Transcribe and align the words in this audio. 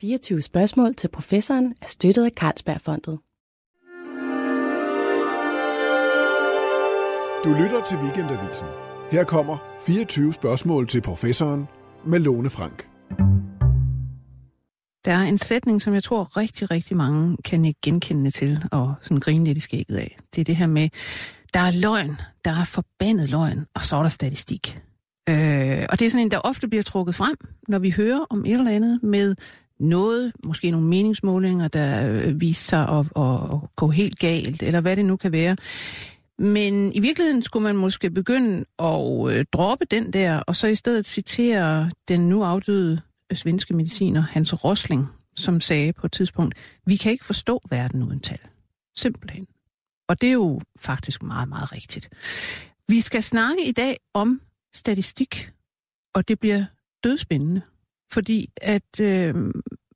24 0.00 0.42
spørgsmål 0.42 0.94
til 0.94 1.08
professoren 1.08 1.74
er 1.82 1.86
støttet 1.86 2.24
af 2.24 2.30
Carlsbergfondet. 2.30 3.18
Du 7.44 7.62
lytter 7.62 7.84
til 7.88 7.96
Weekendavisen. 7.96 8.66
Her 9.10 9.24
kommer 9.24 9.58
24 9.86 10.32
spørgsmål 10.32 10.88
til 10.88 11.00
professoren 11.00 11.68
med 12.06 12.18
Lone 12.18 12.50
Frank. 12.50 12.86
Der 15.04 15.12
er 15.12 15.22
en 15.22 15.38
sætning, 15.38 15.82
som 15.82 15.94
jeg 15.94 16.02
tror 16.02 16.36
rigtig, 16.36 16.70
rigtig 16.70 16.96
mange 16.96 17.36
kan 17.44 17.64
ikke 17.64 17.80
genkende 17.82 18.30
til 18.30 18.64
og 18.72 18.94
sådan 19.00 19.20
grine 19.20 19.44
lidt 19.44 19.58
i 19.58 19.60
skægget 19.60 19.96
af. 19.96 20.18
Det 20.34 20.40
er 20.40 20.44
det 20.44 20.56
her 20.56 20.66
med, 20.66 20.88
der 21.54 21.60
er 21.60 21.80
løgn, 21.80 22.16
der 22.44 22.50
er 22.50 22.64
forbandet 22.64 23.30
løgn, 23.30 23.66
og 23.74 23.82
så 23.82 23.96
er 23.96 24.02
der 24.02 24.08
statistik. 24.08 24.82
Øh, 25.28 25.86
og 25.88 25.98
det 25.98 26.06
er 26.06 26.10
sådan 26.10 26.26
en, 26.26 26.30
der 26.30 26.38
ofte 26.38 26.68
bliver 26.68 26.82
trukket 26.82 27.14
frem, 27.14 27.36
når 27.68 27.78
vi 27.78 27.90
hører 27.90 28.26
om 28.30 28.44
et 28.46 28.52
eller 28.52 28.70
andet 28.70 29.02
med 29.02 29.34
noget, 29.80 30.32
måske 30.44 30.70
nogle 30.70 30.86
meningsmålinger, 30.86 31.68
der 31.68 32.08
øh, 32.08 32.40
viser 32.40 32.62
sig 32.62 32.88
at, 32.88 33.06
at, 33.16 33.52
at 33.52 33.76
gå 33.76 33.88
helt 33.88 34.18
galt, 34.18 34.62
eller 34.62 34.80
hvad 34.80 34.96
det 34.96 35.04
nu 35.04 35.16
kan 35.16 35.32
være. 35.32 35.56
Men 36.38 36.92
i 36.92 37.00
virkeligheden 37.00 37.42
skulle 37.42 37.62
man 37.62 37.76
måske 37.76 38.10
begynde 38.10 38.64
at 38.78 39.30
øh, 39.30 39.44
droppe 39.52 39.84
den 39.84 40.12
der, 40.12 40.40
og 40.40 40.56
så 40.56 40.66
i 40.66 40.74
stedet 40.74 41.06
citere 41.06 41.90
den 42.08 42.28
nu 42.28 42.42
afdøde 42.42 43.00
øh, 43.30 43.36
svenske 43.36 43.76
mediciner 43.76 44.20
Hans 44.20 44.64
Rosling, 44.64 45.06
som 45.36 45.60
sagde 45.60 45.92
på 45.92 46.06
et 46.06 46.12
tidspunkt, 46.12 46.54
vi 46.86 46.96
kan 46.96 47.12
ikke 47.12 47.24
forstå 47.24 47.60
verden 47.70 48.02
uden 48.02 48.20
tal. 48.20 48.38
Simpelthen. 48.96 49.46
Og 50.08 50.20
det 50.20 50.28
er 50.28 50.32
jo 50.32 50.60
faktisk 50.78 51.22
meget, 51.22 51.48
meget 51.48 51.72
rigtigt. 51.72 52.08
Vi 52.88 53.00
skal 53.00 53.22
snakke 53.22 53.68
i 53.68 53.72
dag 53.72 53.96
om 54.14 54.40
statistik, 54.74 55.50
og 56.14 56.28
det 56.28 56.40
bliver 56.40 56.64
dødspændende, 57.04 57.62
fordi 58.12 58.50
at 58.56 59.00
øh, 59.02 59.34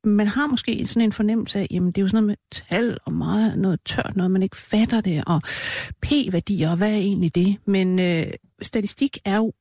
man 0.04 0.26
har 0.26 0.46
måske 0.46 0.86
sådan 0.86 1.02
en 1.02 1.12
fornemmelse 1.12 1.58
af, 1.58 1.66
jamen 1.70 1.92
det 1.92 1.98
er 1.98 2.02
jo 2.02 2.08
sådan 2.08 2.24
noget 2.24 2.38
med 2.52 2.60
tal 2.68 2.98
og 3.04 3.12
meget 3.12 3.58
noget 3.58 3.80
tørt, 3.84 4.16
noget 4.16 4.30
man 4.30 4.42
ikke 4.42 4.56
fatter 4.56 5.00
det, 5.00 5.24
og 5.26 5.42
p-værdier, 6.02 6.70
og 6.70 6.76
hvad 6.76 6.90
er 6.90 6.96
egentlig 6.96 7.34
det? 7.34 7.56
Men 7.66 8.00
øh, 8.00 8.26
statistik 8.62 9.18
er 9.24 9.36
jo 9.36 9.52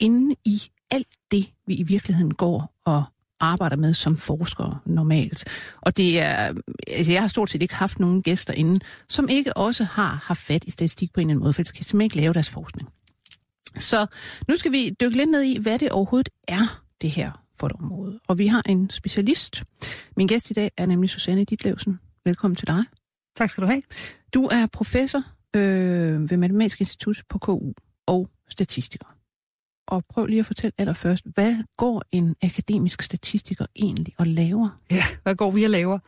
inde 0.00 0.34
i 0.44 0.62
alt 0.90 1.08
det, 1.30 1.52
vi 1.66 1.74
i 1.74 1.82
virkeligheden 1.82 2.34
går 2.34 2.74
og 2.84 3.04
arbejder 3.40 3.76
med 3.76 3.94
som 3.94 4.16
forskere 4.16 4.78
normalt. 4.86 5.44
Og 5.80 5.96
det 5.96 6.20
er, 6.20 6.54
altså 6.86 7.12
jeg 7.12 7.20
har 7.20 7.28
stort 7.28 7.50
set 7.50 7.62
ikke 7.62 7.74
haft 7.74 8.00
nogen 8.00 8.22
gæster 8.22 8.54
inden, 8.54 8.80
som 9.08 9.28
ikke 9.28 9.56
også 9.56 9.84
har 9.84 10.22
haft 10.24 10.40
fat 10.40 10.64
i 10.64 10.70
statistik 10.70 11.12
på 11.12 11.20
en 11.20 11.26
eller 11.26 11.30
anden 11.30 11.42
måde, 11.42 11.52
for 11.52 11.62
de 11.62 11.72
kan 11.72 11.84
simpelthen 11.84 12.04
ikke 12.04 12.16
lave 12.16 12.32
deres 12.32 12.50
forskning. 12.50 12.88
Så 13.78 14.06
nu 14.48 14.56
skal 14.56 14.72
vi 14.72 14.96
dykke 15.00 15.16
lidt 15.16 15.30
ned 15.30 15.42
i, 15.42 15.58
hvad 15.58 15.78
det 15.78 15.90
overhovedet 15.90 16.28
er, 16.48 16.82
det 17.00 17.10
her 17.10 17.47
for 17.58 17.66
et 17.66 17.72
område. 17.72 18.20
Og 18.28 18.38
vi 18.38 18.46
har 18.46 18.62
en 18.66 18.90
specialist. 18.90 19.64
Min 20.16 20.26
gæst 20.26 20.50
i 20.50 20.52
dag 20.52 20.70
er 20.76 20.86
nemlig 20.86 21.10
Susanne 21.10 21.44
Ditlevsen. 21.44 21.98
Velkommen 22.24 22.56
til 22.56 22.66
dig. 22.66 22.84
Tak 23.36 23.50
skal 23.50 23.62
du 23.62 23.66
have. 23.68 23.82
Du 24.34 24.44
er 24.44 24.66
professor 24.72 25.22
øh, 25.56 26.30
ved 26.30 26.36
Matematisk 26.36 26.80
Institut 26.80 27.22
på 27.28 27.38
KU 27.38 27.72
og 28.06 28.28
statistiker. 28.48 29.06
Og 29.88 30.04
prøv 30.10 30.26
lige 30.26 30.40
at 30.40 30.46
fortælle 30.46 30.72
allerførst, 30.78 31.24
hvad 31.34 31.56
går 31.76 32.02
en 32.10 32.36
akademisk 32.42 33.02
statistiker 33.02 33.66
egentlig 33.76 34.14
og 34.18 34.26
laver? 34.26 34.80
Ja, 34.90 35.04
hvad 35.22 35.34
går 35.34 35.50
vi 35.50 35.64
og 35.64 35.70
laver? 35.70 35.98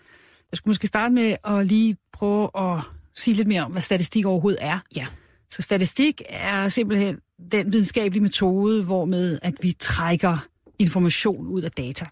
Jeg 0.53 0.57
skulle 0.57 0.71
måske 0.71 0.87
starte 0.87 1.15
med 1.15 1.37
at 1.45 1.67
lige 1.67 1.97
prøve 2.13 2.51
at 2.55 2.83
sige 3.15 3.35
lidt 3.35 3.49
mere 3.49 3.65
om, 3.65 3.73
hvad 3.73 3.83
statistik 3.83 4.27
overhovedet 4.27 4.59
er. 4.63 4.79
Ja. 4.97 5.07
Så 5.51 5.63
statistik 5.63 6.23
er 6.29 6.69
simpelthen 6.69 7.19
den 7.53 7.73
videnskabelige 7.73 8.23
metode, 8.23 8.85
hvormed 8.85 9.39
at 9.43 9.55
vi 9.63 9.73
trækker 9.73 10.47
information 10.81 11.47
ud 11.47 11.63
af 11.63 11.71
data. 11.71 12.07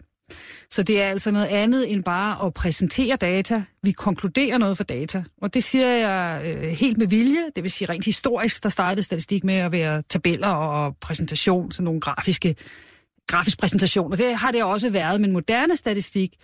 Så 0.71 0.83
det 0.83 1.01
er 1.01 1.09
altså 1.09 1.31
noget 1.31 1.45
andet 1.45 1.91
end 1.91 2.03
bare 2.03 2.45
at 2.45 2.53
præsentere 2.53 3.15
data. 3.15 3.63
Vi 3.83 3.91
konkluderer 3.91 4.57
noget 4.57 4.77
for 4.77 4.83
data. 4.83 5.23
Og 5.41 5.53
det 5.53 5.63
siger 5.63 5.87
jeg 5.87 6.41
øh, 6.45 6.61
helt 6.69 6.97
med 6.97 7.07
vilje. 7.07 7.39
Det 7.55 7.63
vil 7.63 7.71
sige 7.71 7.89
rent 7.89 8.05
historisk, 8.05 8.63
der 8.63 8.69
startede 8.69 9.03
statistik 9.03 9.43
med 9.43 9.55
at 9.55 9.71
være 9.71 10.03
tabeller 10.09 10.47
og 10.47 10.97
præsentation, 11.01 11.71
sådan 11.71 11.85
nogle 11.85 12.01
grafiske 12.01 12.55
grafisk 13.27 13.59
præsentation. 13.59 14.11
Og 14.11 14.17
det 14.17 14.35
har 14.35 14.51
det 14.51 14.63
også 14.63 14.89
været. 14.89 15.21
Men 15.21 15.31
moderne 15.31 15.75
statistik, 15.75 16.35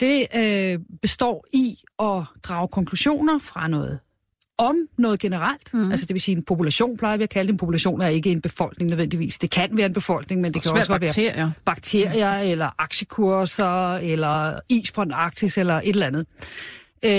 det 0.00 0.26
øh, 0.36 0.78
består 1.02 1.44
i 1.52 1.78
at 1.98 2.22
drage 2.42 2.68
konklusioner 2.68 3.38
fra 3.38 3.68
noget 3.68 4.00
om 4.58 4.76
noget 4.98 5.20
generelt. 5.20 5.74
Mm. 5.74 5.90
Altså 5.90 6.06
det 6.06 6.14
vil 6.14 6.22
sige, 6.22 6.36
en 6.36 6.42
population 6.42 6.96
plejer 6.96 7.16
vi 7.16 7.22
at 7.22 7.30
kalde 7.30 7.46
det. 7.46 7.52
En 7.52 7.58
population 7.58 8.00
er 8.00 8.08
ikke 8.08 8.30
en 8.30 8.40
befolkning 8.40 8.90
nødvendigvis. 8.90 9.38
Det 9.38 9.50
kan 9.50 9.68
være 9.72 9.86
en 9.86 9.92
befolkning, 9.92 10.40
men 10.40 10.54
det 10.54 10.62
kan 10.62 10.72
også 10.72 10.88
bakterier. 10.88 11.36
være 11.36 11.52
bakterier, 11.64 12.42
mm. 12.42 12.50
eller 12.50 12.68
aktiekurser, 12.78 13.94
eller 13.94 14.60
is 14.68 14.92
på 14.92 15.02
en 15.02 15.12
arktis, 15.12 15.58
eller 15.58 15.74
et 15.74 15.88
eller 15.88 16.06
andet. 16.06 16.26
Øh, 17.04 17.10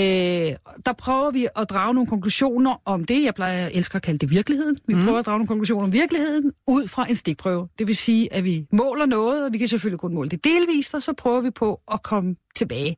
der 0.86 0.92
prøver 0.98 1.30
vi 1.30 1.48
at 1.56 1.70
drage 1.70 1.94
nogle 1.94 2.08
konklusioner 2.08 2.82
om 2.84 3.04
det. 3.04 3.24
Jeg 3.24 3.34
plejer 3.34 3.52
jeg 3.52 3.70
elsker 3.72 3.96
at 3.96 4.02
kalde 4.02 4.18
det 4.18 4.30
virkeligheden. 4.30 4.78
Vi 4.86 4.94
mm. 4.94 5.04
prøver 5.04 5.18
at 5.18 5.26
drage 5.26 5.38
nogle 5.38 5.48
konklusioner 5.48 5.86
om 5.86 5.92
virkeligheden 5.92 6.52
ud 6.66 6.88
fra 6.88 7.08
en 7.08 7.14
stikprøve. 7.14 7.68
Det 7.78 7.86
vil 7.86 7.96
sige, 7.96 8.34
at 8.34 8.44
vi 8.44 8.66
måler 8.72 9.06
noget, 9.06 9.44
og 9.44 9.52
vi 9.52 9.58
kan 9.58 9.68
selvfølgelig 9.68 10.00
kun 10.00 10.14
måle 10.14 10.28
det 10.28 10.44
delvist, 10.44 10.94
og 10.94 11.02
så 11.02 11.12
prøver 11.12 11.40
vi 11.40 11.50
på 11.50 11.80
at 11.92 12.02
komme 12.02 12.36
tilbage 12.56 12.96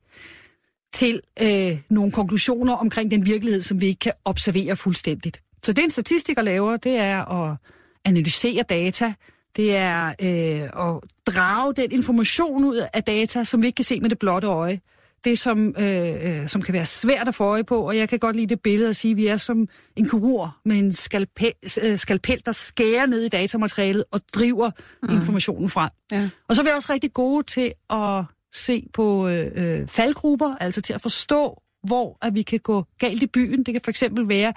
til 0.98 1.20
øh, 1.42 1.78
nogle 1.91 2.12
konklusioner 2.12 2.75
omkring 2.75 3.10
den 3.10 3.26
virkelighed, 3.26 3.62
som 3.62 3.81
vi 3.81 3.86
ikke 3.86 3.98
kan 3.98 4.12
observere 4.25 4.76
fuldstændigt. 4.76 5.41
Så 5.62 5.72
det 5.72 5.84
en 5.84 5.91
statistiker 5.91 6.42
laver, 6.42 6.76
det 6.76 6.97
er 6.97 7.25
at 7.25 7.56
analysere 8.04 8.62
data, 8.62 9.14
det 9.56 9.76
er 9.76 10.06
øh, 10.09 10.62
at 10.62 11.00
drage 11.26 11.72
den 11.72 11.92
information 11.92 12.64
ud 12.64 12.86
af 12.92 13.04
data, 13.04 13.44
som 13.44 13.62
vi 13.62 13.66
ikke 13.66 13.76
kan 13.76 13.84
se 13.84 14.00
med 14.00 14.10
det 14.10 14.19
blotte 14.19 14.47
øje. 14.47 14.81
Det, 15.25 15.38
som, 15.38 15.75
øh, 15.78 16.41
øh 16.41 16.48
som 16.48 16.62
kan 16.62 16.75
være 16.75 16.84
svært 16.84 17.28
at 17.28 17.34
få 17.34 17.44
øje 17.44 17.65
på, 17.65 17.80
og 17.80 17.97
jeg 17.97 18.09
kan 18.09 18.19
godt 18.19 18.36
lide 18.36 18.47
det 18.47 18.60
billede 18.60 18.88
at 18.88 18.97
sige, 18.97 19.10
at 19.10 19.16
vi 19.16 19.26
er 19.26 19.36
som 19.36 19.69
en 19.97 20.09
kurur 20.09 20.56
med 20.65 20.76
en 20.76 20.92
skalpel, 20.92 21.53
øh, 21.82 21.98
skalpel 21.98 22.42
der 22.47 22.53
skærer 22.53 23.06
ned 23.06 23.22
i 23.22 23.28
datamaterialet 23.28 24.04
og 24.10 24.20
driver 24.34 24.70
mm. 25.03 25.15
informationen 25.15 25.69
frem. 25.69 25.91
Ja. 26.12 26.28
Og 26.48 26.56
så 26.56 26.62
er 26.62 26.65
vi 26.65 26.70
også 26.76 26.92
rigtig 26.92 27.12
gode 27.12 27.47
til 27.47 27.72
at 27.91 28.25
se 28.54 28.86
på 28.92 29.28
øh, 29.28 29.50
øh, 29.54 29.88
faldgrupper, 29.88 30.56
altså 30.60 30.81
til 30.81 30.92
at 30.92 31.00
forstå, 31.00 31.62
hvor 31.86 32.19
at 32.22 32.34
vi 32.34 32.42
kan 32.42 32.60
gå 32.60 32.84
galt 32.98 33.22
i 33.22 33.26
byen. 33.26 33.62
Det 33.62 33.75
kan 33.75 33.81
for 33.84 33.91
eksempel 33.91 34.28
være, 34.28 34.53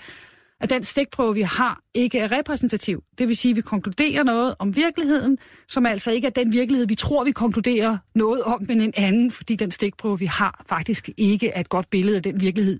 at 0.62 0.70
den 0.70 0.84
stikprøve, 0.84 1.34
vi 1.34 1.42
har, 1.42 1.82
ikke 1.94 2.20
er 2.20 2.32
repræsentativ. 2.32 3.04
Det 3.18 3.28
vil 3.28 3.38
sige, 3.38 3.50
at 3.50 3.56
vi 3.56 3.62
konkluderer 3.62 4.24
noget 4.24 4.56
om 4.60 4.76
virkeligheden, 4.76 5.38
som 5.70 5.86
altså 5.86 6.12
ikke 6.12 6.28
er 6.28 6.32
den 6.32 6.52
virkelighed, 6.52 6.88
vi 6.88 6.96
tror, 6.96 7.24
vi 7.24 7.32
konkluderer 7.32 7.98
noget 8.16 8.44
om, 8.44 8.66
men 8.68 8.82
en 8.82 8.94
anden, 8.98 9.32
fordi 9.32 9.56
den 9.56 9.72
stikprøve, 9.72 10.20
vi 10.20 10.26
har, 10.26 10.64
faktisk 10.70 11.10
ikke 11.18 11.50
er 11.50 11.60
et 11.60 11.70
godt 11.70 11.90
billede 11.90 12.18
af 12.18 12.24
den 12.24 12.42
virkelighed, 12.42 12.80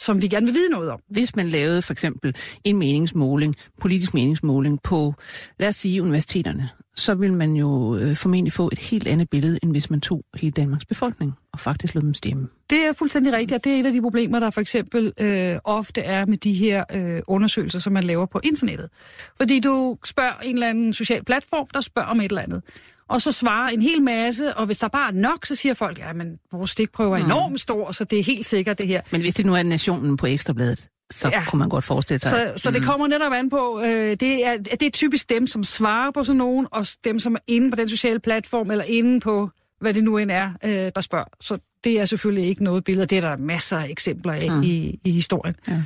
som 0.00 0.22
vi 0.22 0.28
gerne 0.28 0.46
vil 0.46 0.54
vide 0.54 0.70
noget 0.70 0.90
om. 0.90 1.00
Hvis 1.10 1.36
man 1.36 1.48
lavede 1.48 1.82
for 1.82 1.92
eksempel 1.92 2.36
en 2.64 2.76
meningsmåling, 2.76 3.56
politisk 3.80 4.14
meningsmåling 4.14 4.82
på, 4.82 5.14
lad 5.58 5.68
os 5.68 5.76
sige, 5.76 6.02
universiteterne, 6.02 6.68
så 6.96 7.14
vil 7.14 7.32
man 7.32 7.52
jo 7.56 7.96
øh, 7.96 8.16
formentlig 8.16 8.52
få 8.52 8.68
et 8.72 8.78
helt 8.78 9.08
andet 9.08 9.30
billede, 9.30 9.58
end 9.62 9.70
hvis 9.70 9.90
man 9.90 10.00
tog 10.00 10.24
hele 10.34 10.50
Danmarks 10.50 10.84
befolkning 10.84 11.34
og 11.52 11.60
faktisk 11.60 11.94
lod 11.94 12.02
dem 12.02 12.14
stemme. 12.14 12.48
Det 12.70 12.86
er 12.86 12.92
fuldstændig 12.92 13.32
rigtigt, 13.32 13.52
og 13.58 13.64
det 13.64 13.74
er 13.74 13.80
et 13.80 13.86
af 13.86 13.92
de 13.92 14.02
problemer, 14.02 14.40
der 14.40 14.50
for 14.50 14.60
eksempel 14.60 15.12
øh, 15.20 15.58
ofte 15.64 16.00
er 16.00 16.26
med 16.26 16.38
de 16.38 16.52
her 16.52 16.84
øh, 16.92 17.22
undersøgelser, 17.26 17.78
som 17.78 17.92
man 17.92 18.04
laver 18.04 18.26
på 18.26 18.40
internettet. 18.44 18.88
Fordi 19.36 19.60
du 19.60 19.96
spørger 20.04 20.38
en 20.42 20.54
eller 20.54 20.68
anden 20.68 20.92
social 20.92 21.24
platform, 21.24 21.66
der 21.74 21.80
spørger 21.80 22.08
om 22.08 22.20
et 22.20 22.24
eller 22.24 22.42
andet. 22.42 22.62
Og 23.08 23.22
så 23.22 23.32
svarer 23.32 23.68
en 23.68 23.82
hel 23.82 24.02
masse, 24.02 24.56
og 24.56 24.66
hvis 24.66 24.78
der 24.78 24.88
bare 24.88 25.08
er 25.08 25.14
nok, 25.14 25.46
så 25.46 25.54
siger 25.54 25.74
folk, 25.74 25.98
at 25.98 26.16
vores 26.52 26.70
stikprøve 26.70 27.18
er 27.18 27.24
enormt 27.24 27.60
stor, 27.60 27.92
så 27.92 28.04
det 28.04 28.18
er 28.18 28.24
helt 28.24 28.46
sikkert 28.46 28.78
det 28.78 28.86
her. 28.86 29.00
Men 29.10 29.20
hvis 29.20 29.34
det 29.34 29.46
nu 29.46 29.54
er 29.54 29.62
nationen 29.62 30.16
på 30.16 30.26
Ekstrabladet, 30.26 30.88
så 31.10 31.28
ja. 31.28 31.44
kunne 31.44 31.58
man 31.58 31.68
godt 31.68 31.84
forestille 31.84 32.18
sig. 32.18 32.30
Så, 32.30 32.52
så 32.62 32.70
det 32.70 32.80
mm. 32.80 32.86
kommer 32.86 33.06
netop 33.06 33.32
an 33.32 33.50
på, 33.50 33.80
øh, 33.84 33.90
det, 34.20 34.46
er, 34.46 34.56
det 34.56 34.82
er 34.82 34.90
typisk 34.90 35.30
dem, 35.30 35.46
som 35.46 35.64
svarer 35.64 36.10
på 36.10 36.24
sådan 36.24 36.38
nogen, 36.38 36.66
og 36.72 36.86
dem, 37.04 37.18
som 37.18 37.34
er 37.34 37.38
inde 37.46 37.70
på 37.70 37.76
den 37.76 37.88
sociale 37.88 38.20
platform, 38.20 38.70
eller 38.70 38.84
inde 38.84 39.20
på, 39.20 39.50
hvad 39.80 39.94
det 39.94 40.04
nu 40.04 40.18
end 40.18 40.30
er, 40.30 40.50
øh, 40.64 40.92
der 40.94 41.00
spørger. 41.00 41.24
Så 41.40 41.58
det 41.84 42.00
er 42.00 42.04
selvfølgelig 42.04 42.48
ikke 42.48 42.64
noget 42.64 42.84
billede, 42.84 43.06
det 43.06 43.18
er 43.18 43.20
der 43.20 43.36
masser 43.36 43.78
af 43.78 43.88
eksempler 43.88 44.32
af 44.32 44.50
mm. 44.50 44.62
i, 44.62 45.00
i 45.04 45.10
historien. 45.10 45.54
Ja. 45.68 45.82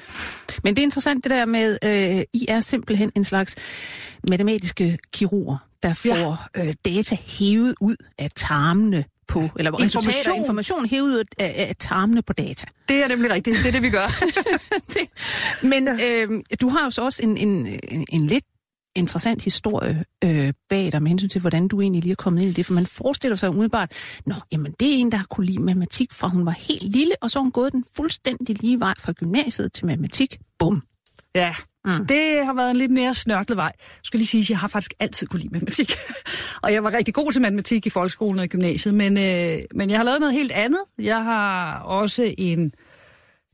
Men 0.64 0.76
det 0.76 0.82
er 0.82 0.84
interessant 0.84 1.24
det 1.24 1.30
der 1.30 1.44
med, 1.44 1.78
øh, 1.84 2.22
I 2.32 2.46
er 2.48 2.60
simpelthen 2.60 3.12
en 3.14 3.24
slags 3.24 3.54
matematiske 4.28 4.98
kirurger, 5.12 5.56
der 5.82 5.94
får 5.94 6.48
ja. 6.56 6.64
øh, 6.64 6.74
data 6.84 7.16
hævet 7.26 7.74
ud 7.80 7.96
af 8.18 8.28
tarmene 8.36 9.04
på, 9.28 9.48
eller 9.56 9.82
information. 9.82 10.36
information 10.36 10.86
hævet 10.86 11.24
af, 11.38 11.54
af 11.68 11.76
tarmene 11.78 12.22
på 12.22 12.32
data. 12.32 12.66
Det 12.88 13.02
er 13.02 13.08
nemlig 13.08 13.30
rigtigt. 13.30 13.56
Det 13.56 13.66
er 13.66 13.72
det, 13.72 13.82
vi 13.82 13.90
gør. 13.90 14.06
det. 14.94 15.08
Men 15.62 15.88
øh, 15.88 16.42
du 16.60 16.68
har 16.68 16.84
jo 16.84 16.90
så 16.90 17.04
også 17.04 17.22
en, 17.22 17.36
en, 17.36 17.66
en, 17.88 18.06
en 18.08 18.26
lidt 18.26 18.44
interessant 18.96 19.44
historie 19.44 20.04
øh, 20.24 20.52
bag 20.68 20.92
dig 20.92 21.02
med 21.02 21.08
hensyn 21.08 21.28
til, 21.28 21.40
hvordan 21.40 21.68
du 21.68 21.80
egentlig 21.80 22.02
lige 22.02 22.12
er 22.12 22.16
kommet 22.16 22.42
ind 22.42 22.50
i 22.50 22.52
det. 22.52 22.66
For 22.66 22.74
man 22.74 22.86
forestiller 22.86 23.36
sig 23.36 23.50
umiddelbart, 23.50 23.92
nå, 24.26 24.34
jamen 24.52 24.74
det 24.80 24.88
er 24.88 24.96
en, 24.96 25.12
der 25.12 25.18
har 25.18 25.26
kunne 25.30 25.46
lide 25.46 25.62
matematik, 25.62 26.12
fra 26.12 26.28
hun 26.28 26.46
var 26.46 26.52
helt 26.52 26.82
lille, 26.82 27.12
og 27.20 27.30
så 27.30 27.38
har 27.38 27.42
hun 27.42 27.52
gået 27.52 27.72
den 27.72 27.84
fuldstændig 27.96 28.62
lige 28.62 28.80
vej 28.80 28.94
fra 28.98 29.12
gymnasiet 29.12 29.72
til 29.72 29.86
matematik. 29.86 30.38
Bum. 30.58 30.82
Ja, 31.34 31.54
Mm. 31.88 32.06
Det 32.06 32.44
har 32.44 32.54
været 32.54 32.70
en 32.70 32.76
lidt 32.76 32.90
mere 32.90 33.14
snørklet 33.14 33.56
vej. 33.56 33.72
Jeg 33.78 34.04
skal 34.04 34.18
lige 34.18 34.26
sige, 34.26 34.40
at 34.40 34.50
jeg 34.50 34.58
har 34.58 34.68
faktisk 34.68 34.94
altid 35.00 35.26
kunne 35.26 35.40
lide 35.40 35.52
matematik. 35.52 35.92
og 36.62 36.72
jeg 36.72 36.84
var 36.84 36.92
rigtig 36.92 37.14
god 37.14 37.32
til 37.32 37.42
matematik 37.42 37.86
i 37.86 37.90
folkeskolen 37.90 38.38
og 38.38 38.44
i 38.44 38.48
gymnasiet, 38.48 38.94
men, 38.94 39.18
øh, 39.18 39.58
men 39.74 39.90
jeg 39.90 39.98
har 39.98 40.04
lavet 40.04 40.20
noget 40.20 40.34
helt 40.34 40.52
andet. 40.52 40.80
Jeg 40.98 41.24
har 41.24 41.78
også 41.78 42.34
en 42.38 42.72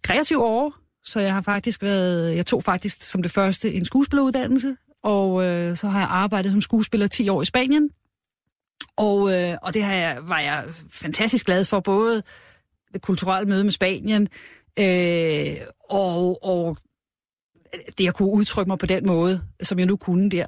kreativ 0.03 0.41
år, 0.41 0.75
så 1.05 1.21
jeg 1.21 1.33
har 1.33 1.41
faktisk 1.41 1.83
været, 1.83 2.37
jeg 2.37 2.47
tog 2.47 2.65
faktisk 2.65 3.03
som 3.03 3.23
det 3.23 3.31
første 3.31 3.73
en 3.73 3.85
skuespilleruddannelse, 3.85 4.77
og 5.03 5.45
øh, 5.45 5.77
så 5.77 5.89
har 5.89 6.01
jeg 6.01 6.09
arbejdet 6.11 6.53
som 6.53 6.61
skuespiller 6.61 7.07
10 7.07 7.29
år 7.29 7.43
i 7.43 7.45
Spanien. 7.45 7.91
Og, 8.97 9.33
øh, 9.35 9.57
og 9.63 9.75
det 9.75 9.83
har 9.83 9.95
jeg, 9.95 10.19
var 10.23 10.41
jeg 10.41 10.65
fantastisk 10.91 11.47
glad 11.47 11.65
for, 11.65 11.81
både 11.81 12.23
det 12.93 13.03
kulturelle 13.03 13.49
møde 13.49 13.65
med 13.65 13.73
Spanien, 13.73 14.29
øh, 14.79 15.57
og, 15.91 16.45
og 16.45 16.77
det 17.99 18.09
at 18.09 18.15
kunne 18.15 18.31
udtrykke 18.31 18.69
mig 18.69 18.79
på 18.79 18.87
den 18.87 19.07
måde, 19.07 19.43
som 19.63 19.79
jeg 19.79 19.87
nu 19.87 19.97
kunne 19.97 20.31
der. 20.31 20.47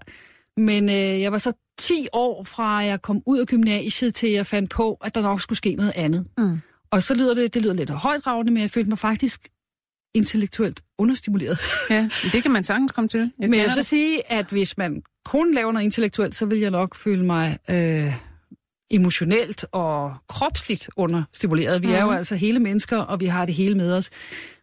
Men 0.57 0.89
øh, 0.89 1.21
jeg 1.21 1.33
var 1.33 1.39
så 1.39 1.53
10 1.79 2.09
år 2.13 2.45
fra, 2.45 2.77
jeg 2.77 3.03
kom 3.03 3.23
ud 3.27 3.39
af 3.39 3.47
gymnasiet, 3.47 4.15
til 4.15 4.31
jeg 4.31 4.47
fandt 4.47 4.71
på, 4.71 4.99
at 5.05 5.15
der 5.15 5.23
nok 5.23 5.41
skulle 5.41 5.57
ske 5.57 5.75
noget 5.75 5.93
andet. 5.97 6.27
Mm. 6.39 6.61
Og 6.91 7.03
så 7.03 7.15
lyder 7.15 7.35
det, 7.35 7.55
det 7.55 7.63
lyder 7.63 7.75
lidt 7.75 7.91
højdragende, 7.91 8.53
men 8.53 8.63
jeg 8.63 8.71
følte 8.71 8.89
mig 8.89 8.99
faktisk 8.99 9.49
intellektuelt 10.15 10.81
understimuleret. 10.99 11.59
Ja, 11.91 12.09
det 12.33 12.43
kan 12.43 12.51
man 12.51 12.65
sagtens 12.65 12.93
komme 12.93 13.09
til. 13.09 13.21
Jeg 13.21 13.51
men 13.51 13.55
jeg 13.55 13.65
vil 13.65 13.73
så 13.73 13.83
sige, 13.83 14.33
at 14.33 14.47
hvis 14.47 14.79
man 14.79 15.03
kun 15.25 15.55
laver 15.55 15.73
noget 15.73 15.85
intellektuelt, 15.85 16.35
så 16.35 16.47
vil 16.47 16.59
jeg 16.59 16.71
nok 16.71 16.95
føle 16.95 17.25
mig 17.25 17.59
øh, 17.71 18.15
emotionelt 18.91 19.65
og 19.73 20.15
kropsligt 20.29 20.89
understimuleret. 20.97 21.83
Vi 21.83 21.87
mm. 21.87 21.95
er 21.95 22.03
jo 22.03 22.11
altså 22.11 22.35
hele 22.35 22.61
mennesker, 22.61 22.99
og 22.99 23.21
vi 23.21 23.27
har 23.27 23.45
det 23.45 23.55
hele 23.55 23.75
med 23.75 23.93
os. 23.93 24.11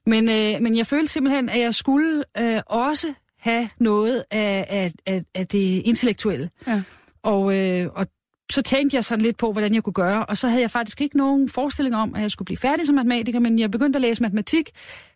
Men, 0.05 0.29
øh, 0.29 0.61
men 0.61 0.77
jeg 0.77 0.87
følte 0.87 1.11
simpelthen, 1.11 1.49
at 1.49 1.59
jeg 1.59 1.75
skulle 1.75 2.23
øh, 2.37 2.61
også 2.65 3.13
have 3.39 3.69
noget 3.79 4.23
af, 4.31 4.65
af, 4.69 4.91
af, 5.05 5.23
af 5.35 5.47
det 5.47 5.81
intellektuelle. 5.85 6.49
Ja. 6.67 6.81
Og, 7.23 7.57
øh, 7.57 7.89
og 7.95 8.07
så 8.51 8.61
tænkte 8.61 8.95
jeg 8.95 9.05
sådan 9.05 9.21
lidt 9.21 9.37
på, 9.37 9.51
hvordan 9.51 9.73
jeg 9.73 9.83
kunne 9.83 9.93
gøre, 9.93 10.25
og 10.25 10.37
så 10.37 10.47
havde 10.47 10.61
jeg 10.61 10.71
faktisk 10.71 11.01
ikke 11.01 11.17
nogen 11.17 11.49
forestilling 11.49 11.95
om, 11.95 12.15
at 12.15 12.21
jeg 12.21 12.31
skulle 12.31 12.45
blive 12.45 12.57
færdig 12.57 12.85
som 12.85 12.95
matematiker, 12.95 13.39
men 13.39 13.59
jeg 13.59 13.71
begyndte 13.71 13.97
at 13.97 14.01
læse 14.01 14.21
matematik. 14.21 14.69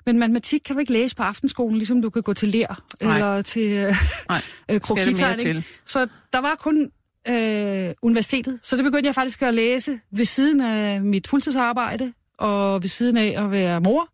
Men 0.05 0.19
matematik 0.19 0.61
kan 0.65 0.75
du 0.75 0.79
ikke 0.79 0.93
læse 0.93 1.15
på 1.15 1.23
aftenskolen, 1.23 1.77
ligesom 1.77 2.01
du 2.01 2.09
kan 2.09 2.21
gå 2.21 2.33
til 2.33 2.49
lær 2.49 2.83
eller 3.01 3.41
til 3.41 3.71
øh, 3.71 3.95
øh, 4.71 4.81
krokitegning. 4.81 5.63
Så 5.85 6.07
der 6.33 6.41
var 6.41 6.55
kun 6.59 6.91
øh, 7.29 7.93
universitetet. 8.01 8.59
Så 8.63 8.75
det 8.75 8.83
begyndte 8.83 9.07
jeg 9.07 9.15
faktisk 9.15 9.41
at 9.41 9.53
læse 9.53 9.99
ved 10.11 10.25
siden 10.25 10.61
af 10.61 11.01
mit 11.01 11.27
fuldtidsarbejde, 11.27 12.13
og 12.37 12.81
ved 12.83 12.89
siden 12.89 13.17
af 13.17 13.43
at 13.43 13.51
være 13.51 13.81
mor. 13.81 14.09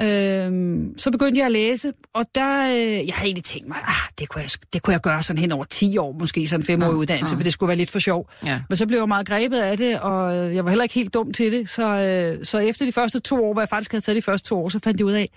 Øhm, 0.00 0.98
så 0.98 1.10
begyndte 1.10 1.38
jeg 1.38 1.46
at 1.46 1.52
læse, 1.52 1.92
og 2.12 2.26
der, 2.34 2.66
øh, 2.66 3.06
jeg 3.06 3.14
havde 3.14 3.26
egentlig 3.26 3.44
tænkt 3.44 3.68
mig, 3.68 3.76
ah, 3.86 4.10
det, 4.18 4.28
kunne 4.28 4.42
jeg, 4.42 4.50
det 4.72 4.82
kunne 4.82 4.92
jeg 4.92 5.00
gøre 5.00 5.22
sådan 5.22 5.40
hen 5.40 5.52
over 5.52 5.64
10 5.64 5.98
år, 5.98 6.12
måske 6.12 6.48
sådan 6.48 6.60
en 6.60 6.66
femårig 6.66 6.92
ja, 6.92 6.96
uddannelse, 6.96 7.34
ja. 7.34 7.38
for 7.38 7.42
det 7.42 7.52
skulle 7.52 7.68
være 7.68 7.76
lidt 7.76 7.90
for 7.90 7.98
sjov. 7.98 8.30
Ja. 8.44 8.60
Men 8.68 8.76
så 8.76 8.86
blev 8.86 8.98
jeg 8.98 9.08
meget 9.08 9.26
grebet 9.26 9.58
af 9.58 9.76
det, 9.76 10.00
og 10.00 10.54
jeg 10.54 10.64
var 10.64 10.70
heller 10.70 10.82
ikke 10.82 10.94
helt 10.94 11.14
dum 11.14 11.32
til 11.32 11.52
det, 11.52 11.68
så, 11.68 11.86
øh, 11.86 12.44
så 12.44 12.58
efter 12.58 12.86
de 12.86 12.92
første 12.92 13.20
to 13.20 13.44
år, 13.44 13.52
hvor 13.52 13.62
jeg 13.62 13.68
faktisk 13.68 13.92
havde 13.92 14.04
taget 14.04 14.16
de 14.16 14.22
første 14.22 14.48
to 14.48 14.64
år, 14.64 14.68
så 14.68 14.78
fandt 14.78 15.00
jeg 15.00 15.06
ud 15.06 15.12
af, 15.12 15.30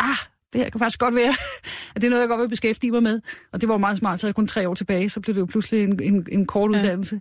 ah, 0.00 0.16
det 0.52 0.60
her 0.60 0.70
kan 0.70 0.78
faktisk 0.78 0.98
godt 1.00 1.14
være, 1.14 1.34
at 1.94 2.02
det 2.02 2.04
er 2.04 2.10
noget, 2.10 2.20
jeg 2.20 2.28
godt 2.28 2.40
vil 2.40 2.48
beskæftige 2.48 2.90
mig 2.90 3.02
med. 3.02 3.20
Og 3.52 3.60
det 3.60 3.68
var 3.68 3.76
meget 3.76 3.98
smart, 3.98 4.20
så 4.20 4.26
jeg 4.26 4.34
kun 4.34 4.46
tre 4.46 4.68
år 4.68 4.74
tilbage, 4.74 5.10
så 5.10 5.20
blev 5.20 5.34
det 5.34 5.40
jo 5.40 5.46
pludselig 5.46 5.84
en, 5.84 6.02
en, 6.02 6.26
en 6.32 6.46
kort 6.46 6.72
ja. 6.72 6.78
uddannelse. 6.78 7.20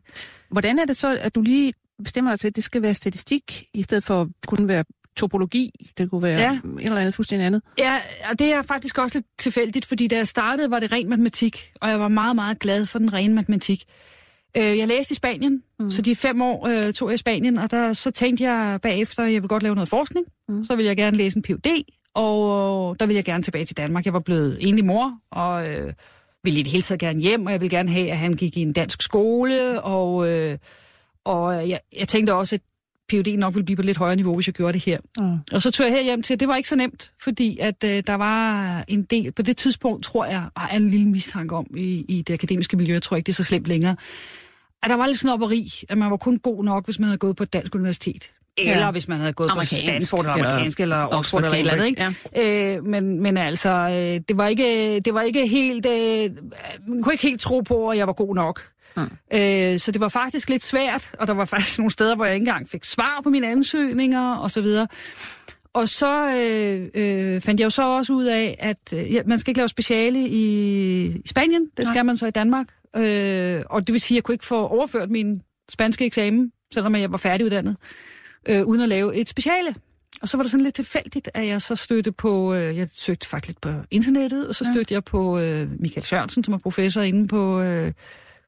Hvordan 0.49 0.79
er 0.79 0.85
det 0.85 0.97
så, 0.97 1.17
at 1.21 1.35
du 1.35 1.41
lige 1.41 1.73
bestemmer 2.03 2.31
dig 2.31 2.39
til, 2.39 2.47
at 2.47 2.55
det 2.55 2.63
skal 2.63 2.81
være 2.81 2.93
statistik, 2.93 3.65
i 3.73 3.83
stedet 3.83 4.03
for 4.03 4.21
at 4.21 4.27
kunne 4.47 4.67
være 4.67 4.83
topologi, 5.17 5.71
det 5.97 6.09
kunne 6.09 6.23
være 6.23 6.39
ja. 6.39 6.53
et 6.53 6.85
eller 6.85 6.97
andet 6.97 7.13
fuldstændig 7.13 7.45
andet. 7.45 7.61
Ja, 7.77 7.97
og 8.29 8.39
det 8.39 8.53
er 8.53 8.61
faktisk 8.61 8.97
også 8.97 9.17
lidt 9.17 9.25
tilfældigt, 9.39 9.85
fordi 9.85 10.07
da 10.07 10.15
jeg 10.15 10.27
startede, 10.27 10.71
var 10.71 10.79
det 10.79 10.91
ren 10.91 11.09
matematik, 11.09 11.71
og 11.81 11.89
jeg 11.89 11.99
var 11.99 12.07
meget, 12.07 12.35
meget 12.35 12.59
glad 12.59 12.85
for 12.85 12.99
den 12.99 13.13
rene 13.13 13.33
matematik. 13.33 13.83
Øh, 14.57 14.77
jeg 14.77 14.87
læste 14.87 15.11
i 15.11 15.15
Spanien, 15.15 15.63
mm. 15.79 15.91
så 15.91 16.01
de 16.01 16.15
fem 16.15 16.41
år 16.41 16.67
øh, 16.67 16.93
tog 16.93 17.09
jeg 17.09 17.13
i 17.13 17.17
Spanien, 17.17 17.57
og 17.57 17.71
der, 17.71 17.93
så 17.93 18.11
tænkte 18.11 18.43
jeg 18.43 18.81
bagefter, 18.81 19.23
at 19.23 19.33
jeg 19.33 19.41
vil 19.41 19.49
godt 19.49 19.63
lave 19.63 19.75
noget 19.75 19.89
forskning. 19.89 20.25
Mm. 20.49 20.63
Så 20.63 20.75
ville 20.75 20.87
jeg 20.87 20.97
gerne 20.97 21.17
læse 21.17 21.37
en 21.37 21.41
Ph.D., 21.41 21.67
og 22.13 22.99
der 22.99 23.05
ville 23.05 23.17
jeg 23.17 23.25
gerne 23.25 23.43
tilbage 23.43 23.65
til 23.65 23.77
Danmark. 23.77 24.05
Jeg 24.05 24.13
var 24.13 24.19
blevet 24.19 24.57
enlig 24.59 24.85
mor, 24.85 25.13
og 25.31 25.69
øh, 25.69 25.93
ville 26.43 26.59
i 26.59 26.63
det 26.63 26.71
hele 26.71 26.83
taget 26.83 26.99
gerne 26.99 27.21
hjem, 27.21 27.45
og 27.45 27.51
jeg 27.51 27.61
ville 27.61 27.77
gerne 27.77 27.91
have, 27.91 28.11
at 28.11 28.17
han 28.17 28.33
gik 28.33 28.57
i 28.57 28.61
en 28.61 28.73
dansk 28.73 29.01
skole, 29.01 29.81
og... 29.81 30.29
Øh, 30.29 30.57
og 31.23 31.69
jeg, 31.69 31.79
jeg 31.97 32.07
tænkte 32.07 32.33
også, 32.33 32.55
at 32.55 32.61
PUD 33.11 33.37
nok 33.37 33.53
ville 33.53 33.65
blive 33.65 33.75
på 33.75 33.81
lidt 33.81 33.97
højere 33.97 34.15
niveau, 34.15 34.35
hvis 34.35 34.47
jeg 34.47 34.53
gjorde 34.53 34.73
det 34.73 34.85
her. 34.85 34.99
Mm. 35.19 35.37
Og 35.51 35.61
så 35.61 35.71
tog 35.71 35.85
jeg 35.85 35.93
her 35.93 36.03
hjem 36.03 36.21
til, 36.23 36.39
det 36.39 36.47
var 36.47 36.55
ikke 36.55 36.69
så 36.69 36.75
nemt, 36.75 37.13
fordi 37.19 37.57
at 37.57 37.83
øh, 37.83 38.03
der 38.07 38.13
var 38.13 38.83
en 38.87 39.03
del, 39.03 39.31
på 39.31 39.41
det 39.41 39.57
tidspunkt 39.57 40.03
tror 40.03 40.25
jeg, 40.25 40.49
har 40.57 40.67
en 40.67 40.89
lille 40.89 41.07
mistanke 41.07 41.55
om 41.55 41.67
i, 41.77 42.05
i 42.07 42.21
det 42.21 42.33
akademiske 42.33 42.77
miljø, 42.77 42.93
jeg 42.93 43.01
tror 43.01 43.17
ikke, 43.17 43.27
det 43.27 43.31
er 43.31 43.35
så 43.35 43.43
slemt 43.43 43.67
længere, 43.67 43.95
at 44.83 44.89
der 44.89 44.95
var 44.95 45.07
lidt 45.07 45.19
snopperi, 45.19 45.67
at 45.89 45.97
man 45.97 46.11
var 46.11 46.17
kun 46.17 46.37
god 46.37 46.63
nok, 46.63 46.85
hvis 46.85 46.99
man 46.99 47.07
havde 47.07 47.17
gået 47.17 47.35
på 47.35 47.43
et 47.43 47.53
dansk 47.53 47.75
universitet. 47.75 48.31
Eller 48.57 48.85
ja. 48.85 48.91
hvis 48.91 49.07
man 49.07 49.19
havde 49.19 49.33
gået 49.33 49.51
på 49.59 49.65
Stanford 49.65 50.19
eller 50.19 50.33
amerikansk 50.33 50.79
eller, 50.79 51.03
eller 51.05 51.17
Oxford 51.17 51.43
eller 51.43 51.53
et 51.53 51.59
eller 51.59 51.73
andet. 51.73 51.85
Ikke? 51.85 52.15
Ja. 52.35 52.75
Øh, 52.75 52.85
men, 52.85 53.21
men 53.21 53.37
altså, 53.37 53.69
øh, 53.69 54.21
det 54.27 54.37
var 54.37 54.47
ikke, 54.47 54.99
det 54.99 55.13
var 55.13 55.21
ikke 55.21 55.47
helt... 55.47 55.85
Øh, 55.85 56.29
man 56.87 57.03
kunne 57.03 57.13
ikke 57.13 57.27
helt 57.27 57.41
tro 57.41 57.59
på, 57.59 57.89
at 57.89 57.97
jeg 57.97 58.07
var 58.07 58.13
god 58.13 58.35
nok. 58.35 58.61
Mm. 58.97 59.03
Øh, 59.33 59.79
så 59.79 59.91
det 59.91 60.01
var 60.01 60.09
faktisk 60.09 60.49
lidt 60.49 60.63
svært, 60.63 61.11
og 61.19 61.27
der 61.27 61.33
var 61.33 61.45
faktisk 61.45 61.79
nogle 61.79 61.91
steder, 61.91 62.15
hvor 62.15 62.25
jeg 62.25 62.33
ikke 62.35 62.43
engang 62.43 62.69
fik 62.69 62.83
svar 62.83 63.19
på 63.23 63.29
mine 63.29 63.47
ansøgninger 63.47 64.35
og 64.35 64.51
så 64.51 64.61
videre. 64.61 64.87
Og 65.73 65.89
så 65.89 66.29
øh, 66.29 66.89
øh, 66.93 67.41
fandt 67.41 67.59
jeg 67.59 67.65
jo 67.65 67.69
så 67.69 67.83
også 67.83 68.13
ud 68.13 68.25
af, 68.25 68.55
at 68.59 68.93
øh, 68.93 69.21
man 69.25 69.39
skal 69.39 69.51
ikke 69.51 69.59
lave 69.59 69.69
speciale 69.69 70.19
i, 70.19 71.05
i 71.05 71.21
Spanien, 71.27 71.67
det 71.77 71.87
skal 71.87 71.97
Nej. 71.97 72.03
man 72.03 72.17
så 72.17 72.25
i 72.25 72.31
Danmark. 72.31 72.67
Øh, 72.95 73.61
og 73.69 73.87
det 73.87 73.93
vil 73.93 74.01
sige, 74.01 74.15
at 74.15 74.17
jeg 74.17 74.23
kunne 74.23 74.33
ikke 74.33 74.45
få 74.45 74.67
overført 74.67 75.09
min 75.09 75.41
spanske 75.69 76.05
eksamen, 76.05 76.51
selvom 76.73 76.95
jeg 76.95 77.11
var 77.11 77.17
færdiguddannet, 77.17 77.75
øh, 77.81 78.10
uden 78.49 78.81
at 78.81 78.89
lave 78.89 79.15
et 79.15 79.29
speciale. 79.29 79.75
Og 80.21 80.29
så 80.29 80.37
var 80.37 80.43
det 80.43 80.51
sådan 80.51 80.63
lidt 80.63 80.75
tilfældigt, 80.75 81.29
at 81.33 81.47
jeg 81.47 81.61
så 81.61 81.75
stødte 81.75 82.11
på, 82.11 82.53
øh, 82.53 82.77
jeg 82.77 82.87
søgte 82.93 83.27
faktisk 83.27 83.49
lidt 83.49 83.61
på 83.61 83.69
internettet, 83.91 84.47
og 84.47 84.55
så 84.55 84.65
stødte 84.73 84.91
ja. 84.91 84.95
jeg 84.95 85.03
på 85.03 85.39
øh, 85.39 85.69
Michael 85.79 86.05
Sørensen, 86.05 86.43
som 86.43 86.53
er 86.53 86.57
professor 86.57 87.01
inde 87.01 87.27
på 87.27 87.61
øh, 87.61 87.91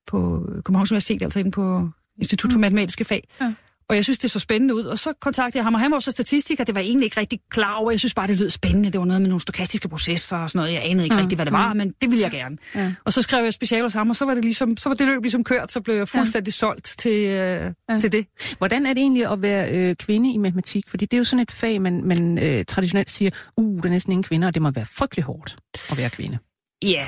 på 0.08 0.46
Københavns 0.66 0.92
Universitet, 0.92 1.22
altså 1.22 1.40
inde 1.40 1.52
på 1.52 1.90
Institut 2.18 2.52
for 2.52 2.58
mm. 2.58 2.62
Matematiske 2.62 3.06
Fag. 3.06 3.28
Ja. 3.42 3.54
Og 3.94 3.98
jeg 3.98 4.04
synes, 4.04 4.20
det 4.20 4.32
så 4.32 4.40
spændende 4.40 4.76
ud. 4.76 4.84
Og 4.84 5.00
så 5.00 5.14
kontaktede 5.22 5.58
jeg 5.58 5.64
ham, 5.64 5.74
og 5.74 5.80
han 5.80 5.92
var 5.92 5.96
også 5.96 6.12
statistiker. 6.12 6.64
Det 6.64 6.76
var 6.76 6.82
egentlig 6.82 7.06
ikke 7.06 7.20
rigtig 7.20 7.40
klar 7.50 7.76
over. 7.76 7.92
Jeg 7.92 8.00
synes 8.00 8.14
bare, 8.14 8.28
det 8.28 8.38
lød 8.38 8.50
spændende. 8.50 8.92
Det 8.92 9.00
var 9.00 9.06
noget 9.06 9.22
med 9.22 9.30
nogle 9.30 9.42
stokastiske 9.42 9.90
processer 9.90 10.38
og 10.38 10.50
sådan 10.50 10.60
noget. 10.60 10.74
Jeg 10.74 10.82
anede 10.86 11.04
ikke 11.04 11.16
mm. 11.16 11.22
rigtig, 11.22 11.36
hvad 11.36 11.46
det 11.46 11.54
var, 11.54 11.74
mm. 11.74 11.78
men 11.78 11.94
det 12.02 12.10
ville 12.10 12.22
jeg 12.22 12.32
gerne. 12.32 12.58
Ja. 12.76 12.94
Og 13.06 13.14
så 13.14 13.22
skrev 13.22 13.44
jeg 13.44 13.54
specialer 13.54 13.88
sammen, 13.88 14.10
og 14.10 14.16
så 14.16 14.26
var 14.26 14.34
det, 14.34 14.44
ligesom, 14.46 14.78
så 14.78 14.90
var 14.90 14.96
det 14.96 15.08
løb 15.08 15.22
ligesom 15.22 15.44
kørt. 15.44 15.72
Så 15.72 15.82
blev 15.82 15.96
jeg 15.96 16.10
fuldstændig 16.10 16.52
ja. 16.52 16.56
solgt 16.56 16.96
til, 17.00 17.28
øh, 17.30 17.74
ja. 17.90 18.00
til 18.00 18.12
det. 18.12 18.26
Hvordan 18.58 18.86
er 18.86 18.94
det 18.94 19.02
egentlig 19.02 19.32
at 19.32 19.42
være 19.42 19.72
øh, 19.72 19.96
kvinde 19.96 20.34
i 20.34 20.38
matematik? 20.38 20.90
Fordi 20.90 21.06
det 21.06 21.14
er 21.14 21.20
jo 21.20 21.24
sådan 21.24 21.44
et 21.44 21.52
fag, 21.52 21.82
man, 21.82 22.04
man 22.08 22.44
øh, 22.44 22.66
traditionelt 22.66 23.10
siger, 23.10 23.32
uh, 23.58 23.82
der 23.82 23.88
er 23.88 23.92
næsten 23.92 24.12
ingen 24.12 24.24
kvinder, 24.24 24.48
og 24.48 24.54
det 24.54 24.62
må 24.62 24.72
være 24.72 24.86
frygtelig 24.86 25.26
hårdt 25.26 25.56
at 25.92 25.98
være 25.98 26.10
kvinde. 26.10 26.38
Ja, 26.84 26.88
yeah. 26.88 27.08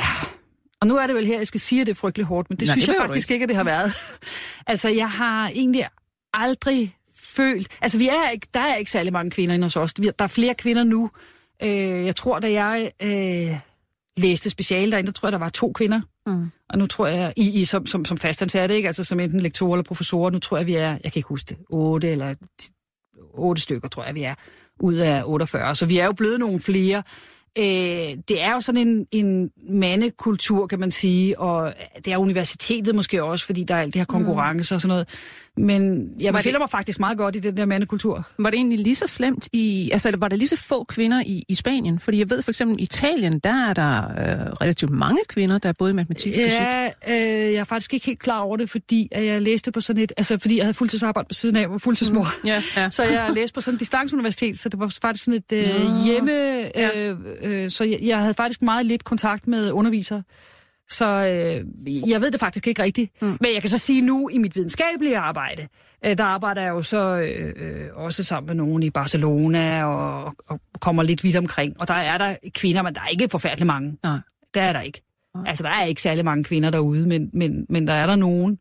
Og 0.82 0.88
nu 0.88 0.98
er 0.98 1.08
det 1.08 1.15
vel 1.15 1.25
her, 1.25 1.38
jeg 1.38 1.48
skal 1.48 1.60
sige, 1.60 1.82
at 1.82 1.88
det 1.88 1.94
er 1.94 1.96
frygtelig 1.96 2.25
hårdt, 2.25 2.50
men 2.50 2.60
det 2.60 2.68
Nej, 2.68 2.74
synes 2.74 2.86
det 2.86 2.94
jeg 2.94 3.01
faktisk 3.01 3.32
ikke. 3.32 3.34
ikke, 3.34 3.44
at 3.44 3.50
det 3.50 3.56
har 3.56 3.63
været. 3.63 3.94
altså, 4.68 4.89
jeg 4.89 5.10
har 5.10 5.50
egentlig 5.50 5.86
aldrig 6.36 6.96
følt... 7.15 7.68
Altså, 7.82 7.98
vi 7.98 8.08
er 8.08 8.30
ikke, 8.30 8.48
der 8.54 8.60
er 8.60 8.75
ikke 8.75 8.92
særlig 8.92 9.13
mange 9.13 9.32
kvinder 9.32 9.56
inde 9.56 9.65
hos 9.65 9.75
os. 9.75 9.94
Der 9.94 10.12
er 10.20 10.27
flere 10.27 10.54
kvinder 10.54 10.84
nu. 10.84 11.10
Øh, 11.63 12.06
jeg 12.06 12.15
tror, 12.15 12.39
da 12.39 12.51
jeg 12.51 12.92
øh, 13.01 13.58
læste 14.18 14.50
speciale 14.50 14.92
derinde, 14.92 15.08
der 15.08 15.13
tror 15.13 15.27
jeg, 15.27 15.32
der 15.32 15.39
var 15.39 15.50
to 15.50 15.72
kvinder. 15.72 16.01
Mm. 16.27 16.51
Og 16.70 16.77
nu 16.77 16.88
tror 16.88 17.08
jeg, 17.08 17.34
I, 17.36 17.62
I 17.62 17.65
som, 17.65 17.86
som, 17.86 18.06
som 18.06 18.18
fastansatte, 18.18 18.75
ikke? 18.75 18.88
Altså 18.88 19.04
som 19.04 19.20
enten 19.20 19.39
lektorer 19.39 19.74
eller 19.75 19.84
professorer, 19.84 20.30
nu 20.30 20.39
tror 20.39 20.58
jeg, 20.58 20.65
vi 20.65 20.75
er, 20.75 20.89
jeg 20.89 21.12
kan 21.12 21.15
ikke 21.15 21.30
huske 21.30 21.50
det, 21.50 21.58
otte 21.70 22.10
eller 22.10 22.34
otte 23.34 23.62
stykker, 23.62 23.88
tror 23.88 24.04
jeg, 24.04 24.15
vi 24.15 24.24
er, 24.24 24.36
ud 24.80 24.96
af 24.96 25.24
48. 25.25 25.75
Så 25.75 25.86
vi 25.86 25.98
er 25.98 26.06
jo 26.06 26.13
blevet 26.13 26.39
nogle 26.39 26.60
flere. 26.60 27.04
Øh, 27.58 28.18
det 28.30 28.42
er 28.42 28.54
jo 28.54 28.62
sådan 28.62 28.88
en, 28.88 29.08
en 29.12 29.51
mandekultur, 29.70 30.68
kan 30.68 30.80
man 30.80 30.92
sige, 30.92 31.39
og 31.39 31.74
det 32.06 32.13
er 32.13 32.18
universitetet 32.18 32.96
måske 32.96 33.24
også, 33.24 33.46
fordi 33.46 33.63
der 33.63 33.75
er 33.75 33.82
alt 33.82 33.94
det 33.94 34.00
her 34.00 34.06
konkurrence 34.06 34.74
mm. 34.74 34.75
og 34.75 34.82
sådan 34.82 34.89
noget. 34.89 35.08
Men 35.58 36.12
jeg 36.20 36.34
var 36.34 36.40
befinder 36.40 36.60
det, 36.60 36.62
mig 36.62 36.70
faktisk 36.70 37.00
meget 37.00 37.18
godt 37.18 37.36
i 37.36 37.40
den 37.40 37.58
der 37.58 37.66
mandekultur. 37.66 38.28
Var 38.40 38.50
det 38.50 38.58
egentlig 38.58 38.80
lige 38.80 38.96
så 38.96 39.08
slemt 39.08 39.50
i... 39.54 39.90
Altså, 39.94 40.16
var 40.18 40.28
der 40.28 40.36
lige 40.36 40.48
så 40.48 40.58
få 40.58 40.84
kvinder 40.84 41.24
i, 41.26 41.44
i 41.48 41.56
Spanien? 41.56 42.00
Fordi 42.00 42.20
jeg 42.20 42.30
ved 42.30 42.42
for 42.42 42.52
eksempel, 42.52 42.80
i 42.80 42.84
Italien, 42.84 43.40
der 43.40 43.70
er 43.70 43.74
der 43.74 44.04
øh, 44.04 44.52
relativt 44.62 44.92
mange 44.92 45.20
kvinder, 45.28 45.58
der 45.58 45.70
er 45.70 45.74
både 45.74 45.92
i 45.92 45.94
matematik 45.94 46.34
og 46.34 46.36
fysik. 46.36 46.60
Ja, 46.60 46.86
øh, 46.86 47.54
jeg 47.54 47.60
er 47.60 47.64
faktisk 47.64 47.94
ikke 47.94 48.06
helt 48.06 48.20
klar 48.20 48.40
over 48.40 48.58
det, 48.58 48.70
fordi 48.70 49.08
at 49.12 49.26
jeg 49.26 49.42
læste 49.42 49.72
på 49.72 49.82
sådan 49.82 50.04
et... 50.04 50.14
Altså, 50.18 50.38
fordi 50.40 50.58
jeg 50.58 50.66
havde 50.66 50.74
fuldtidsarbejde 50.74 51.28
på 51.28 51.34
siden 51.34 51.56
af, 51.56 51.70
var 51.70 51.78
fuldtidsmor. 51.78 52.28
Mm, 52.44 52.50
yeah, 52.50 52.62
yeah. 52.78 52.92
Så 52.92 53.04
jeg 53.04 53.32
læste 53.36 53.54
på 53.54 53.62
sådan 53.62 53.76
et 53.76 53.80
distanceuniversitet, 53.80 54.60
så 54.60 54.70
det 54.70 54.80
var 54.80 54.96
faktisk 55.02 55.26
sådan 55.26 55.44
et 55.50 55.52
øh, 55.52 56.06
hjemme... 56.06 56.32
Øh, 56.96 57.18
øh, 57.42 57.72
så 57.72 57.84
jeg, 57.84 58.00
jeg 58.02 58.20
havde 58.20 58.34
faktisk 58.34 58.62
meget 58.62 58.86
lidt 58.86 59.04
kontakt 59.04 59.48
med 59.48 59.72
undervisere. 59.72 60.24
Så 60.89 61.06
øh, 61.06 61.65
jeg 62.10 62.22
ved 62.22 62.32
det 62.32 62.39
faktisk 62.39 62.68
ikke 62.68 62.84
rigtigt. 62.84 63.22
Mm. 63.22 63.38
Men 63.42 63.54
jeg 63.54 63.62
kan 63.62 63.70
så 63.70 63.77
sige 63.77 64.01
nu 64.01 64.30
i 64.30 64.38
mit 64.38 64.56
videnskabelige 64.56 65.18
arbejde, 65.18 65.68
øh, 66.06 66.18
der 66.18 66.24
arbejder 66.24 66.62
jeg 66.62 66.70
jo 66.70 66.84
så 66.84 66.98
øh, 66.98 67.54
øh, 67.56 67.88
også 67.94 68.24
sammen 68.24 68.48
med 68.48 68.56
nogen 68.65 68.84
i 68.84 68.89
Barcelona 68.89 69.86
og, 69.86 70.36
og 70.48 70.60
kommer 70.80 71.04
lidt 71.04 71.24
vidt 71.24 71.36
omkring. 71.36 71.82
Og 71.82 71.88
der 71.88 71.94
er 71.94 72.18
der 72.18 72.36
kvinder, 72.56 72.82
men 72.82 72.94
der 72.94 73.01
er 73.01 73.08
ikke 73.08 73.30
forfærdeligt 73.30 73.68
mange. 73.68 73.98
Nej. 74.04 74.20
Der 74.54 74.62
er 74.62 74.74
der 74.74 74.82
ikke. 74.82 75.01
Altså, 75.46 75.63
der 75.63 75.70
er 75.70 75.84
ikke 75.84 76.01
særlig 76.01 76.25
mange 76.25 76.44
kvinder 76.44 76.70
derude, 76.70 77.08
men, 77.08 77.30
men, 77.34 77.65
men 77.70 77.88
der 77.88 77.94
er 77.94 78.06
der 78.06 78.15
nogen. 78.15 78.60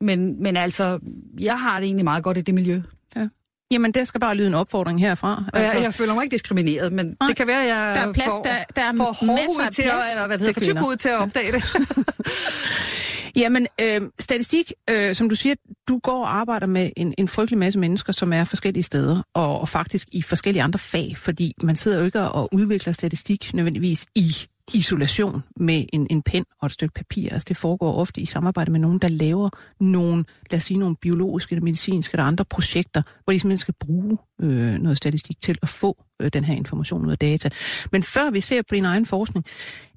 Men, 0.00 0.42
men 0.42 0.56
altså, 0.56 0.98
jeg 1.40 1.60
har 1.60 1.80
det 1.80 1.86
egentlig 1.86 2.04
meget 2.04 2.24
godt 2.24 2.38
i 2.38 2.40
det 2.40 2.54
miljø. 2.54 2.82
Jamen, 3.70 3.92
det 3.92 4.08
skal 4.08 4.20
bare 4.20 4.34
lyde 4.34 4.46
en 4.48 4.54
opfordring 4.54 5.00
herfra. 5.00 5.44
Altså, 5.54 5.74
jeg, 5.76 5.84
jeg 5.84 5.94
føler 5.94 6.14
mig 6.14 6.24
ikke 6.24 6.34
diskrimineret, 6.34 6.92
men 6.92 7.06
Nej, 7.20 7.26
det 7.28 7.36
kan 7.36 7.46
være, 7.46 7.62
at 7.62 7.68
jeg 7.68 7.94
der 7.96 8.08
er 8.08 8.12
plads, 8.12 8.26
får, 8.34 8.42
der- 8.42 8.64
der 8.76 8.82
er 8.82 8.92
får 8.96 9.04
hårdhud 9.26 9.70
til, 9.72 9.82
at, 9.82 9.88
plads 9.90 10.04
eller 10.14 10.26
hvad 10.26 10.38
det 10.38 10.44
til 10.44 10.54
hedder, 10.54 10.60
for 10.60 10.60
kvinder. 10.60 10.82
typhud 10.82 10.96
til 10.96 11.08
at 11.08 11.18
opdage 11.18 11.52
det. 11.52 11.64
Jamen, 13.42 13.66
øh, 13.82 14.00
statistik, 14.20 14.72
øh, 14.90 15.14
som 15.14 15.28
du 15.28 15.34
siger, 15.34 15.54
du 15.88 15.98
går 15.98 16.18
og 16.24 16.36
arbejder 16.36 16.66
med 16.66 16.90
en, 16.96 17.14
en 17.18 17.28
frygtelig 17.28 17.58
masse 17.58 17.78
mennesker, 17.78 18.12
som 18.12 18.32
er 18.32 18.44
forskellige 18.44 18.82
steder, 18.82 19.22
og, 19.34 19.60
og 19.60 19.68
faktisk 19.68 20.08
i 20.12 20.22
forskellige 20.22 20.62
andre 20.62 20.78
fag, 20.78 21.14
fordi 21.16 21.52
man 21.62 21.76
sidder 21.76 21.98
jo 21.98 22.04
ikke 22.04 22.20
og 22.20 22.48
udvikler 22.54 22.92
statistik 22.92 23.54
nødvendigvis 23.54 24.06
i 24.14 24.32
isolation 24.74 25.42
med 25.56 25.84
en, 25.92 26.06
en 26.10 26.22
pen 26.22 26.44
og 26.60 26.66
et 26.66 26.72
stykke 26.72 26.94
papir. 26.94 27.32
Altså 27.32 27.46
det 27.48 27.56
foregår 27.56 27.94
ofte 27.94 28.20
i 28.20 28.26
samarbejde 28.26 28.70
med 28.72 28.80
nogen, 28.80 28.98
der 28.98 29.08
laver 29.08 29.50
nogle, 29.80 30.24
lad 30.50 30.56
os 30.56 30.64
sige, 30.64 30.78
nogle 30.78 30.96
biologiske 30.96 31.52
eller 31.52 31.64
medicinske 31.64 32.14
eller 32.14 32.24
andre 32.24 32.44
projekter, 32.44 33.02
hvor 33.24 33.32
de 33.32 33.38
simpelthen 33.38 33.58
skal 33.58 33.74
bruge 33.80 34.18
øh, 34.40 34.74
noget 34.74 34.96
statistik 34.96 35.40
til 35.40 35.58
at 35.62 35.68
få 35.68 36.04
øh, 36.22 36.30
den 36.32 36.44
her 36.44 36.54
information 36.54 37.06
ud 37.06 37.10
af 37.10 37.18
data. 37.18 37.48
Men 37.92 38.02
før 38.02 38.30
vi 38.30 38.40
ser 38.40 38.62
på 38.62 38.74
din 38.74 38.84
egen 38.84 39.06
forskning, 39.06 39.44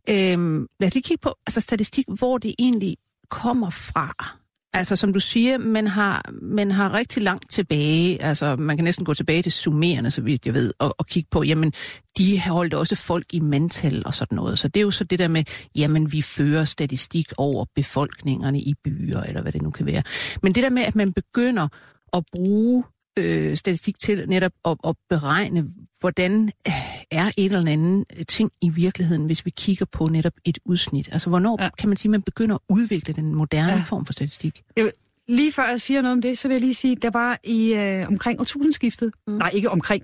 øh, 0.10 0.68
lad 0.80 0.88
os 0.88 0.94
lige 0.94 1.04
kigge 1.04 1.22
på 1.22 1.36
altså 1.48 1.62
statistik, 1.62 2.06
hvor 2.08 2.38
det 2.38 2.56
egentlig 2.60 2.98
kommer 3.30 3.70
fra. 3.70 4.40
Altså 4.74 4.96
som 4.96 5.13
du 5.13 5.20
siger, 5.20 5.58
man 5.58 5.88
har, 5.88 6.32
man 6.42 6.72
har 6.72 6.94
rigtig 6.94 7.24
langt 7.24 7.51
tilbage, 7.51 8.22
altså 8.24 8.56
man 8.56 8.78
kan 8.78 8.84
næsten 8.84 9.06
gå 9.06 9.13
tilbage 9.13 9.42
til 9.42 9.51
sumererne, 9.51 10.12
så 10.12 10.22
vidt 10.22 10.46
jeg 10.46 10.54
ved, 10.54 10.74
og, 10.80 10.96
og 10.98 11.08
kigge 11.08 11.28
på, 11.32 11.44
jamen 11.44 11.74
de 12.18 12.42
holdt 12.42 12.74
også 12.74 12.96
folk 12.96 13.25
i 13.34 13.40
mental 13.40 14.04
og 14.06 14.13
sådan 14.13 14.36
noget. 14.36 14.60
Så 14.60 14.68
det 14.68 14.80
er 14.80 14.82
jo 14.82 14.92
så 14.92 15.04
det 15.04 15.20
der 15.20 15.28
med, 15.28 15.44
jamen 15.75 16.12
vi 16.12 16.22
fører 16.22 16.66
statistik 16.66 17.28
over 17.38 17.66
befolkningerne 17.75 18.60
i 18.60 18.74
byer, 18.84 19.22
eller 19.22 19.42
hvad 19.42 19.51
det 19.51 19.62
nu 19.62 19.72
kan 19.72 19.86
være. 19.86 20.04
Men 20.44 20.56
det 20.56 20.63
der 20.63 20.70
med, 20.70 20.82
at 20.82 20.96
man 20.96 21.13
begynder 21.13 21.68
at 22.13 22.24
bruge 22.32 22.84
øh, 23.20 23.58
statistik 23.58 24.00
til 24.00 24.24
netop 24.28 24.51
at, 24.66 24.78
at 24.88 24.96
beregne, 25.10 25.66
hvordan 26.01 26.51
øh, 26.67 26.74
er 27.12 27.31
et 27.38 27.46
eller 27.46 27.72
andet 27.72 28.05
ting 28.27 28.50
i 28.62 28.70
virkeligheden, 28.70 29.25
hvis 29.25 29.46
vi 29.46 29.50
kigger 29.50 29.86
på 29.86 30.08
netop 30.08 30.34
et 30.46 30.60
udsnit. 30.65 31.10
Altså, 31.12 31.29
hvornår 31.29 31.63
ja. 31.63 31.70
Kan 31.77 31.89
man 31.89 31.98
sige, 31.98 32.10
at 32.10 32.12
man 32.12 32.22
begynder 32.22 32.55
at 32.55 32.62
udvikle 32.70 33.13
den 33.13 33.36
moderne 33.36 33.72
ja. 33.72 33.84
Form 33.88 34.05
for 34.05 34.13
statistik? 34.13 34.62
Jeg 34.75 34.91
lige 35.27 35.51
før 35.51 35.70
jeg 35.70 35.81
siger 35.81 36.01
noget 36.01 36.13
om 36.13 36.22
det, 36.22 36.38
så 36.38 36.48
vil 36.48 36.55
jeg 36.55 36.62
lige 36.62 36.74
sige, 36.74 36.96
der 36.96 37.10
var 37.10 37.39
i 37.43 37.74
øh, 37.74 38.08
omkring 38.08 38.39
årtusindskiftet, 38.39 39.13
mm. 39.27 39.34
nej 39.34 39.50
ikke 39.53 39.70
omkring, 39.70 40.03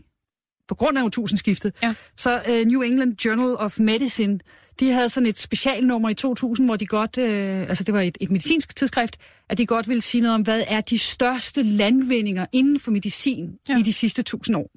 på 0.67 0.75
grund 0.75 0.97
af 0.97 1.03
årtusindskiftet, 1.03 1.73
Ja. 1.83 1.93
så 2.15 2.41
øh, 2.49 2.65
New 2.65 2.81
England 2.81 3.25
Journal 3.25 3.55
of 3.57 3.79
Medicine, 3.79 4.39
de 4.79 4.91
havde 4.91 5.09
sådan 5.09 5.27
et 5.27 5.37
specialnummer 5.37 6.09
i 6.09 6.13
2000, 6.13 6.67
hvor 6.67 6.75
de 6.75 6.85
godt, 6.85 7.17
øh, 7.17 7.61
altså 7.61 7.83
det 7.83 7.93
var 7.93 8.01
et, 8.01 8.17
et 8.21 8.31
medicinsk 8.31 8.75
tidsskrift, 8.75 9.17
at 9.49 9.57
de 9.57 9.65
godt 9.65 9.87
ville 9.87 10.01
sige 10.01 10.21
noget 10.21 10.35
om, 10.35 10.41
hvad 10.41 10.63
er 10.67 10.81
de 10.81 10.99
største 10.99 11.63
landvindinger 11.63 12.45
inden 12.51 12.79
for 12.79 12.91
medicin 12.91 13.57
ja. 13.69 13.79
i 13.79 13.81
de 13.81 13.93
sidste 13.93 14.23
tusind 14.23 14.55
år. 14.55 14.71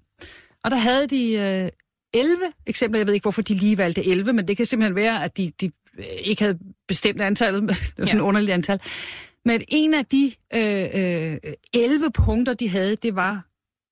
Og 0.65 0.71
der 0.71 0.77
havde 0.77 1.07
de 1.07 1.33
øh, 1.33 1.69
11 2.15 2.37
eksempler, 2.67 2.99
jeg 2.99 3.07
ved 3.07 3.15
ikke, 3.15 3.25
hvorfor 3.25 3.43
de 3.43 3.55
lige 3.55 3.79
valgte 3.79 4.07
11, 4.07 4.33
men 4.33 4.49
det 4.49 4.57
kan 4.57 4.67
simpelthen 4.67 4.95
være, 4.97 5.25
at 5.25 5.37
de, 5.37 5.53
de 5.61 5.71
øh, 5.99 6.05
ikke 6.07 6.43
havde 6.43 6.59
bestemt 6.89 7.21
antallet, 7.21 7.63
det 7.69 7.69
var 7.69 7.75
sådan 8.07 8.07
Ja. 8.09 8.15
et 8.15 8.21
underligt 8.21 8.53
antal. 8.53 8.81
Men 9.45 9.63
en 9.69 9.95
af 9.95 10.07
de 10.07 10.33
øh, 10.55 11.33
øh, 11.33 11.39
11 11.75 12.11
punkter, 12.15 12.55
de 12.55 12.69
havde, 12.69 12.97
det 12.97 13.15
var 13.17 13.47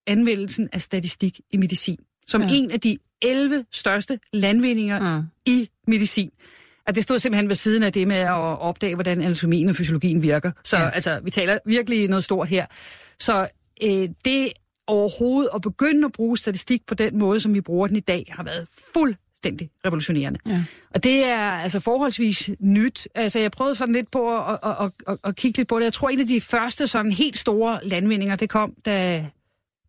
anvendelsen 0.07 0.69
af 0.73 0.81
statistik 0.81 1.41
i 1.53 1.57
medicin. 1.57 1.99
Som 2.27 2.43
Ja. 2.43 2.49
ja. 2.49 2.55
en 2.55 2.71
af 2.71 2.81
de 2.81 2.99
11 3.23 3.65
største 3.73 4.19
landvindinger 4.33 5.21
Mm. 5.21 5.27
i 5.47 5.69
medicin. 5.87 6.31
At 6.87 6.95
det 6.95 7.03
stod 7.03 7.19
simpelthen 7.19 7.49
ved 7.49 7.57
siden 7.57 7.83
af 7.83 7.93
det 7.93 8.09
med 8.09 8.17
at 8.17 8.31
opdage, 8.35 8.95
hvordan 8.95 9.23
anatomien 9.23 9.69
og 9.69 9.77
fysiologien 9.77 10.23
virker. 10.23 10.53
Så 10.65 10.77
Ja. 10.77 10.83
ja. 10.83 10.91
altså, 10.91 11.21
vi 11.25 11.31
taler 11.31 11.59
virkelig 11.67 12.09
noget 12.09 12.25
stort 12.25 12.49
her. 12.49 12.67
Så 13.21 13.49
øh, 13.85 14.09
det 14.25 14.49
overhovedet 14.89 15.51
at 15.55 15.63
begynde 15.63 16.05
at 16.05 16.13
bruge 16.13 16.39
statistik 16.39 16.87
på 16.87 16.95
den 16.95 17.19
måde, 17.19 17.41
som 17.41 17.55
vi 17.55 17.61
bruger 17.61 17.87
den 17.87 17.97
i 17.97 18.01
dag, 18.01 18.33
har 18.37 18.43
været 18.43 18.69
fuldstændig 18.95 19.71
revolutionerende. 19.87 20.39
Ja. 20.49 20.65
Og 20.95 21.05
det 21.05 21.25
er 21.25 21.51
altså 21.51 21.81
forholdsvis 21.81 22.51
nyt. 22.61 23.09
Altså, 23.15 23.39
jeg 23.39 23.51
prøvede 23.51 23.75
sådan 23.75 23.95
lidt 23.95 24.11
på 24.11 24.39
at, 24.39 24.59
at, 24.63 24.77
at, 24.81 24.91
at, 25.07 25.19
at 25.25 25.37
kigge 25.37 25.59
lidt 25.59 25.69
på 25.69 25.79
det. 25.79 25.85
Jeg 25.85 25.93
tror, 25.93 26.09
en 26.09 26.21
af 26.21 26.27
de 26.27 26.41
første 26.41 26.87
sådan 26.87 27.13
helt 27.13 27.39
store 27.39 27.81
landvindinger, 27.83 28.37
det 28.37 28.49
kom, 28.51 28.75
da 28.87 29.27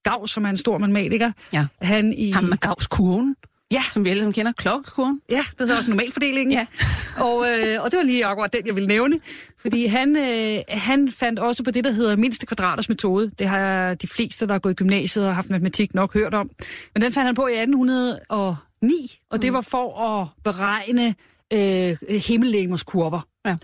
Gauss, 0.04 0.34
som 0.34 0.46
er 0.46 0.50
en 0.50 0.58
stor 0.58 0.78
matematiker, 0.78 1.32
Ja. 1.54 1.66
han 1.82 2.14
i... 2.14 2.32
Ham 2.32 2.44
med 2.44 2.58
Gauss-kurven, 2.58 3.36
Ja, 3.72 3.84
som 3.92 4.04
vi 4.06 4.10
alle 4.10 4.20
sammen 4.20 4.34
kender, 4.34 4.52
klokkekurven. 4.52 5.22
Ja, 5.30 5.38
det 5.38 5.60
hedder 5.60 5.78
også 5.78 5.90
normalfordelingen. 5.90 6.52
Ja. 6.52 6.66
og, 7.26 7.46
øh, 7.50 7.84
og 7.84 7.92
det 7.92 7.98
var 7.98 8.04
lige 8.04 8.26
akkurat 8.26 8.54
den, 8.54 8.68
jeg 8.68 8.76
ville 8.76 8.88
nævne. 8.88 9.20
Fordi 9.58 9.86
han, 9.86 10.18
øh, 10.18 10.60
han 10.70 11.12
fandt 11.12 11.40
også 11.40 11.64
på 11.64 11.72
det, 11.72 11.84
der 11.84 11.92
hedder 11.92 12.16
mindste 12.16 12.46
kvadraters 12.46 12.90
metode. 12.90 13.32
Det 13.40 13.48
har 13.48 13.94
de 13.94 14.08
fleste, 14.08 14.48
der 14.48 14.54
har 14.54 14.60
gået 14.60 14.74
i 14.74 14.76
gymnasiet 14.76 15.28
og 15.28 15.36
haft 15.36 15.50
matematik 15.50 15.94
nok 15.94 16.14
hørt 16.14 16.34
om. 16.34 16.50
Men 16.94 17.04
den 17.04 17.14
fandt 17.14 17.26
han 17.26 17.36
på 17.36 17.48
i 17.48 17.54
1809, 17.54 19.20
og 19.30 19.42
det 19.42 19.54
var 19.54 19.62
for 19.62 20.02
at 20.02 20.28
beregne 20.44 21.16
øh, 21.54 21.98
himmellegemers 22.10 22.84
kurver. 22.84 23.22
Ja. 23.46 23.56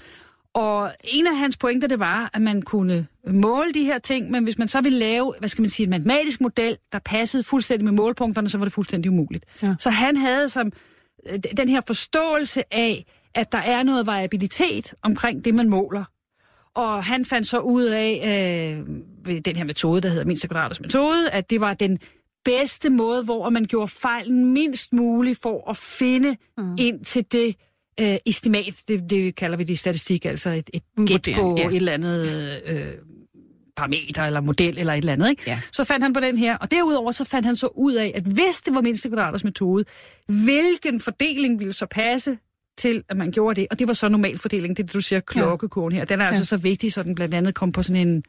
Og 0.56 0.92
en 1.04 1.28
af 1.28 1.38
hans 1.38 1.58
pointer, 1.58 1.88
det 1.88 2.00
var, 2.00 2.30
at 2.34 2.42
man 2.42 2.62
kunne 2.62 3.08
måle 3.28 3.74
de 3.74 3.84
her 3.84 4.00
ting, 4.00 4.32
men 4.32 4.44
hvis 4.44 4.58
man 4.58 4.68
så 4.68 4.82
ville 4.82 5.00
lave, 5.00 5.34
hvad 5.40 5.50
skal 5.50 5.62
man 5.62 5.70
sige, 5.70 5.84
en 5.84 5.90
matematisk 5.90 6.42
model, 6.42 6.78
der 6.92 7.00
passede 7.00 7.44
fuldstændig 7.44 7.86
med 7.86 7.92
målpunkterne, 7.92 8.50
så 8.50 8.58
var 8.58 8.66
det 8.66 8.74
fuldstændig 8.74 9.12
umuligt. 9.12 9.46
Ja. 9.64 9.76
Så 9.80 9.90
han 9.90 10.18
havde 10.18 10.50
som 10.50 10.72
øh, 11.30 11.40
den 11.58 11.70
her 11.70 11.82
forståelse 11.88 12.74
af, 12.74 13.06
at 13.34 13.52
der 13.52 13.58
er 13.58 13.84
noget 13.84 14.08
variabilitet 14.08 14.94
omkring 15.02 15.46
det, 15.46 15.56
man 15.56 15.70
måler. 15.70 16.04
Og 16.76 17.04
han 17.04 17.26
fandt 17.26 17.48
så 17.48 17.60
ud 17.60 17.84
af, 17.84 18.22
øh, 18.26 18.88
ved 19.26 19.42
den 19.42 19.56
her 19.56 19.64
metode, 19.64 20.02
der 20.02 20.10
hedder 20.10 20.26
mindste 20.26 20.48
kvadraters 20.48 20.82
metode, 20.82 21.30
at 21.32 21.50
det 21.50 21.62
var 21.62 21.74
den 21.74 22.00
bedste 22.46 22.90
måde, 22.90 23.24
hvor 23.24 23.50
man 23.50 23.66
gjorde 23.66 23.88
fejlen 23.88 24.54
mindst 24.54 24.94
muligt 24.94 25.42
for 25.42 25.70
at 25.70 25.78
finde 25.78 26.36
mm. 26.58 26.76
ind 26.78 27.06
til 27.06 27.26
det 27.32 27.56
øh, 28.02 28.16
estimat, 28.25 28.74
det, 28.88 29.10
det 29.10 29.36
kalder 29.36 29.58
vi 29.58 29.64
det 29.64 29.74
i 29.74 29.75
statistik, 29.75 30.25
altså 30.25 30.50
et, 30.50 30.70
et 30.74 30.84
gæt 31.08 31.36
på 31.36 31.56
ja. 31.58 31.68
et 31.68 31.75
eller 31.75 31.92
andet 31.92 32.62
øh, 32.68 32.86
parameter 33.78 34.24
eller 34.24 34.42
model 34.42 34.78
eller 34.78 34.94
et 34.94 34.98
eller 34.98 35.14
andet. 35.14 35.30
Ikke? 35.30 35.44
Ja. 35.48 35.60
Så 35.72 35.84
fandt 35.84 36.04
han 36.04 36.14
på 36.14 36.20
den 36.20 36.38
her, 36.38 36.58
og 36.58 36.72
derudover 36.72 37.12
så 37.12 37.24
fandt 37.24 37.46
han 37.46 37.56
så 37.56 37.68
ud 37.68 37.94
af, 37.94 38.12
at 38.16 38.24
hvis 38.24 38.62
det 38.66 38.75
var 38.75 38.82
mindste 38.82 39.10
kvadraters 39.10 39.44
metode, 39.44 39.86
hvilken 40.28 41.00
fordeling 41.00 41.60
ville 41.60 41.74
så 41.74 41.86
passe 41.92 42.38
til, 42.78 43.04
at 43.10 43.18
man 43.18 43.32
gjorde 43.32 43.62
det. 43.62 43.68
Og 43.72 43.80
det 43.80 43.88
var 43.88 43.94
så 43.94 44.10
normalfordeling, 44.10 44.78
det 44.78 44.84
er 44.84 44.88
det, 44.88 44.94
du 44.94 45.02
siger, 45.02 45.20
klokkekurven 45.20 45.92
her. 45.94 46.06
Den 46.06 46.22
er 46.22 46.25
altså 46.25 46.40
Ja. 46.40 46.44
så 46.44 46.58
vigtig, 46.58 46.94
så 46.94 47.04
den 47.04 47.16
blandt 47.16 47.34
andet 47.34 47.56
kom 47.56 47.72
på 47.72 47.84
sådan 47.84 48.08
en, 48.08 48.24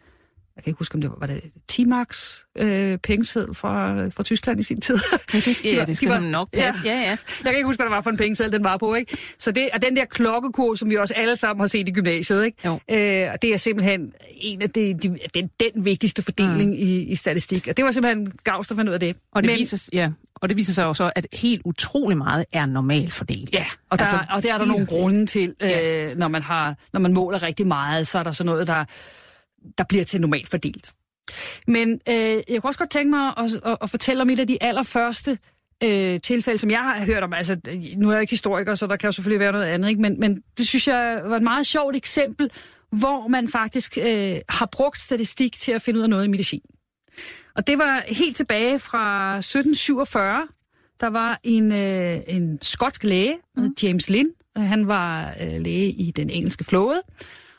jeg 0.57 0.65
kan 0.65 0.71
ikke 0.71 0.79
huske, 0.79 0.95
om 0.95 1.01
det 1.01 1.11
var, 1.11 1.17
var 1.21 1.27
det 1.27 1.41
10 1.69 1.85
marks 1.85 2.47
øh, 2.57 2.99
pengeseddel 2.99 3.55
fra, 3.55 4.07
fra 4.09 4.23
Tyskland 4.23 4.61
i 4.61 4.63
sin 4.63 4.81
tid. 4.81 4.99
Ja, 5.13 5.39
det 5.45 5.57
skal, 5.57 5.71
ja, 5.75 5.85
det 5.85 5.97
skal 5.97 6.09
De 6.09 6.15
var- 6.15 6.21
de 6.21 6.31
nok 6.31 6.49
passe. 6.53 6.81
Ja, 6.85 6.93
ja. 7.01 7.01
Jeg 7.11 7.19
kan 7.45 7.55
ikke 7.55 7.67
huske, 7.67 7.79
hvad 7.79 7.87
det 7.87 7.95
var 7.97 8.01
for 8.01 8.11
en 8.11 8.17
pengeseddel, 8.17 8.53
den 8.53 8.65
var 8.65 8.77
på, 8.77 8.95
ikke? 8.95 9.17
Så 9.39 9.51
det 9.51 9.69
er 9.73 9.79
den 9.79 9.97
der 9.97 10.05
klokkekur, 10.05 10.75
som 10.75 10.91
vi 10.91 10.97
også 10.97 11.15
alle 11.15 11.37
sammen 11.37 11.61
har 11.61 11.67
set 11.67 11.89
i 11.89 11.93
gymnasiet, 11.93 12.45
ikke? 12.45 12.59
Jo. 12.65 12.73
Øh, 12.91 13.29
og 13.33 13.43
det 13.43 13.53
er 13.53 13.57
simpelthen 13.57 14.13
en 14.37 14.63
af 14.63 14.71
de, 14.71 14.95
de, 15.03 15.19
den, 15.35 15.51
den 15.75 15.85
vigtigste 15.85 16.23
fordeling 16.23 16.71
mm. 16.71 16.77
i, 16.79 17.03
i 17.03 17.17
statistik. 17.17 17.69
Og 17.69 17.77
det 17.77 17.85
var 17.85 17.91
simpelthen 17.91 18.33
Gauss, 18.45 18.69
der 18.69 18.75
fandt 18.75 18.89
ud 18.89 18.95
af 18.95 19.01
det. 19.01 19.17
Og 19.33 19.43
det, 19.43 19.51
Men- 19.51 19.59
viser, 19.59 19.89
ja, 19.93 20.11
og 20.35 20.49
det 20.49 20.57
viser 20.57 20.73
sig 20.73 20.83
jo 20.85 20.95
så, 20.95 21.11
at 21.17 21.27
helt 21.33 21.63
utrolig 21.65 22.19
meget 22.19 22.45
er 22.53 22.67
normalt 22.67 23.13
fordelt. 23.13 23.55
Ja, 23.55 23.65
og, 23.91 23.99
der, 23.99 24.05
Altså, 24.05 24.25
og 24.35 24.43
det 24.43 24.51
er 24.51 24.59
der 24.59 24.67
nogle 24.67 24.87
grunde 24.87 25.27
til, 25.27 25.55
øh, 25.63 25.69
Ja. 25.71 26.15
når, 26.15 26.29
man 26.29 26.43
har, 26.43 26.75
når 26.93 27.01
man 27.01 27.13
måler 27.13 27.43
rigtig 27.43 27.67
meget, 27.67 28.07
så 28.07 28.19
er 28.19 28.23
der 28.23 28.33
sådan 28.33 28.47
noget, 28.53 28.67
der, 28.67 28.85
der 29.79 29.85
bliver 29.89 30.05
til 30.05 30.21
normalt 30.21 30.51
fordelt. 30.51 30.93
Men 31.67 32.01
øh, 32.09 32.15
jeg 32.15 32.63
kunne 32.63 32.71
også 32.71 32.79
godt 32.79 32.91
tænke 32.91 33.11
mig 33.11 33.33
at, 33.37 33.61
at, 33.65 33.77
at 33.83 33.91
fortælle 33.91 34.23
om 34.23 34.31
et 34.31 34.41
af 34.41 34.47
de 34.47 34.63
allerførste 34.63 35.39
øh, 35.83 36.21
tilfælde, 36.21 36.59
som 36.59 36.71
jeg 36.71 36.83
har 36.83 37.05
hørt 37.05 37.23
om. 37.23 37.33
Altså, 37.33 37.57
nu 37.97 38.09
er 38.09 38.13
jeg 38.13 38.21
ikke 38.21 38.31
historiker, 38.31 38.75
så 38.75 38.87
der 38.87 38.97
kan 38.97 39.09
jo 39.09 39.13
selvfølgelig 39.13 39.41
være 39.41 39.53
noget 39.53 39.65
andet, 39.65 39.89
ikke? 39.89 40.01
Men, 40.01 40.21
men 40.21 40.43
det 40.59 40.67
synes 40.67 40.89
jeg 40.89 41.21
var 41.25 41.37
et 41.37 41.43
meget 41.43 41.67
sjovt 41.67 41.97
eksempel, 41.97 42.51
hvor 42.93 43.29
man 43.29 43.49
faktisk 43.49 43.99
øh, 43.99 44.37
har 44.49 44.69
brugt 44.73 44.99
statistik 44.99 45.53
til 45.53 45.73
at 45.73 45.83
finde 45.83 45.99
ud 45.99 46.05
af 46.05 46.11
noget 46.11 46.25
i 46.25 46.29
medicin. 46.29 46.63
Og 47.57 47.67
det 47.67 47.79
var 47.79 48.05
helt 48.07 48.37
tilbage 48.37 48.79
fra 48.79 49.37
1747. 49.37 50.49
Der 51.01 51.07
var 51.07 51.41
en, 51.43 51.73
øh, 51.73 52.19
en 52.29 52.59
skotsk 52.63 53.05
læge, 53.05 53.37
mm. 53.57 53.75
James 53.83 54.11
Lind. 54.11 54.29
Øh, 54.59 54.65
Han 54.65 54.89
var 54.89 55.35
øh, 55.41 55.61
læge 55.61 55.91
i 55.91 56.11
den 56.11 56.31
engelske 56.31 56.65
flåde. 56.65 57.03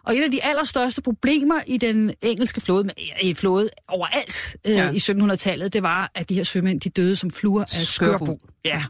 Og 0.08 0.18
et 0.18 0.24
af 0.24 0.32
de 0.32 0.44
allerstørste 0.44 1.02
problemer 1.02 1.60
i 1.68 1.78
den 1.78 2.14
engelske 2.22 2.62
flåde, 2.62 2.90
i 3.22 3.34
flåde 3.34 3.70
overalt 3.88 4.56
øh, 4.66 4.72
Ja. 4.76 4.92
i 4.92 4.98
1700-tallet, 4.98 5.74
det 5.74 5.84
var, 5.84 6.12
at 6.16 6.30
de 6.30 6.36
her 6.36 6.44
sømænd, 6.44 6.82
de 6.82 6.90
døde 6.90 7.16
som 7.16 7.30
fluer 7.30 7.62
af 7.62 7.68
Skørbug. 7.70 8.40
Ja. 8.66 8.84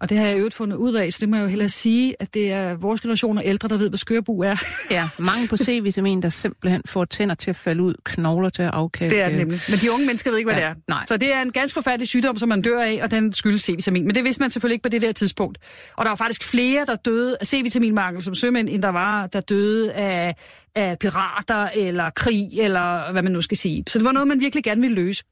Og 0.00 0.08
det 0.08 0.18
har 0.18 0.26
jeg 0.26 0.36
øvrigt 0.38 0.54
fundet 0.54 0.76
ud 0.76 0.94
af, 0.94 1.12
så 1.12 1.18
det 1.20 1.28
må 1.28 1.36
jeg 1.36 1.42
jo 1.42 1.48
hellere 1.48 1.68
sige, 1.68 2.14
at 2.20 2.34
det 2.34 2.52
er 2.52 2.74
vores 2.74 3.00
generation 3.00 3.38
af 3.38 3.42
ældre, 3.44 3.68
der 3.68 3.76
ved, 3.76 3.88
hvad 3.88 3.98
skørbu 3.98 4.40
er. 4.42 4.56
Ja, 4.90 5.08
mange 5.18 5.48
på 5.48 5.56
C-vitamin, 5.56 6.22
der 6.22 6.28
simpelthen 6.28 6.82
får 6.86 7.04
tænder 7.04 7.34
til 7.34 7.50
at 7.50 7.56
falde 7.56 7.82
ud, 7.82 7.94
knogler 8.04 8.48
til 8.48 8.62
at 8.62 8.70
afkalke. 8.72 9.14
Det 9.14 9.22
er 9.22 9.28
det 9.28 9.38
nemlig. 9.38 9.60
Men 9.68 9.78
de 9.78 9.92
unge 9.92 10.06
mennesker 10.06 10.30
ved 10.30 10.38
ikke, 10.38 10.50
hvad 10.50 10.60
Ja, 10.60 10.68
det 10.68 10.76
er. 10.76 10.80
nej. 10.88 11.04
Så 11.08 11.16
det 11.16 11.34
er 11.34 11.42
en 11.42 11.52
ganske 11.52 11.74
forfærdelig 11.74 12.08
sygdom, 12.08 12.38
som 12.38 12.48
man 12.48 12.62
dør 12.62 12.80
af, 12.82 12.98
og 13.02 13.10
den 13.10 13.32
skyldes 13.32 13.62
C-vitamin. 13.62 14.06
Men 14.06 14.14
det 14.14 14.24
vidste 14.24 14.40
man 14.42 14.50
selvfølgelig 14.50 14.74
ikke 14.74 14.82
på 14.82 14.88
det 14.88 15.02
der 15.02 15.12
tidspunkt. 15.12 15.58
Og 15.96 16.04
der 16.04 16.10
var 16.10 16.16
faktisk 16.16 16.44
flere, 16.44 16.86
der 16.86 16.96
døde 16.96 17.36
af 17.40 17.46
C-vitaminmangel 17.46 18.22
som 18.22 18.34
sømænd, 18.34 18.68
end 18.68 18.82
der 18.82 18.88
var, 18.88 19.26
der 19.26 19.40
døde 19.40 19.92
af, 19.92 20.34
af 20.74 20.98
pirater, 20.98 21.68
eller 21.74 22.10
krig, 22.10 22.48
eller 22.52 23.12
hvad 23.12 23.22
man 23.22 23.32
nu 23.32 23.42
skal 23.42 23.56
sige. 23.56 23.84
Så 23.88 23.98
det 23.98 24.04
var 24.04 24.12
noget, 24.12 24.28
man 24.28 24.40
virkelig 24.40 24.64
gerne 24.64 24.80
ville 24.80 24.94
løse. 24.94 25.24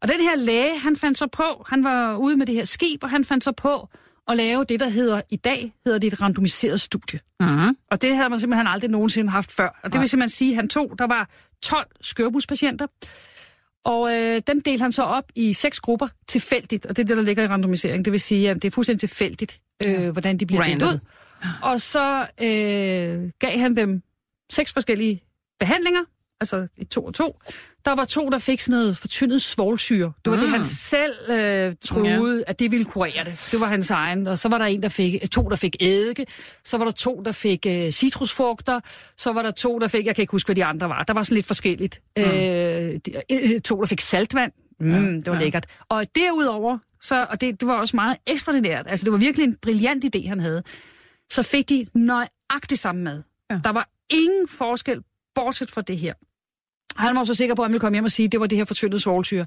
Og 0.00 0.08
den 0.08 0.20
her 0.20 0.36
læge, 0.36 0.78
han 0.78 0.96
fandt 0.96 1.18
sig 1.18 1.30
på, 1.30 1.66
han 1.68 1.84
var 1.84 2.16
ude 2.16 2.36
med 2.36 2.46
det 2.46 2.54
her 2.54 2.64
skib, 2.64 3.02
og 3.02 3.10
han 3.10 3.24
fandt 3.24 3.44
sig 3.44 3.56
på 3.56 3.88
at 4.28 4.36
lave 4.36 4.64
det, 4.64 4.80
der 4.80 4.88
hedder, 4.88 5.20
i 5.30 5.36
dag 5.36 5.72
hedder 5.84 5.98
det 5.98 6.12
et 6.12 6.22
randomiseret 6.22 6.80
studie. 6.80 7.20
Mm-hmm. 7.40 7.76
Og 7.90 8.02
det 8.02 8.16
havde 8.16 8.30
man 8.30 8.40
simpelthen 8.40 8.66
aldrig 8.66 8.90
nogensinde 8.90 9.30
haft 9.30 9.52
før. 9.52 9.80
Og 9.82 9.92
det 9.92 10.00
vil 10.00 10.08
simpelthen 10.08 10.36
sige, 10.36 10.50
at 10.50 10.56
han 10.56 10.68
tog, 10.68 10.94
der 10.98 11.06
var 11.06 11.30
12 11.62 11.86
skørbuspatienter, 12.00 12.86
og 13.84 14.14
øh, 14.14 14.42
dem 14.46 14.62
delte 14.62 14.82
han 14.82 14.92
så 14.92 15.02
op 15.02 15.24
i 15.34 15.52
seks 15.52 15.80
grupper 15.80 16.08
tilfældigt, 16.28 16.86
og 16.86 16.96
det 16.96 17.02
er 17.02 17.06
det, 17.06 17.16
der 17.16 17.22
ligger 17.22 17.44
i 17.44 17.46
randomisering. 17.46 18.04
Det 18.04 18.12
vil 18.12 18.20
sige, 18.20 18.50
at 18.50 18.62
det 18.62 18.64
er 18.64 18.70
fuldstændig 18.70 19.00
tilfældigt, 19.00 19.60
øh, 19.86 20.10
hvordan 20.10 20.38
de 20.38 20.46
bliver 20.46 20.64
delt 20.64 20.82
ud. 20.82 20.98
Og 21.62 21.80
så 21.80 22.26
øh, 22.42 23.30
gav 23.38 23.58
han 23.58 23.76
dem 23.76 24.02
seks 24.50 24.72
forskellige 24.72 25.22
behandlinger, 25.60 26.00
altså 26.40 26.66
i 26.76 26.84
to 26.84 27.04
og 27.04 27.14
to. 27.14 27.38
Der 27.84 27.94
var 27.94 28.04
to, 28.04 28.28
der 28.28 28.38
fik 28.38 28.60
sådan 28.60 28.78
noget 28.78 28.96
fortyndet 28.96 29.42
svovlsyre. 29.42 30.12
Det 30.24 30.30
var 30.30 30.36
mm. 30.36 30.42
det, 30.42 30.50
han 30.50 30.64
selv 30.64 31.14
øh, 31.28 31.74
troede, 31.84 32.36
ja. 32.36 32.50
at 32.50 32.58
det 32.58 32.70
ville 32.70 32.84
kurere 32.84 33.24
det. 33.24 33.48
Det 33.52 33.60
var 33.60 33.66
hans 33.66 33.90
egen. 33.90 34.26
Og 34.26 34.38
så 34.38 34.48
var 34.48 34.58
der 34.58 34.64
en, 34.64 34.82
der 34.82 34.88
fik, 34.88 35.30
to, 35.30 35.48
der 35.48 35.56
fik 35.56 35.76
eddike. 35.80 36.26
Så 36.64 36.78
var 36.78 36.84
der 36.84 36.92
to, 36.92 37.22
der 37.24 37.32
fik 37.32 37.66
øh, 37.66 37.92
citrusfrugter. 37.92 38.80
Så 39.16 39.32
var 39.32 39.42
der 39.42 39.50
to, 39.50 39.78
der 39.78 39.88
fik, 39.88 40.06
jeg 40.06 40.14
kan 40.14 40.22
ikke 40.22 40.32
huske, 40.32 40.48
hvad 40.48 40.56
de 40.56 40.64
andre 40.64 40.88
var. 40.88 41.02
Der 41.02 41.12
var 41.12 41.22
sådan 41.22 41.34
lidt 41.34 41.46
forskelligt. 41.46 42.00
Mm. 42.16 42.22
Øh, 42.22 42.28
de, 42.30 43.00
øh, 43.32 43.60
to, 43.60 43.80
der 43.80 43.86
fik 43.86 44.00
saltvand. 44.00 44.52
Mm, 44.80 44.90
ja. 44.90 44.96
Det 44.96 45.26
var 45.26 45.34
ja. 45.34 45.40
lækkert. 45.40 45.66
Og 45.88 46.06
derudover, 46.14 46.78
så, 47.02 47.26
og 47.30 47.40
det, 47.40 47.60
det 47.60 47.68
var 47.68 47.74
også 47.74 47.96
meget 47.96 48.16
ekstraordinært, 48.26 48.86
altså 48.88 49.04
det 49.04 49.12
var 49.12 49.18
virkelig 49.18 49.44
en 49.44 49.56
brilliant 49.62 50.04
idé, 50.04 50.28
han 50.28 50.40
havde, 50.40 50.62
så 51.30 51.42
fik 51.42 51.68
de 51.68 51.86
nøjagtigt 51.94 52.80
samme 52.80 53.02
mad. 53.02 53.22
Ja. 53.50 53.60
Der 53.64 53.70
var 53.70 53.88
ingen 54.10 54.48
forskel, 54.48 55.02
bortset 55.34 55.70
fra 55.70 55.82
det 55.82 55.98
her. 55.98 56.14
Han 56.96 57.16
var 57.16 57.24
så 57.24 57.34
sikker 57.34 57.54
på, 57.54 57.62
at 57.62 57.66
han 57.66 57.72
ville 57.72 57.80
komme 57.80 57.96
hjem 57.96 58.04
og 58.04 58.10
sige, 58.10 58.26
at 58.26 58.32
det 58.32 58.40
var 58.40 58.46
det 58.46 58.58
her 58.58 58.64
fortyndede 58.64 59.00
svovlsyre. 59.00 59.46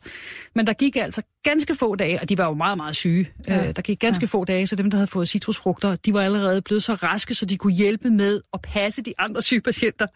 Men 0.55 0.67
der 0.67 0.73
gik 0.73 0.95
altså 0.95 1.21
ganske 1.43 1.75
få 1.75 1.95
dage, 1.95 2.19
og 2.21 2.29
de 2.29 2.37
var 2.37 2.45
jo 2.45 2.53
meget, 2.53 2.77
meget 2.77 2.95
syge. 2.95 3.29
Ja. 3.47 3.67
Øh, 3.67 3.75
der 3.75 3.81
gik 3.81 3.99
ganske 3.99 4.23
ja. 4.23 4.27
få 4.27 4.45
dage, 4.45 4.67
så 4.67 4.75
dem, 4.75 4.91
der 4.91 4.97
havde 4.97 5.07
fået 5.07 5.29
citrusfrugter, 5.29 5.95
de 5.95 6.13
var 6.13 6.21
allerede 6.21 6.61
blevet 6.61 6.83
så 6.83 6.93
raske, 6.93 7.35
så 7.35 7.45
de 7.45 7.57
kunne 7.57 7.73
hjælpe 7.73 8.09
med 8.09 8.41
at 8.53 8.61
passe 8.61 9.01
de 9.01 9.13
andre 9.17 9.41
syge 9.41 9.61
patienter. 9.61 10.07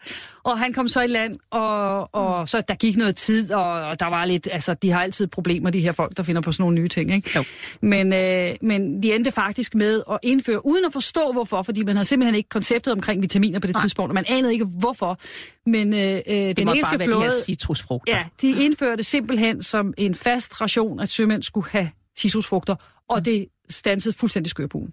Og 0.44 0.58
han 0.58 0.72
kom 0.72 0.88
så 0.88 1.00
i 1.00 1.06
land, 1.06 1.34
og, 1.50 2.14
og 2.14 2.48
så 2.48 2.62
der 2.68 2.74
gik 2.74 2.96
noget 2.96 3.16
tid, 3.16 3.52
og, 3.52 3.72
og 3.72 4.00
der 4.00 4.06
var 4.06 4.24
lidt, 4.24 4.48
altså 4.52 4.74
de 4.74 4.90
har 4.90 5.02
altid 5.02 5.26
problemer, 5.26 5.70
de 5.70 5.80
her 5.80 5.92
folk, 5.92 6.16
der 6.16 6.22
finder 6.22 6.42
på 6.42 6.52
sådan 6.52 6.62
nogle 6.62 6.80
nye 6.80 6.88
ting, 6.88 7.14
ikke? 7.14 7.30
Jo. 7.36 7.44
Men, 7.80 8.12
øh, 8.12 8.50
men 8.62 9.02
de 9.02 9.14
endte 9.14 9.32
faktisk 9.32 9.74
med 9.74 10.02
at 10.10 10.18
indføre, 10.22 10.66
uden 10.66 10.84
at 10.84 10.92
forstå 10.92 11.32
hvorfor, 11.32 11.62
fordi 11.62 11.82
man 11.84 11.96
havde 11.96 12.08
simpelthen 12.08 12.34
ikke 12.34 12.48
konceptet 12.48 12.92
omkring 12.92 13.22
vitaminer 13.22 13.58
på 13.58 13.66
det 13.66 13.74
Nej. 13.74 13.82
tidspunkt, 13.82 14.10
og 14.10 14.14
man 14.14 14.24
anede 14.28 14.52
ikke 14.52 14.64
hvorfor. 14.64 15.18
Men 15.70 15.94
øh, 15.94 16.00
øh, 16.00 16.34
Det 16.34 16.56
den 16.56 16.68
engelske 16.68 16.90
bare 16.90 16.98
være 16.98 17.08
de 17.08 17.12
flåde... 17.12 17.24
her 17.24 17.30
citrusfrugter. 17.44 18.16
Ja, 18.16 18.24
de 18.42 18.64
indførte 18.64 19.02
simpelthen 19.02 19.62
som 19.62 19.94
en 19.98 20.14
fast 20.14 20.60
ration, 20.60 21.00
at 21.00 21.08
sømænd 21.08 21.42
skulle 21.42 21.70
have 21.70 21.90
citrusfrugter, 22.18 22.74
og 23.08 23.24
det 23.24 23.46
stansede 23.70 24.14
fuldstændig 24.14 24.50
skørpuen. 24.50 24.90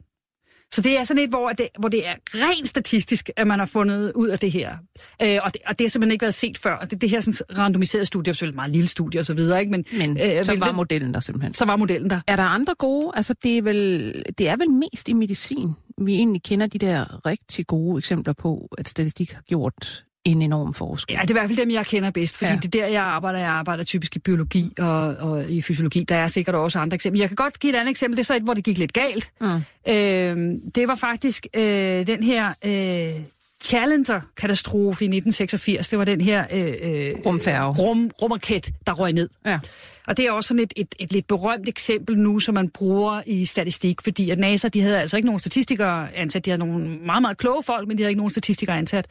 Så 0.73 0.81
det 0.81 0.99
er 0.99 1.03
sådan 1.03 1.23
et, 1.23 1.29
hvor 1.29 1.49
det, 1.49 1.67
hvor 1.79 1.89
det 1.89 2.07
er 2.07 2.13
rent 2.33 2.67
statistisk, 2.67 3.29
at 3.37 3.47
man 3.47 3.59
har 3.59 3.65
fundet 3.65 4.11
ud 4.15 4.27
af 4.27 4.39
det 4.39 4.51
her. 4.51 4.77
Øh, 5.21 5.37
og, 5.43 5.53
det, 5.53 5.61
og 5.67 5.79
det 5.79 5.85
har 5.85 5.89
simpelthen 5.89 6.11
ikke 6.11 6.21
været 6.21 6.33
set 6.33 6.57
før. 6.57 6.79
Det, 6.79 7.01
det 7.01 7.09
her 7.09 7.21
sådan, 7.21 7.57
randomiserede 7.57 8.05
studie, 8.05 8.29
er 8.29 8.33
selvfølgelig 8.33 8.51
et 8.53 8.55
meget 8.55 8.71
lille 8.71 8.87
studie 8.87 9.19
og 9.19 9.25
så 9.25 9.33
videre, 9.33 9.59
ikke? 9.59 9.71
Men, 9.71 9.85
Men 9.97 10.09
øh, 10.09 10.45
så 10.45 10.51
men 10.51 10.59
var 10.59 10.67
det- 10.67 10.75
modellen 10.75 11.13
der 11.13 11.19
simpelthen. 11.19 11.53
så 11.53 11.65
var 11.65 11.75
modellen 11.75 12.09
der. 12.09 12.19
Er 12.27 12.35
der 12.35 12.43
andre 12.43 12.75
gode? 12.79 13.11
Altså, 13.15 13.35
det 13.43 13.57
er, 13.57 13.61
vel, 13.61 14.13
det 14.37 14.47
er 14.49 14.55
vel 14.57 14.69
mest 14.71 15.09
i 15.09 15.13
medicin, 15.13 15.69
vi 16.01 16.13
egentlig 16.15 16.43
kender 16.43 16.67
de 16.67 16.77
der 16.77 17.25
rigtig 17.25 17.67
gode 17.67 17.97
eksempler 17.97 18.33
på, 18.33 18.67
at 18.77 18.89
statistik 18.89 19.31
har 19.31 19.41
gjort 19.41 20.05
en 20.25 20.41
enorm 20.41 20.73
forskel. 20.73 21.13
Ja, 21.13 21.21
det 21.21 21.29
er 21.29 21.31
i 21.31 21.37
hvert 21.39 21.49
fald 21.49 21.57
dem, 21.57 21.71
jeg 21.71 21.85
kender 21.85 22.11
bedst, 22.11 22.37
fordi 22.37 22.51
Ja. 22.51 22.57
det 22.63 22.75
er 22.75 22.79
der, 22.81 22.87
jeg 22.87 23.03
arbejder. 23.03 23.39
Jeg 23.39 23.49
arbejder 23.49 23.83
typisk 23.83 24.15
i 24.15 24.19
biologi 24.19 24.73
og, 24.79 25.01
og 25.01 25.49
i 25.49 25.61
fysiologi. 25.61 26.03
Der 26.03 26.15
er 26.15 26.27
sikkert 26.27 26.55
også 26.55 26.79
andre 26.79 26.95
eksempler. 26.95 27.21
Jeg 27.21 27.29
kan 27.29 27.35
godt 27.35 27.59
give 27.59 27.73
et 27.73 27.77
andet 27.77 27.89
eksempel. 27.91 28.17
Det 28.17 28.23
er 28.23 28.25
så 28.25 28.35
et, 28.35 28.41
hvor 28.43 28.53
det 28.53 28.63
gik 28.63 28.77
lidt 28.77 28.93
galt. 28.93 29.29
Mm. 29.41 29.47
Øh, 29.93 30.57
det 30.75 30.87
var 30.87 30.95
faktisk 30.95 31.47
øh, 31.53 32.07
den 32.07 32.23
her 32.23 32.53
øh, 32.65 33.21
Challenger-katastrofe 33.63 35.03
i 35.05 35.07
1986. 35.07 35.87
Det 35.87 35.99
var 35.99 36.05
den 36.05 36.21
her 36.21 36.45
øh, 36.51 36.73
øh, 36.81 37.15
Rumfærge. 37.25 37.71
rum, 37.73 38.11
rumraket, 38.21 38.69
der 38.87 38.93
røg 38.93 39.13
ned. 39.13 39.29
Ja. 39.45 39.59
Og 40.07 40.17
det 40.17 40.25
er 40.25 40.31
også 40.31 40.47
sådan 40.47 40.63
et, 40.63 40.73
et, 40.75 40.95
et 40.99 41.13
lidt 41.13 41.27
berømt 41.27 41.69
eksempel 41.69 42.17
nu, 42.17 42.39
som 42.39 42.55
man 42.55 42.69
bruger 42.69 43.21
i 43.25 43.45
statistik, 43.45 44.01
fordi 44.01 44.29
at 44.29 44.37
NASA, 44.39 44.67
de 44.67 44.81
havde 44.81 44.99
altså 44.99 45.17
ikke 45.17 45.25
nogen 45.25 45.39
statistikere 45.39 46.15
ansat. 46.15 46.45
De 46.45 46.49
havde 46.49 46.59
nogle 46.59 46.87
meget, 47.05 47.21
meget 47.21 47.37
kloge 47.37 47.63
folk, 47.63 47.87
men 47.87 47.97
de 47.97 48.03
havde 48.03 48.11
ikke 48.11 48.19
nogen 48.19 48.31
statistikere 48.31 48.77
ansat. 48.77 49.07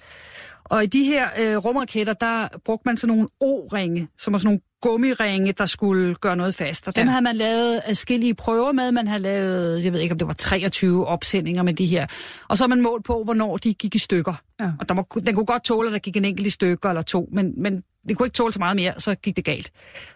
Og 0.64 0.84
i 0.84 0.86
de 0.86 1.04
her 1.04 1.28
øh, 1.38 1.56
rumraketter, 1.56 2.12
der 2.12 2.48
brugte 2.64 2.82
man 2.88 2.96
sådan 2.96 3.16
nogle 3.16 3.28
O-ringe, 3.40 4.08
som 4.18 4.32
var 4.32 4.38
sådan 4.38 4.46
nogle 4.46 4.60
gummiringe, 4.82 5.52
der 5.52 5.66
skulle 5.66 6.14
gøre 6.14 6.36
noget 6.36 6.54
fast. 6.54 6.88
Og 6.88 6.96
dem 6.96 7.04
Ja. 7.04 7.10
havde 7.10 7.22
man 7.22 7.36
lavet 7.36 7.80
adskillige 7.84 8.34
prøver 8.34 8.72
med. 8.72 8.92
Man 8.92 9.06
havde 9.06 9.22
lavet, 9.22 9.84
jeg 9.84 9.92
ved 9.92 10.00
ikke, 10.00 10.12
om 10.12 10.18
det 10.18 10.28
var 10.28 10.34
23 10.34 11.06
opsendinger 11.06 11.62
med 11.62 11.74
de 11.74 11.86
her. 11.86 12.06
Og 12.48 12.58
så 12.58 12.64
har 12.64 12.68
man 12.68 12.80
målt 12.82 13.04
på, 13.04 13.22
hvornår 13.24 13.56
de 13.56 13.74
gik 13.74 13.94
i 13.94 13.98
stykker. 13.98 14.34
Ja. 14.60 14.72
Og 14.80 14.88
der 14.88 14.94
var, 14.94 15.02
den 15.02 15.34
kunne 15.34 15.46
godt 15.46 15.64
tåle, 15.64 15.88
at 15.88 15.92
der 15.92 15.98
gik 15.98 16.16
en 16.16 16.24
enkelt 16.24 16.46
i 16.46 16.50
stykker 16.50 16.88
eller 16.88 17.02
to, 17.02 17.28
men, 17.32 17.62
men 17.62 17.82
det 18.08 18.16
kunne 18.16 18.26
ikke 18.26 18.34
tåle 18.34 18.52
så 18.52 18.58
meget 18.58 18.76
mere, 18.76 19.00
så 19.00 19.14
gik 19.14 19.36
det 19.36 19.44
galt. 19.44 19.70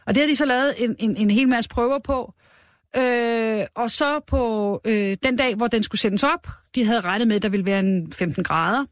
Og 0.07 0.15
det 0.15 0.23
har 0.23 0.29
de 0.29 0.37
så 0.37 0.45
lavet 0.45 0.75
en, 0.85 0.97
en, 0.99 1.17
en 1.17 1.31
hel 1.31 1.49
masse 1.49 1.71
prøver 1.71 1.99
på. 1.99 2.35
Øh, 2.97 3.67
og 3.75 3.91
så 3.91 4.21
på 4.27 4.81
øh, 4.85 5.17
den 5.23 5.37
dag, 5.37 5.55
hvor 5.55 5.67
den 5.67 5.83
skulle 5.83 6.01
sendes 6.01 6.23
op, 6.23 6.49
de 6.75 6.85
havde 6.85 7.01
regnet 7.01 7.29
med, 7.29 7.37
at 7.37 7.43
der 7.43 7.49
ville 7.49 7.67
være 7.67 7.81
en 7.81 8.13
15 8.13 8.45
grader. 8.45 8.85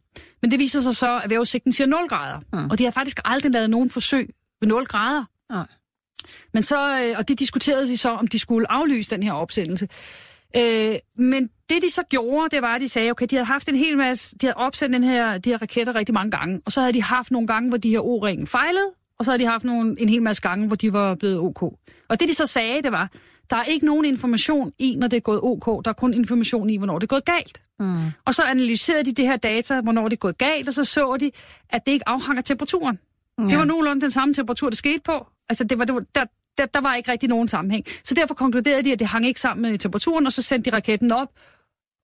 Men 0.43 0.51
det 0.51 0.59
viser 0.59 0.81
sig 0.81 0.97
så, 0.97 1.21
at 1.25 1.31
vejrudsigten 1.31 1.73
siger 1.73 1.87
0 1.87 2.09
grader. 2.09 2.41
Mm. 2.53 2.71
Og 2.71 2.79
de 2.79 2.85
har 2.85 2.91
faktisk 2.91 3.21
aldrig 3.25 3.53
lavet 3.53 3.71
nogen 3.71 3.91
forsøg 3.91 4.31
ved 4.61 4.69
0 4.69 4.87
grader. 4.87 5.25
Nej. 5.51 5.67
Men 6.55 6.63
så, 6.63 7.01
øh, 7.01 7.15
og 7.19 7.29
det 7.29 7.39
diskuterede 7.39 7.89
de 7.89 7.97
så, 7.97 8.11
om 8.11 8.27
de 8.27 8.39
skulle 8.39 8.73
aflyse 8.73 9.11
den 9.11 9.23
her 9.23 9.33
opsendelse. 9.33 9.89
Øh, 10.57 10.97
men 11.19 11.51
det 11.69 11.83
de 11.83 11.91
så 11.91 12.03
gjorde, 12.03 12.57
det 12.57 12.63
var, 12.63 12.75
at 12.75 12.81
de 12.81 12.89
sagde, 12.89 13.11
okay, 13.11 13.27
de 13.31 13.37
havde 13.37 13.47
haft 13.47 13.69
en 13.69 13.77
hel 13.77 13.97
masse, 13.97 14.37
de 14.41 14.47
havde 14.47 14.57
opsendt 14.57 14.95
den 14.95 15.05
her, 15.05 15.39
de 15.39 15.51
her 15.51 15.63
raketter 15.63 15.95
rigtig 15.95 16.15
mange 16.15 16.31
gange, 16.31 16.61
og 16.67 16.73
så 16.73 16.81
havde 16.81 16.93
de 16.93 17.03
haft 17.03 17.31
nogle 17.31 17.47
gange, 17.47 17.69
hvor 17.69 17.79
de 17.79 17.91
her 17.91 18.01
O-ringe 18.01 18.47
fejlede, 18.47 18.91
og 19.19 19.25
så 19.25 19.31
havde 19.31 19.43
de 19.43 19.49
haft 19.49 19.65
nogle, 19.65 20.01
en 20.01 20.09
hel 20.09 20.23
masse 20.23 20.43
gange, 20.43 20.67
hvor 20.67 20.77
de 20.77 20.93
var 20.93 21.15
blevet 21.15 21.39
OK. 21.39 21.63
Og 22.09 22.21
det 22.21 22.29
de 22.29 22.35
så 22.35 22.47
sagde, 22.47 22.83
det 22.83 22.93
var, 22.93 23.11
der 23.51 23.57
er 23.57 23.65
ikke 23.65 23.87
nogen 23.87 24.05
information 24.05 24.73
i, 24.79 24.97
når 24.97 25.09
det 25.09 25.17
er 25.17 25.21
gået 25.21 25.41
OK, 25.43 25.85
der 25.85 25.91
er 25.91 25.93
kun 25.93 26.15
information 26.15 26.71
i, 26.71 26.77
hvornår 26.77 26.99
det 26.99 27.03
er 27.03 27.15
gået 27.15 27.25
galt. 27.25 27.63
Mm. 27.81 27.97
Og 28.25 28.35
så 28.35 28.43
analyserede 28.43 29.05
de 29.05 29.13
det 29.13 29.27
her 29.27 29.37
data, 29.37 29.81
hvornår 29.81 30.09
det 30.09 30.13
er 30.13 30.21
gået 30.21 30.39
galt, 30.39 30.69
og 30.69 30.75
så 30.75 30.85
så 30.85 31.17
de, 31.21 31.31
at 31.71 31.87
det 31.87 31.93
ikke 31.93 32.09
afhang 32.09 32.39
af 32.39 32.45
temperaturen. 32.45 32.99
Ja. 33.39 33.45
Det 33.45 33.59
var 33.59 33.65
nogenlunde 33.65 34.03
den 34.03 34.11
samme 34.11 34.35
temperatur, 34.35 34.69
det 34.69 34.79
skete 34.79 35.01
på. 35.05 35.27
Altså, 35.49 35.65
det 35.65 35.79
var, 35.79 35.85
det 35.85 35.95
var, 35.95 36.03
der, 36.15 36.25
der, 36.59 36.67
der 36.67 36.81
var 36.81 36.95
ikke 36.95 37.13
rigtig 37.13 37.29
nogen 37.29 37.49
sammenhæng. 37.49 37.85
Så 38.05 38.15
derfor 38.15 38.35
konkluderede 38.35 38.83
de, 38.85 38.93
at 38.93 38.99
det 38.99 39.07
hang 39.07 39.27
ikke 39.27 39.41
sammen 39.41 39.71
med 39.71 39.79
temperaturen, 39.79 40.27
og 40.27 40.33
så 40.33 40.43
sendte 40.43 40.71
de 40.71 40.77
raketten 40.77 41.13
op, 41.13 41.29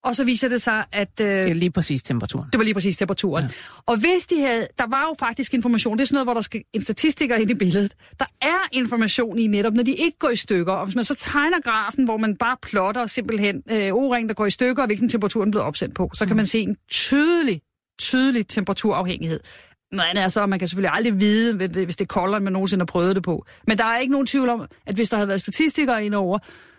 og 0.05 0.17
så 0.17 0.25
viser 0.25 0.49
det 0.49 0.63
sig, 0.63 0.85
at 0.93 1.21
øh, 1.21 1.27
Det 1.27 1.51
er 1.51 1.55
lige 1.55 1.71
præcis 1.71 2.03
temperaturen. 2.03 2.49
det 2.53 2.59
var 2.59 2.65
lige 2.65 2.75
præcis 2.75 2.97
temperaturen. 2.97 3.45
Ja. 3.45 3.51
Og 3.87 3.97
hvis 3.97 4.27
de 4.31 4.41
havde, 4.41 4.69
der 4.79 4.87
var 4.89 5.03
jo 5.03 5.15
faktisk 5.19 5.55
information, 5.55 5.99
det 5.99 6.03
er 6.03 6.07
sådan 6.07 6.15
noget, 6.15 6.27
hvor 6.27 6.35
der 6.35 6.41
skal 6.41 6.63
en 6.73 6.83
statistiker 6.83 7.37
ind 7.37 7.51
i 7.51 7.55
billedet. 7.55 7.95
Der 8.19 8.25
er 8.41 8.69
information 8.73 9.39
i 9.39 9.47
netop, 9.47 9.73
når 9.73 9.83
de 9.83 9.91
ikke 9.93 10.19
går 10.19 10.29
i 10.29 10.37
stykker. 10.37 10.73
Og 10.73 10.85
hvis 10.85 10.95
man 10.97 11.05
så 11.05 11.15
tegner 11.15 11.61
grafen, 11.61 12.05
hvor 12.05 12.17
man 12.17 12.37
bare 12.37 12.57
plotter 12.63 13.07
simpelthen 13.07 13.63
øh, 13.71 13.93
o-ring, 13.93 14.29
der 14.29 14.35
går 14.35 14.47
i 14.47 14.51
stykker, 14.51 14.83
og 14.83 14.87
hvilken 14.87 15.09
temperatur 15.09 15.43
den 15.45 15.51
blevet 15.51 15.67
opsendt 15.67 15.95
på, 15.95 16.11
så 16.15 16.27
kan 16.27 16.37
man 16.37 16.47
se 16.47 16.61
en 16.61 16.77
tydelig, 16.91 17.61
tydelig 17.99 18.47
temperaturafhængighed. 18.49 19.41
Noget 19.93 20.09
andet 20.11 20.25
er 20.25 20.29
så, 20.29 20.43
at 20.43 20.49
man 20.49 20.59
kan 20.59 20.69
selvfølgelig 20.69 20.91
aldrig 20.95 21.21
vide, 21.21 21.55
hvis 21.57 21.71
det- 21.71 21.89
det 21.89 22.01
er 22.01 22.05
koldere, 22.05 22.37
end 22.37 22.45
man 22.45 22.53
nogensinde 22.53 22.83
har 22.83 22.87
prøvet 22.87 23.15
det 23.17 23.23
på. 23.25 23.47
Men 23.67 23.79
der 23.79 23.85
er 23.85 23.99
ikke 23.99 24.13
nogen 24.13 24.27
tvivl 24.27 24.49
om, 24.49 24.67
at 24.87 24.95
hvis 24.95 25.09
der 25.09 25.17
havde 25.17 25.29
været 25.29 25.41
statistikere 25.41 26.05
indover, 26.07 26.39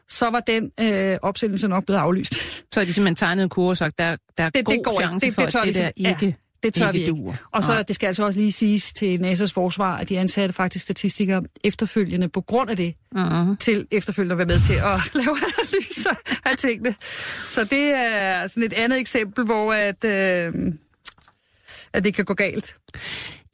så 0.10 0.30
var 0.30 0.40
den 0.40 0.72
øh, 0.80 1.18
opsendelse 1.22 1.68
nok 1.68 1.86
blevet 1.86 2.00
aflyst. 2.00 2.34
Så 2.74 2.80
har 2.80 2.86
de 2.86 2.94
simpelthen 2.94 3.16
tegnet 3.16 3.44
en 3.44 3.50
kurve 3.50 3.70
og 3.70 3.78
sagt, 3.78 3.98
der, 3.98 4.16
der 4.38 4.44
er 4.44 4.50
Det- 4.50 4.56
det 4.56 4.66
god 4.66 4.84
går 4.84 4.92
ikke. 4.92 5.04
chance 5.04 5.26
Det- 5.26 5.36
for, 5.36 5.42
det 5.42 5.54
det 5.54 5.64
vi 5.64 5.68
der 5.68 5.74
sige. 5.74 5.92
Ja, 6.00 6.10
ikke, 6.10 6.38
det 6.64 6.74
tør 6.74 6.88
ikke 6.88 6.94
vi 6.94 7.00
ikke. 7.00 7.12
duer. 7.12 7.34
Og 7.52 7.64
så 7.64 7.74
Nej. 7.74 7.82
det 7.84 7.96
skal 7.96 8.08
altså 8.08 8.26
også 8.26 8.40
lige 8.40 8.52
siges 8.52 8.94
til 8.94 9.18
NASA's 9.18 9.54
forsvar, 9.54 9.98
at 9.98 10.10
de 10.10 10.20
ansatte 10.20 10.54
faktisk 10.54 10.84
statistikere 10.84 11.44
efterfølgende 11.64 12.30
på 12.30 12.42
grund 12.42 12.70
af 12.70 12.78
det, 12.78 12.94
Mhm. 13.12 13.58
til 13.58 13.88
efterfølgende 13.92 14.34
at 14.34 14.38
være 14.38 14.48
med 14.48 14.60
til 14.68 14.74
at 14.74 15.00
lave 15.26 15.38
analyser 15.60 16.10
af 16.46 16.58
tingene. 16.58 16.96
Så 17.48 17.62
det 17.64 17.94
er 17.96 18.48
sådan 18.48 18.64
et 18.64 18.74
andet 18.74 19.00
eksempel, 19.00 19.46
hvor 19.46 19.74
at, 19.74 20.04
øh, 20.04 20.54
at 21.94 22.04
det 22.04 22.14
kan 22.16 22.26
gå 22.26 22.34
galt. 22.34 22.76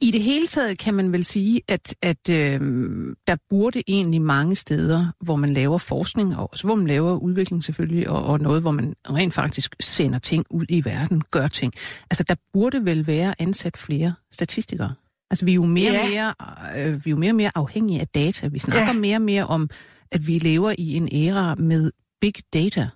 I 0.00 0.10
det 0.10 0.22
hele 0.22 0.46
taget 0.46 0.78
kan 0.78 0.94
man 0.94 1.12
vel 1.12 1.24
sige, 1.24 1.60
at, 1.68 1.94
at 2.02 2.28
øh, 2.30 2.60
der 3.26 3.36
burde 3.50 3.82
egentlig 3.88 4.22
mange 4.22 4.54
steder, 4.54 5.06
hvor 5.20 5.36
man 5.36 5.50
laver 5.52 5.78
forskning, 5.78 6.36
og 6.36 6.48
også 6.52 6.66
hvor 6.66 6.74
man 6.74 6.86
laver 6.86 7.12
udvikling 7.16 7.64
selvfølgelig, 7.64 8.10
og, 8.10 8.24
og 8.24 8.40
noget, 8.40 8.62
hvor 8.62 8.70
man 8.70 8.94
rent 9.10 9.34
faktisk 9.34 9.76
sender 9.80 10.18
ting 10.18 10.44
ud 10.50 10.66
i 10.68 10.84
verden, 10.84 11.22
gør 11.30 11.46
ting. 11.46 11.72
Altså, 12.10 12.22
der 12.22 12.34
burde 12.52 12.84
vel 12.84 13.06
være 13.06 13.34
ansat 13.38 13.76
flere 13.76 14.14
statistikere. 14.32 14.94
Altså, 15.30 15.44
vi 15.44 15.50
er 15.50 15.54
jo 15.54 15.64
mere, 15.66 15.92
Ja. 15.92 16.08
mere, 16.10 16.34
øh, 16.76 17.04
vi 17.04 17.10
er 17.10 17.12
jo 17.12 17.16
mere 17.16 17.30
og 17.32 17.36
mere 17.36 17.50
afhængige 17.54 18.00
af 18.00 18.08
data. 18.08 18.46
Vi 18.46 18.58
snakker 18.58 18.86
Ja. 18.86 18.92
mere 18.98 19.16
og 19.16 19.22
mere 19.22 19.46
om, 19.46 19.70
at 20.12 20.26
vi 20.26 20.38
lever 20.38 20.74
i 20.78 20.94
en 20.94 21.08
æra 21.12 21.54
med 21.54 21.90
big 22.20 22.34
data. 22.52 22.88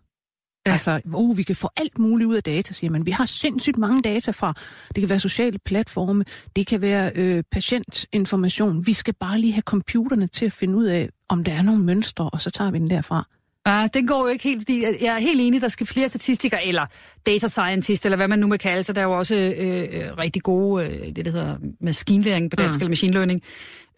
Ja. 0.67 0.73
Altså, 0.73 1.01
uh, 1.05 1.39
vi 1.39 1.43
kan 1.43 1.57
få 1.57 1.69
alt 1.77 1.99
muligt 1.99 2.29
ud 2.29 2.37
af 2.37 2.43
data, 2.43 2.75
siger 2.75 2.91
man. 2.91 3.07
Vi 3.07 3.11
har 3.11 3.25
sindssygt 3.25 3.79
mange 3.79 4.03
data 4.03 4.31
fra. 4.31 4.55
Det 4.95 5.01
kan 5.01 5.09
være 5.09 5.21
sociale 5.21 5.59
platforme, 5.59 6.25
det 6.57 6.67
kan 6.67 6.81
være 6.81 7.13
øh, 7.15 7.43
patientinformation. 7.53 8.87
Vi 8.87 8.93
skal 8.93 9.15
bare 9.15 9.39
lige 9.41 9.53
have 9.53 9.63
computerne 9.63 10.27
til 10.27 10.47
at 10.47 10.53
finde 10.53 10.77
ud 10.77 10.85
af, 10.85 11.09
om 11.29 11.45
der 11.45 11.53
er 11.53 11.63
nogle 11.63 11.83
mønstre, 11.85 12.31
og 12.31 12.41
så 12.41 12.51
tager 12.51 12.71
vi 12.71 12.79
den 12.79 12.91
derfra. 12.91 13.29
Ja, 13.67 13.89
den 13.95 14.07
går 14.07 14.27
jo 14.27 14.27
ikke 14.27 14.45
helt, 14.45 14.61
fordi 14.61 14.85
jeg 14.85 15.15
er 15.15 15.19
helt 15.19 15.41
enig, 15.41 15.61
der 15.61 15.69
skal 15.69 15.87
flere 15.87 16.09
statistikere, 16.09 16.67
eller 16.67 16.87
data 17.27 17.47
scientist, 17.47 18.05
eller 18.05 18.17
hvad 18.17 18.29
man 18.29 18.39
nu 18.39 18.47
må 18.47 18.57
kalde 18.57 18.83
sig. 18.83 18.95
Der 18.95 19.01
er 19.01 19.05
jo 19.05 19.13
også 19.13 19.35
øh, 19.35 19.89
øh, 19.93 20.19
rigtig 20.19 20.43
gode, 20.43 20.87
øh, 20.87 21.17
det 21.17 21.25
der 21.25 21.31
hedder 21.31 21.57
maskinlæring 21.81 22.51
på 22.51 22.57
dansk, 22.57 22.79
mm. 22.79 22.81
eller 22.81 22.89
machine 22.89 23.13
learning, 23.13 23.43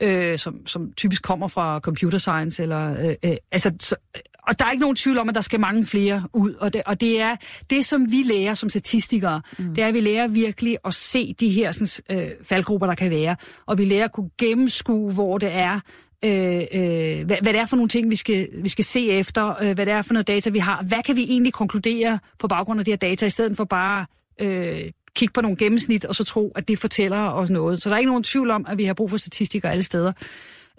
øh, 0.00 0.38
som, 0.38 0.66
som 0.66 0.92
typisk 0.92 1.22
kommer 1.22 1.48
fra 1.48 1.80
computer 1.80 2.18
science, 2.18 2.62
eller, 2.62 3.06
øh, 3.08 3.14
øh, 3.24 3.36
altså, 3.52 3.72
så, 3.80 3.96
og 4.42 4.58
der 4.58 4.64
er 4.64 4.70
ikke 4.70 4.80
nogen 4.80 4.96
tvivl 4.96 5.18
om, 5.18 5.28
at 5.28 5.34
der 5.34 5.40
skal 5.40 5.60
mange 5.60 5.86
flere 5.86 6.22
ud, 6.32 6.54
og 6.54 6.72
det, 6.72 6.82
og 6.86 7.00
det 7.00 7.20
er 7.20 7.36
det, 7.70 7.84
som 7.84 8.12
vi 8.12 8.22
lærer 8.22 8.54
som 8.54 8.68
statistikere, 8.68 9.40
mm. 9.58 9.74
det 9.74 9.84
er, 9.84 9.88
at 9.88 9.94
vi 9.94 10.00
lærer 10.00 10.28
virkelig 10.28 10.76
at 10.84 10.94
se 10.94 11.34
de 11.40 11.50
her 11.50 11.72
sådan, 11.72 12.18
øh, 12.18 12.30
faldgrupper, 12.42 12.86
der 12.86 12.94
kan 12.94 13.10
være, 13.10 13.36
og 13.66 13.78
vi 13.78 13.84
lærer 13.84 14.04
at 14.04 14.12
kunne 14.12 14.30
gennemskue, 14.38 15.14
hvor 15.14 15.38
det 15.38 15.50
er, 15.52 15.80
øh, 16.24 16.62
øh, 16.72 17.26
hvad, 17.26 17.36
hvad 17.42 17.52
det 17.52 17.60
er 17.60 17.66
for 17.66 17.76
nogle 17.76 17.88
ting, 17.88 18.10
vi 18.10 18.16
skal, 18.16 18.48
vi 18.62 18.68
skal 18.68 18.84
se 18.84 19.10
efter, 19.10 19.62
øh, 19.62 19.74
hvad 19.74 19.86
det 19.86 19.94
er 19.94 20.02
for 20.02 20.12
noget 20.12 20.26
data, 20.26 20.50
vi 20.50 20.58
har. 20.58 20.82
Hvad 20.82 21.02
kan 21.02 21.16
vi 21.16 21.22
egentlig 21.22 21.52
konkludere 21.52 22.18
på 22.38 22.48
baggrund 22.48 22.80
af 22.80 22.84
de 22.84 22.90
her 22.90 22.96
data, 22.96 23.26
i 23.26 23.30
stedet 23.30 23.56
for 23.56 23.64
bare 23.64 24.06
øh, 24.40 24.90
kigge 25.14 25.32
på 25.32 25.40
nogle 25.40 25.56
gennemsnit, 25.56 26.04
og 26.04 26.14
så 26.14 26.24
tro, 26.24 26.52
at 26.54 26.68
det 26.68 26.78
fortæller 26.78 27.30
os 27.30 27.50
noget. 27.50 27.82
Så 27.82 27.88
der 27.88 27.94
er 27.94 27.98
ikke 27.98 28.10
nogen 28.10 28.22
tvivl 28.22 28.50
om, 28.50 28.66
at 28.68 28.78
vi 28.78 28.84
har 28.84 28.94
brug 28.94 29.10
for 29.10 29.16
statistikker 29.16 29.70
alle 29.70 29.82
steder. 29.82 30.12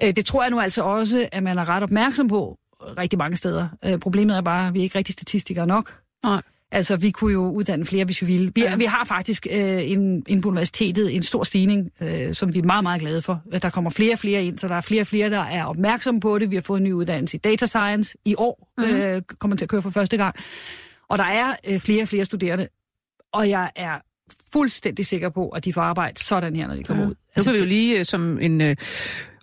Øh, 0.04 0.16
det 0.16 0.26
tror 0.26 0.44
jeg 0.44 0.52
nu 0.52 0.60
altså 0.60 0.84
også, 0.84 1.30
at 1.32 1.44
man 1.44 1.58
er 1.58 1.70
ret 1.70 1.84
opmærksom 1.84 2.28
på 2.28 2.58
rigtig 2.98 3.20
mange 3.20 3.38
steder. 3.38 3.68
Øh, 3.86 4.00
problemet 4.00 4.38
er 4.38 4.42
bare, 4.42 4.68
at 4.68 4.74
vi 4.74 4.80
er 4.80 4.84
ikke 4.84 4.98
rigtig 4.98 5.14
statistikere 5.14 5.68
nok. 5.68 6.00
Nej. 6.24 6.42
Altså, 6.72 6.96
vi 6.96 7.12
kunne 7.12 7.34
jo 7.34 7.50
uddanne 7.52 7.86
flere, 7.86 8.06
hvis 8.06 8.22
vi 8.22 8.28
ville. 8.28 8.52
Vi, 8.56 8.62
Ja. 8.62 8.76
vi 8.76 8.86
har 8.86 9.04
faktisk 9.06 9.48
øh, 9.52 9.92
en, 9.92 10.24
inde 10.28 10.42
på 10.42 10.50
universitetet 10.50 11.16
en 11.16 11.24
stor 11.24 11.44
stigning, 11.44 11.90
øh, 12.02 12.34
som 12.34 12.54
vi 12.54 12.60
er 12.60 12.64
meget, 12.64 12.84
meget 12.84 13.02
glade 13.02 13.22
for. 13.22 13.42
Der 13.62 13.70
kommer 13.70 13.90
flere 13.90 14.14
og 14.14 14.20
flere 14.20 14.44
ind, 14.44 14.60
så 14.60 14.68
der 14.68 14.76
er 14.76 14.82
flere 14.82 15.02
og 15.02 15.08
flere, 15.08 15.30
der 15.30 15.40
er 15.40 15.66
opmærksomme 15.66 16.20
på 16.20 16.40
det. 16.40 16.52
Vi 16.52 16.56
har 16.56 16.62
fået 16.62 16.78
en 16.80 16.84
ny 16.84 16.92
uddannelse 16.92 17.38
i 17.38 17.40
data 17.40 17.66
science 17.66 18.18
i 18.26 18.36
år, 18.38 18.70
Mhm. 18.78 18.88
mm-hmm. 18.88 19.02
øh, 19.02 19.22
kommer 19.40 19.58
til 19.58 19.66
at 19.66 19.70
køre 19.70 19.82
for 19.82 19.90
første 19.90 20.18
gang. 20.18 20.36
Og 21.10 21.18
der 21.18 21.24
er 21.24 21.56
øh, 21.68 21.80
flere 21.80 22.02
og 22.02 22.08
flere 22.08 22.26
studerende, 22.26 22.68
og 23.34 23.50
jeg 23.50 23.72
er 23.76 23.92
fuldstændig 24.54 25.06
sikker 25.06 25.30
på, 25.30 25.50
at 25.50 25.66
de 25.66 25.74
får 25.74 25.82
arbejde 25.82 26.20
sådan 26.24 26.56
her, 26.56 26.68
når 26.68 26.76
de 26.76 26.84
kommer 26.84 27.04
Ja. 27.04 27.10
ud. 27.10 27.16
Nu 27.38 27.44
kan 27.44 27.54
vi 27.54 27.60
jo 27.60 27.66
lige 27.66 28.00
øh, 28.00 28.06
som 28.06 28.40
en 28.42 28.62
øh, 28.62 28.76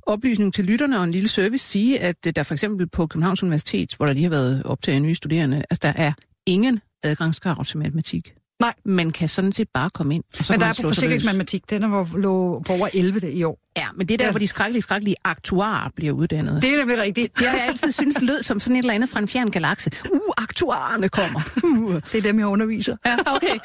oplysning 0.07 0.55
til 0.55 0.65
lytterne 0.65 0.99
og 0.99 1.05
en 1.05 1.11
lille 1.11 1.29
service 1.29 1.67
sige, 1.69 2.01
at 2.01 2.17
øh, 2.27 2.33
der 2.37 2.43
for 2.43 2.55
eksempel 2.55 2.89
på 2.89 3.07
Københavns 3.07 3.43
Universitet, 3.43 3.95
hvor 3.97 4.07
der 4.07 4.13
lige 4.13 4.23
har 4.23 4.31
været 4.31 4.63
optaget 4.65 5.03
nye 5.03 5.15
studerende, 5.15 5.57
altså 5.71 5.81
der 5.83 5.93
er 5.97 6.13
ingen 6.47 6.81
adgangskrav 7.05 7.65
til 7.65 7.79
matematik. 7.79 8.35
Nej. 8.61 8.75
Man 8.85 9.11
kan 9.11 9.29
sådan 9.29 9.53
set 9.53 9.69
bare 9.75 9.91
komme 9.91 10.15
ind, 10.15 10.25
og 10.39 10.45
så 10.45 10.53
Men 10.53 10.61
der 10.61 10.67
er 10.67 10.73
på 10.83 10.89
forsikringsmatematik, 10.89 11.71
den 11.71 11.83
er 11.83 11.89
hvor, 11.89 12.19
lå 12.19 12.63
på 12.67 12.73
over 12.73 12.89
11 12.95 13.21
det 13.21 13.33
i 13.33 13.43
år. 13.43 13.64
Ja, 13.77 13.87
men 13.97 14.09
det 14.09 14.15
er 14.15 14.19
der, 14.19 14.25
Ja. 14.25 14.31
hvor 14.31 14.39
de 14.39 14.47
skrækkelige, 14.47 14.83
skrækkelige 14.83 15.17
aktuarer 15.25 15.91
bliver 15.97 16.13
uddannet. 16.13 16.63
Det 16.63 16.75
er 16.75 16.77
nemlig 16.79 16.99
rigtigt. 16.99 17.39
Det 17.39 17.47
har 17.49 17.57
jeg 17.57 17.67
altid 17.67 17.93
synes 17.93 18.23
lød 18.23 18.43
som 18.43 18.61
sådan 18.61 18.77
et 18.77 18.79
eller 18.81 18.95
andet 18.95 19.11
fra 19.11 19.19
en 19.21 19.29
fjern 19.29 19.51
galakse. 19.51 19.91
Uh, 20.13 20.21
aktuarerne 20.37 21.09
kommer. 21.09 21.41
Uh. 21.65 21.95
Det 21.95 22.15
er 22.15 22.23
dem, 22.23 22.39
jeg 22.39 22.47
underviser. 22.47 22.97
Ja, 23.07 23.17
okay. 23.37 23.59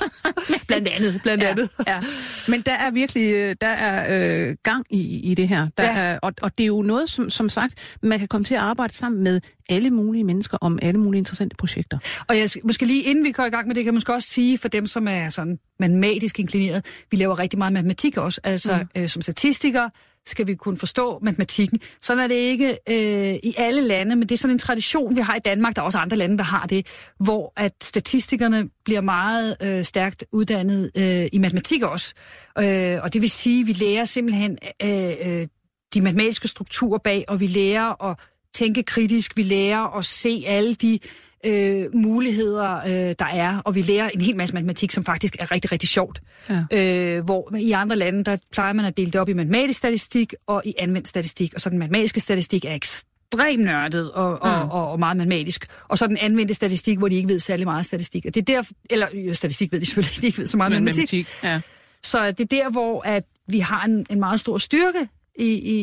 Blandt 0.68 0.88
andet, 0.88 1.20
blandt 1.22 1.42
andet. 1.44 1.68
Ja, 1.86 1.94
ja. 1.94 2.00
Men 2.48 2.60
der 2.60 2.72
er 2.72 2.90
virkelig 2.90 3.34
øh, 3.34 3.54
der 3.60 3.66
er 3.66 4.48
øh, 4.48 4.56
gang 4.62 4.86
i, 4.90 5.30
i 5.30 5.34
det 5.34 5.48
her. 5.48 5.68
Der 5.78 5.84
Ja. 5.84 5.98
er, 5.98 6.18
og, 6.22 6.32
og 6.42 6.58
det 6.58 6.64
er 6.64 6.68
jo 6.68 6.82
noget, 6.82 7.10
som, 7.10 7.30
som 7.30 7.48
sagt, 7.48 7.96
man 8.02 8.18
kan 8.18 8.28
komme 8.28 8.44
til 8.44 8.54
at 8.54 8.60
arbejde 8.60 8.94
sammen 8.94 9.22
med 9.24 9.40
alle 9.68 9.90
mulige 9.90 10.24
mennesker 10.24 10.58
om 10.60 10.78
alle 10.82 11.00
mulige 11.00 11.18
interessante 11.18 11.56
projekter. 11.56 11.98
Og 12.28 12.38
jeg 12.38 12.50
måske 12.64 12.86
lige 12.86 13.02
inden 13.02 13.24
vi 13.24 13.32
går 13.32 13.44
i 13.44 13.48
gang 13.50 13.66
med 13.66 13.74
det, 13.74 13.84
kan 13.84 13.92
man 13.92 13.96
måske 13.96 14.14
også 14.14 14.28
sige 14.28 14.58
for 14.58 14.68
dem, 14.68 14.86
som 14.86 15.08
er 15.08 15.28
sådan 15.28 15.58
matematisk 15.80 16.40
inklineret, 16.40 16.84
vi 17.10 17.16
laver 17.16 17.38
rigtig 17.38 17.58
meget 17.58 17.72
matematik 17.72 18.16
også. 18.16 18.40
Altså 18.44 18.86
mm. 18.94 19.02
øh, 19.02 19.08
som 19.08 19.22
statistikere 19.22 19.90
skal 20.26 20.46
vi 20.46 20.54
kunne 20.54 20.76
forstå 20.76 21.18
matematikken. 21.22 21.80
Sådan 22.02 22.22
er 22.22 22.28
det 22.28 22.34
ikke 22.34 22.78
øh, 22.88 23.34
i 23.42 23.54
alle 23.56 23.80
lande, 23.80 24.16
men 24.16 24.28
det 24.28 24.32
er 24.32 24.38
sådan 24.38 24.54
en 24.54 24.58
tradition, 24.58 25.16
vi 25.16 25.20
har 25.20 25.34
i 25.36 25.38
Danmark. 25.38 25.76
Der 25.76 25.82
er 25.82 25.86
også 25.86 25.98
andre 25.98 26.16
lande, 26.16 26.38
der 26.38 26.44
har 26.44 26.66
det, 26.66 26.86
hvor 27.18 27.52
at 27.56 27.72
statistikerne 27.82 28.68
bliver 28.84 29.00
meget 29.00 29.56
øh, 29.62 29.84
stærkt 29.84 30.24
uddannet 30.32 30.90
øh, 30.96 31.28
i 31.32 31.38
matematik 31.38 31.82
også. 31.82 32.14
Øh, 32.58 32.98
og 33.02 33.12
det 33.12 33.22
vil 33.22 33.30
sige, 33.30 33.60
at 33.60 33.66
vi 33.66 33.72
lærer 33.72 34.04
simpelthen 34.04 34.58
øh, 34.82 35.12
øh, 35.24 35.46
de 35.94 36.00
matematiske 36.00 36.48
strukturer 36.48 36.98
bag, 36.98 37.24
og 37.28 37.40
vi 37.40 37.46
lærer 37.46 38.10
at 38.10 38.18
tænke 38.54 38.82
kritisk, 38.82 39.36
vi 39.36 39.42
lærer 39.42 39.98
at 39.98 40.04
se 40.04 40.44
alle 40.46 40.74
de 40.74 40.98
øh, 41.46 41.86
muligheder, 41.94 42.76
øh, 42.86 43.14
der 43.18 43.26
er, 43.32 43.58
og 43.64 43.74
vi 43.74 43.82
lærer 43.82 44.08
en 44.08 44.20
hel 44.20 44.36
masse 44.36 44.54
matematik, 44.54 44.90
som 44.90 45.04
faktisk 45.04 45.36
er 45.38 45.50
rigtig, 45.52 45.72
rigtig 45.72 45.88
sjovt. 45.88 46.20
Ja. 46.50 46.64
Øh, 46.72 47.24
hvor 47.24 47.56
i 47.56 47.72
andre 47.72 47.96
lande, 47.96 48.24
der 48.24 48.36
plejer 48.52 48.72
man 48.72 48.84
at 48.84 48.96
dele 48.96 49.10
det 49.10 49.20
op 49.20 49.28
i 49.28 49.32
matematisk 49.32 49.78
statistik 49.78 50.34
og 50.46 50.62
i 50.64 50.74
anvendt 50.78 51.08
statistik, 51.08 51.54
og 51.54 51.60
så 51.60 51.70
den 51.70 51.78
matematiske 51.78 52.20
statistik 52.20 52.64
er 52.64 52.74
ekstremt 52.74 53.60
nørdet 53.64 54.12
og, 54.12 54.42
og, 54.42 54.64
Mm. 54.64 54.70
og, 54.70 54.90
og 54.90 54.98
meget 54.98 55.16
matematisk. 55.16 55.66
Og 55.88 55.98
så 55.98 56.06
den 56.06 56.16
anvendte 56.16 56.54
statistik, 56.54 56.98
hvor 56.98 57.08
de 57.08 57.16
ikke 57.16 57.28
ved 57.28 57.38
særlig 57.38 57.66
meget 57.66 57.86
statistik. 57.86 58.26
Og 58.26 58.34
det 58.34 58.48
er 58.48 58.54
der, 58.54 58.62
eller 58.90 59.06
jo, 59.14 59.34
statistik 59.34 59.72
ved 59.72 59.80
de 59.80 59.86
selvfølgelig 59.86 60.12
ikke, 60.16 60.20
de 60.20 60.26
ikke 60.26 60.38
ved 60.38 60.46
så 60.46 60.56
meget 60.56 60.72
Men 60.72 60.84
matematik. 60.84 61.26
ja. 61.42 61.60
Så 62.02 62.30
det 62.30 62.40
er 62.40 62.56
der, 62.64 62.70
hvor 62.70 63.02
at 63.06 63.24
vi 63.48 63.58
har 63.58 63.84
en, 63.84 64.06
en 64.10 64.20
meget 64.20 64.40
stor 64.40 64.58
styrke 64.58 65.08
i, 65.38 65.44
i, 65.44 65.74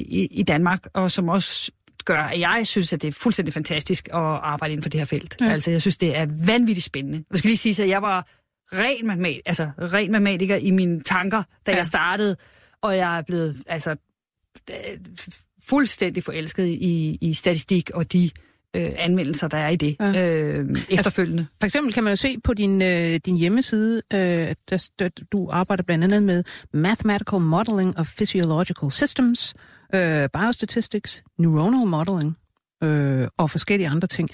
i- 0.00 0.28
i 0.30 0.42
Danmark, 0.42 0.86
og 0.94 1.10
som 1.10 1.28
også 1.28 1.70
gør, 2.06 2.18
at 2.22 2.40
jeg 2.40 2.60
synes, 2.66 2.92
at 2.92 3.02
det 3.02 3.08
er 3.08 3.12
fuldstændig 3.12 3.54
fantastisk 3.54 4.08
at 4.08 4.14
arbejde 4.20 4.72
inden 4.72 4.82
for 4.82 4.90
det 4.90 5.00
her 5.00 5.04
felt. 5.04 5.36
Ja. 5.40 5.46
Altså, 5.52 5.70
jeg 5.70 5.80
synes, 5.80 5.96
det 5.96 6.16
er 6.16 6.26
vanvittigt 6.46 6.84
spændende. 6.84 7.24
Jeg 7.30 7.38
skal 7.38 7.48
lige 7.48 7.56
sige, 7.56 7.82
at 7.82 7.88
jeg 7.88 8.02
var 8.02 8.26
ren, 8.72 9.06
matematik, 9.06 9.40
altså, 9.46 9.70
ren 9.78 10.12
matematiker 10.12 10.56
i 10.56 10.70
mine 10.70 11.00
tanker, 11.02 11.42
da 11.66 11.70
Ja. 11.70 11.76
jeg 11.76 11.86
startede, 11.86 12.36
og 12.82 12.96
jeg 12.96 13.18
er 13.18 13.22
blevet 13.22 13.62
altså, 13.66 13.96
fuldstændig 15.68 16.24
forelsket 16.24 16.66
i, 16.66 17.18
i 17.20 17.34
statistik 17.34 17.90
og 17.94 18.12
de 18.12 18.30
øh, 18.76 18.92
anvendelser, 18.96 19.48
der 19.48 19.58
er 19.58 19.68
i 19.68 19.76
det 19.76 19.96
Ja. 20.00 20.32
øh, 20.32 20.76
efterfølgende. 20.90 21.46
For 21.60 21.64
eksempel 21.66 21.92
kan 21.94 22.04
man 22.04 22.10
jo 22.12 22.16
se 22.16 22.36
på 22.44 22.54
din, 22.54 22.82
øh, 22.82 23.20
din 23.26 23.36
hjemmeside, 23.36 24.02
øh, 24.12 24.20
at 24.48 24.56
der, 24.70 24.88
der, 24.98 25.08
du 25.32 25.48
arbejder 25.52 25.82
blandt 25.82 26.04
andet 26.04 26.22
med 26.22 26.44
Mathematical 26.72 27.40
Modeling 27.40 27.98
of 27.98 28.12
Physiological 28.16 28.90
Systems, 28.90 29.54
øh, 29.96 30.28
Biostatistics, 30.28 31.22
Neuronal 31.38 31.86
Modeling 31.86 32.36
øh, 32.82 33.28
og 33.38 33.50
forskellige 33.50 33.88
andre 33.88 34.08
ting. 34.08 34.30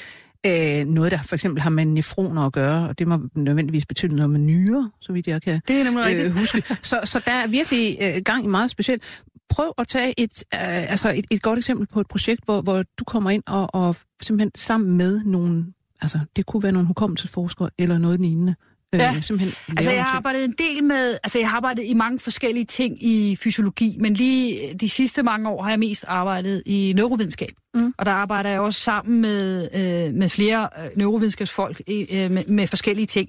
Øh, 0.46 0.86
noget, 0.86 1.12
der 1.12 1.22
for 1.22 1.34
eksempel 1.34 1.62
har 1.62 1.70
med 1.70 1.84
nefroner 1.84 2.42
at 2.46 2.52
gøre, 2.52 2.88
og 2.88 2.98
det 2.98 3.06
må 3.06 3.18
nødvendigvis 3.34 3.86
betyde 3.86 4.16
noget 4.16 4.30
med 4.30 4.40
nyrer, 4.40 4.88
så 5.00 5.12
vidt 5.12 5.26
jeg 5.26 5.42
kan 5.42 5.60
Det 5.68 5.80
er 5.80 5.84
nemlig 5.84 6.26
øh, 6.26 6.32
huske. 6.32 6.62
Så, 6.90 7.00
så 7.04 7.20
der 7.24 7.32
er 7.32 7.46
virkelig 7.46 7.96
øh, 8.02 8.22
gang 8.24 8.44
i 8.44 8.46
meget 8.46 8.70
specielt. 8.70 9.22
Prøv 9.48 9.72
at 9.78 9.88
tage 9.88 10.20
et, 10.20 10.44
øh, 10.54 10.90
altså 10.90 11.10
et, 11.10 11.26
et 11.30 11.42
godt 11.42 11.58
eksempel 11.58 11.86
på 11.86 12.00
et 12.00 12.08
projekt, 12.08 12.44
hvor, 12.44 12.60
hvor 12.60 12.82
du 12.98 13.04
kommer 13.04 13.30
ind 13.30 13.42
og, 13.46 13.74
og 13.74 13.96
simpelthen 14.22 14.50
sammen 14.54 14.96
med 14.96 15.20
nogle, 15.24 15.66
altså 16.00 16.18
det 16.36 16.46
kunne 16.46 16.62
være 16.62 16.72
nogle 16.72 16.86
hukommelsesforskere 16.88 17.70
eller 17.78 17.98
noget 17.98 18.20
lignende. 18.20 18.54
Øh, 18.94 19.00
Ja. 19.00 19.20
simpelthen 19.20 19.54
lave 19.68 19.78
Altså, 19.78 19.90
jeg 19.90 19.96
nogle 19.98 20.08
har 20.10 20.16
arbejdet 20.16 20.44
en 20.44 20.54
del 20.58 20.84
med, 20.84 21.18
altså, 21.24 21.38
jeg 21.38 21.48
har 21.50 21.56
arbejdet 21.56 21.84
i 21.84 21.94
mange 21.94 22.18
forskellige 22.20 22.64
ting 22.64 23.04
i 23.04 23.36
fysiologi, 23.40 23.96
men 24.00 24.14
lige 24.14 24.74
de 24.74 24.88
sidste 24.88 25.22
mange 25.22 25.48
år 25.48 25.62
har 25.62 25.70
jeg 25.70 25.78
mest 25.78 26.04
arbejdet 26.08 26.62
i 26.66 26.92
neurovidenskab. 26.96 27.48
Mm. 27.74 27.94
Og 27.98 28.06
der 28.06 28.12
arbejder 28.12 28.50
jeg 28.50 28.60
også 28.60 28.80
sammen 28.80 29.20
med, 29.20 29.68
øh, 29.74 30.14
med 30.14 30.28
flere 30.28 30.68
øh, 30.78 30.90
neurovidenskabsfolk 30.96 31.80
i, 31.86 32.06
øh, 32.16 32.30
med, 32.30 32.44
med 32.44 32.66
forskellige 32.66 33.06
ting. 33.06 33.28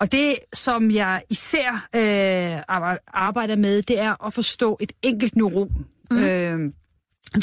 Og 0.00 0.12
det, 0.12 0.36
som 0.52 0.90
jeg 0.90 1.22
især 1.30 1.88
øh, 1.96 2.62
arbejder- 3.14 3.56
med, 3.56 3.82
det 3.82 4.00
er 4.00 4.26
at 4.26 4.34
forstå 4.34 4.78
et 4.80 4.92
enkelt 5.02 5.36
neuron. 5.36 5.86
Mm. 6.10 6.18
Øh, 6.18 6.58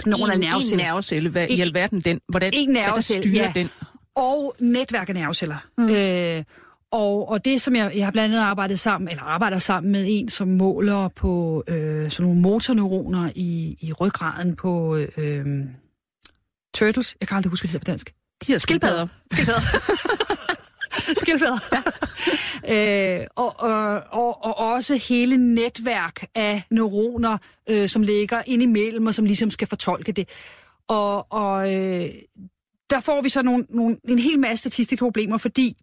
nogle 0.05 0.31
af 0.31 0.35
en, 0.35 0.43
en 0.43 0.49
nerveceller. 0.49 0.85
nervecelle, 0.85 1.29
hvad 1.29 1.47
i 1.47 1.53
En- 1.53 1.61
alverden 1.61 2.01
den? 2.01 2.19
Hvordan, 2.29 2.53
en 2.53 2.71
hvad 2.71 2.81
der 2.81 2.87
nervecelle, 2.89 3.23
styrer 3.23 3.43
ja. 3.43 3.51
den? 3.55 3.69
og 4.15 4.55
netværk 4.59 5.09
af 5.09 5.15
nerveceller. 5.15 5.57
Mm. 5.77 5.89
Øh, 5.89 6.43
og, 6.91 7.29
og 7.29 7.45
det, 7.45 7.61
som 7.61 7.75
jeg, 7.75 7.91
jeg 7.95 8.05
har 8.05 8.11
blandt 8.11 8.33
andet 8.33 8.45
arbejdet 8.45 8.79
sammen, 8.79 9.09
eller 9.09 9.23
arbejder 9.23 9.57
sammen 9.57 9.91
med 9.91 10.05
en, 10.07 10.29
som 10.29 10.47
måler 10.47 11.07
på 11.07 11.63
øh, 11.67 12.11
sådan 12.11 12.25
nogle 12.25 12.41
motorneuroner 12.41 13.31
i, 13.35 13.77
i 13.81 13.93
ryggraden 13.93 14.55
på 14.55 14.95
øh, 15.17 15.45
turtles. 16.73 17.15
Jeg 17.19 17.27
kan 17.27 17.37
aldrig 17.37 17.49
huske, 17.49 17.67
hvad 17.67 17.67
det 17.67 17.71
hedder 17.71 17.85
på 17.85 17.91
dansk. 17.91 18.13
De 18.47 18.51
her 18.51 18.59
skildpadder. 18.59 19.07
Skildpadder. 19.31 19.61
Skildpadder. 21.21 21.59
Ja. 22.67 23.21
øh, 23.21 23.27
og, 23.35 23.59
og, 23.59 24.03
og, 24.09 24.45
og 24.45 24.57
også 24.57 24.95
hele 24.95 25.55
netværk 25.55 26.25
af 26.35 26.63
neuroner, 26.71 27.37
øh, 27.69 27.89
som 27.89 28.01
ligger 28.03 28.41
ind 28.45 28.63
imellem, 28.63 29.07
og 29.07 29.13
som 29.13 29.25
ligesom 29.25 29.51
skal 29.51 29.67
fortolke 29.67 30.11
det. 30.11 30.29
Og, 30.87 31.31
og 31.31 31.73
øh, 31.75 32.09
der 32.89 32.99
får 32.99 33.21
vi 33.21 33.29
så 33.29 33.41
nogle, 33.41 33.65
nogle, 33.69 33.97
en 34.07 34.19
hel 34.19 34.39
masse 34.39 34.57
statistiske 34.57 35.03
problemer, 35.03 35.37
fordi 35.37 35.75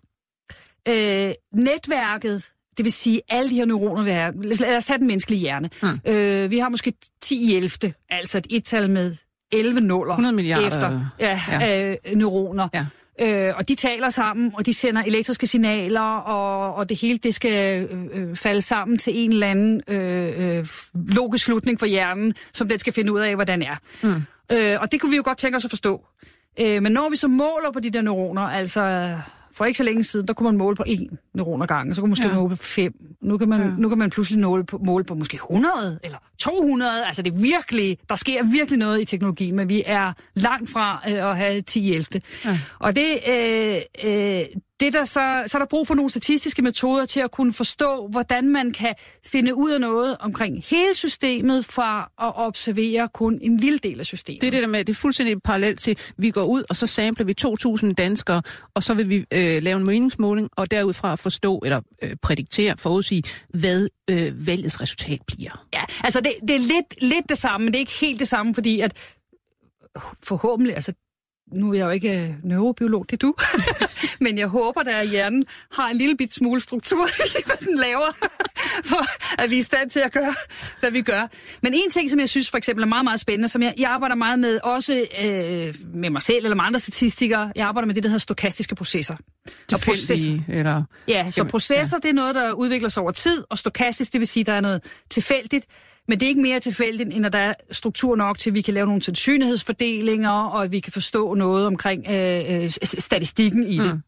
øh, 0.88 1.32
netværket, 1.52 2.50
det 2.76 2.84
vil 2.84 2.92
sige 2.92 3.20
alle 3.28 3.50
de 3.50 3.54
her 3.54 3.64
neuroner, 3.64 4.04
der 4.04 4.14
er... 4.14 4.32
Lad 4.60 4.76
os 4.76 4.84
tage 4.84 4.98
den 4.98 5.06
menneskelige 5.06 5.40
hjerne. 5.40 5.70
Hmm. 5.82 6.14
Øh, 6.14 6.50
vi 6.50 6.58
har 6.58 6.68
måske 6.68 6.92
10 7.22 7.52
i 7.52 7.56
11, 7.56 7.92
altså 8.10 8.38
et 8.38 8.46
et-tal 8.50 8.90
med 8.90 9.14
11 9.52 9.80
nuller 9.80 10.14
100 10.14 10.36
milliarder. 10.36 10.66
efter 10.66 11.00
ja, 11.20 11.40
ja. 11.48 11.90
Øh, 11.90 11.96
neuroner. 12.16 12.68
Ja. 12.74 12.86
Øh, 13.20 13.54
og 13.56 13.68
de 13.68 13.74
taler 13.74 14.10
sammen, 14.10 14.52
og 14.54 14.66
de 14.66 14.74
sender 14.74 15.02
elektriske 15.02 15.46
signaler, 15.46 16.00
og, 16.00 16.74
og 16.74 16.88
det 16.88 17.00
hele 17.00 17.18
det 17.18 17.34
skal 17.34 17.88
øh, 18.12 18.36
falde 18.36 18.62
sammen 18.62 18.98
til 18.98 19.12
en 19.16 19.32
eller 19.32 19.46
anden 19.46 19.82
øh, 19.88 20.58
øh, 20.58 20.66
logisk 20.94 21.44
slutning 21.44 21.78
for 21.78 21.86
hjernen, 21.86 22.34
som 22.52 22.68
den 22.68 22.78
skal 22.78 22.92
finde 22.92 23.12
ud 23.12 23.20
af, 23.20 23.34
hvordan 23.34 23.62
er. 23.62 23.76
Mm. 24.02 24.22
Øh, 24.52 24.80
og 24.80 24.92
det 24.92 25.00
kunne 25.00 25.10
vi 25.10 25.16
jo 25.16 25.22
godt 25.24 25.38
tænke 25.38 25.56
os 25.56 25.64
at 25.64 25.70
forstå. 25.70 26.04
Øh, 26.60 26.82
men 26.82 26.92
når 26.92 27.10
vi 27.10 27.16
så 27.16 27.28
måler 27.28 27.70
på 27.72 27.80
de 27.80 27.90
der 27.90 28.02
neuroner, 28.02 28.42
altså 28.42 29.14
for 29.56 29.64
ikke 29.64 29.78
så 29.78 29.84
længe 29.84 30.04
siden, 30.04 30.28
der 30.28 30.34
kunne 30.34 30.44
man 30.44 30.56
måle 30.56 30.76
på 30.76 30.84
en 30.86 31.18
neuron 31.34 31.62
ad 31.62 31.66
gangen, 31.66 31.94
så 31.94 32.00
kunne 32.00 32.06
man 32.06 32.10
måske 32.10 32.28
ja. 32.28 32.34
måle 32.34 32.56
på 32.56 32.62
fem. 32.62 32.92
Nu 33.22 33.38
kan 33.38 33.48
man, 33.48 33.60
ja. 33.60 33.70
nu 33.78 33.88
kan 33.88 33.98
man 33.98 34.10
pludselig 34.10 34.40
måle 34.40 34.64
på, 34.64 34.78
måle 34.78 35.04
på 35.04 35.14
måske 35.14 35.34
100 35.34 35.98
eller 36.04 36.18
200. 36.38 36.90
Altså 37.06 37.22
det 37.22 37.32
er 37.34 37.38
virkelig, 37.38 37.98
der 38.08 38.14
sker 38.14 38.42
virkelig 38.42 38.78
noget 38.78 39.00
i 39.00 39.04
teknologien, 39.04 39.56
men 39.56 39.68
vi 39.68 39.82
er 39.86 40.12
langt 40.34 40.70
fra 40.70 41.02
øh, 41.08 41.30
at 41.30 41.36
have 41.36 41.60
10 41.60 41.94
11. 41.94 42.20
Ja. 42.44 42.58
Og 42.78 42.96
det, 42.96 43.08
øh, 43.28 43.76
øh, 44.04 44.44
det 44.80 44.92
der 44.92 45.04
så, 45.04 45.42
så 45.46 45.50
er 45.54 45.58
der 45.58 45.66
brug 45.66 45.86
for 45.86 45.94
nogle 45.94 46.10
statistiske 46.10 46.62
metoder 46.62 47.04
til 47.04 47.20
at 47.20 47.30
kunne 47.30 47.52
forstå, 47.52 48.08
hvordan 48.10 48.48
man 48.48 48.72
kan 48.72 48.94
finde 49.26 49.54
ud 49.54 49.70
af 49.70 49.80
noget 49.80 50.16
omkring 50.20 50.64
hele 50.64 50.94
systemet 50.94 51.64
fra 51.64 52.02
at 52.02 52.32
observere 52.36 53.08
kun 53.14 53.38
en 53.42 53.56
lille 53.56 53.78
del 53.78 54.00
af 54.00 54.06
systemet. 54.06 54.40
Det 54.40 54.46
er 54.46 54.50
det 54.50 54.62
der 54.62 54.68
med, 54.68 54.84
det 54.84 54.92
er 54.92 54.96
fuldstændig 54.96 55.42
parallelt 55.42 55.80
til, 55.80 55.98
vi 56.16 56.30
går 56.30 56.44
ud, 56.44 56.64
og 56.70 56.76
så 56.76 56.86
sampler 56.86 57.26
vi 57.26 57.34
2.000 57.86 57.92
danskere, 57.92 58.42
og 58.74 58.82
så 58.82 58.94
vil 58.94 59.08
vi 59.08 59.16
øh, 59.16 59.62
lave 59.62 59.76
en 59.76 59.86
meningsmåling, 59.86 60.48
og 60.56 60.70
derudfra 60.70 61.14
forstå, 61.14 61.58
eller 61.64 61.80
øh, 62.02 62.16
prædiktere, 62.22 62.74
forudsige, 62.78 63.22
hvad 63.48 63.88
øh, 64.10 64.46
valgets 64.46 64.80
resultat 64.80 65.20
bliver. 65.26 65.66
Ja, 65.74 65.82
altså 66.04 66.20
det, 66.20 66.32
det 66.48 66.56
er 66.56 66.60
lidt, 66.60 67.02
lidt 67.02 67.28
det 67.28 67.38
samme, 67.38 67.64
men 67.64 67.72
det 67.72 67.78
er 67.78 67.80
ikke 67.80 67.98
helt 68.00 68.20
det 68.20 68.28
samme, 68.28 68.54
fordi 68.54 68.80
at 68.80 68.96
forhåbentlig, 70.22 70.74
altså 70.74 70.92
nu 71.52 71.70
er 71.70 71.74
jeg 71.74 71.84
jo 71.84 71.90
ikke 71.90 72.20
øh, 72.20 72.30
neurobiolog, 72.42 73.06
det 73.10 73.12
er 73.12 73.26
du, 73.26 73.34
men 74.24 74.38
jeg 74.38 74.46
håber, 74.46 74.80
at 74.80 75.08
hjernen 75.08 75.44
har 75.72 75.88
en 75.88 75.96
lille 75.96 76.16
bit 76.16 76.32
smule 76.32 76.60
struktur 76.60 77.06
i, 77.26 77.42
hvad 77.46 77.56
den 77.56 77.78
laver, 77.78 78.16
for 78.90 79.06
at 79.42 79.50
vi 79.50 79.54
er 79.54 79.60
i 79.60 79.62
stand 79.62 79.90
til 79.90 80.00
at 80.00 80.12
gøre, 80.12 80.34
hvad 80.80 80.90
vi 80.90 81.02
gør. 81.02 81.26
Men 81.62 81.74
en 81.74 81.90
ting, 81.90 82.10
som 82.10 82.20
jeg 82.20 82.28
synes 82.28 82.50
for 82.50 82.58
eksempel 82.58 82.82
er 82.82 82.86
meget, 82.86 83.04
meget 83.04 83.20
spændende, 83.20 83.48
som 83.48 83.62
jeg, 83.62 83.74
jeg 83.78 83.90
arbejder 83.90 84.14
meget 84.14 84.38
med, 84.38 84.60
også 84.62 85.06
øh, 85.22 85.74
med 85.94 86.10
mig 86.10 86.22
selv 86.22 86.44
eller 86.44 86.56
med 86.56 86.64
andre 86.64 86.80
statistikere, 86.80 87.52
jeg 87.56 87.66
arbejder 87.66 87.86
med 87.86 87.94
det, 87.94 88.02
der 88.02 88.08
hedder 88.08 88.18
stokastiske 88.18 88.74
processer. 88.74 89.16
Og 89.72 89.80
processer, 89.80 90.38
eller... 90.48 90.82
Ja, 91.08 91.30
så 91.30 91.44
processer, 91.44 91.96
ja. 91.96 92.00
det 92.02 92.10
er 92.10 92.14
noget, 92.14 92.34
der 92.34 92.52
udvikler 92.52 92.88
sig 92.88 93.02
over 93.02 93.12
tid, 93.12 93.44
og 93.50 93.58
stokastisk, 93.58 94.12
det 94.12 94.18
vil 94.18 94.28
sige, 94.28 94.44
der 94.44 94.52
er 94.52 94.60
noget 94.60 94.84
tilfældigt, 95.10 95.66
men 96.08 96.20
det 96.20 96.26
er 96.26 96.28
ikke 96.28 96.42
mere 96.42 96.60
tilfældigt, 96.60 97.14
end 97.14 97.26
at 97.26 97.32
der 97.32 97.38
er 97.38 97.54
struktur 97.70 98.16
nok 98.16 98.38
til, 98.38 98.50
at 98.50 98.54
vi 98.54 98.60
kan 98.60 98.74
lave 98.74 98.86
nogle 98.86 99.02
sandsynlighedsfordelinger, 99.02 100.30
og 100.30 100.64
at 100.64 100.72
vi 100.72 100.80
kan 100.80 100.92
forstå 100.92 101.34
noget 101.34 101.66
omkring 101.66 102.06
øh, 102.10 102.64
øh, 102.64 102.70
statistikken 102.82 103.64
i 103.64 103.78
det. 103.78 103.94
Mm. 103.94 104.02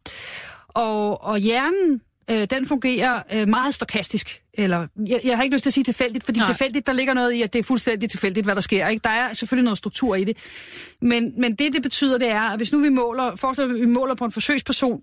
Og, 0.69 1.23
og 1.23 1.39
hjernen, 1.39 2.01
øh, 2.31 2.47
den 2.51 2.67
fungerer 2.67 3.23
øh, 3.33 3.49
meget 3.49 3.75
stokastisk. 3.75 4.43
Eller, 4.55 4.87
jeg, 5.07 5.21
jeg 5.25 5.37
har 5.37 5.45
ikke 5.45 5.57
lyst 5.57 5.63
til 5.63 5.71
at 5.71 5.75
sige 5.75 5.85
tilfældigt, 5.85 6.25
fordi 6.25 6.39
Nej. 6.39 6.47
tilfældigt, 6.47 6.87
der 6.87 6.93
ligger 6.93 7.15
noget 7.15 7.33
i, 7.33 7.43
at 7.43 7.53
det 7.53 7.59
er 7.59 7.63
fuldstændig 7.63 8.11
tilfældigt, 8.11 8.47
hvad 8.47 8.55
der 8.55 8.61
sker. 8.61 8.89
Ikke? 8.89 9.01
Der 9.05 9.11
er 9.11 9.33
selvfølgelig 9.33 9.65
noget 9.65 9.79
struktur 9.79 10.15
i 10.15 10.25
det. 10.25 10.37
Men, 11.03 11.41
men 11.41 11.55
det, 11.55 11.73
det 11.73 11.83
betyder, 11.83 12.19
det 12.19 12.29
er, 12.29 12.41
at 12.41 12.57
hvis 12.57 12.73
nu 12.73 12.79
vi 12.79 12.89
måler, 12.89 13.37
forestil 13.37 13.63
at 13.63 13.75
vi 13.75 13.87
måler 13.87 14.15
på 14.15 14.25
en 14.25 14.33
forsøgsperson, 14.33 15.03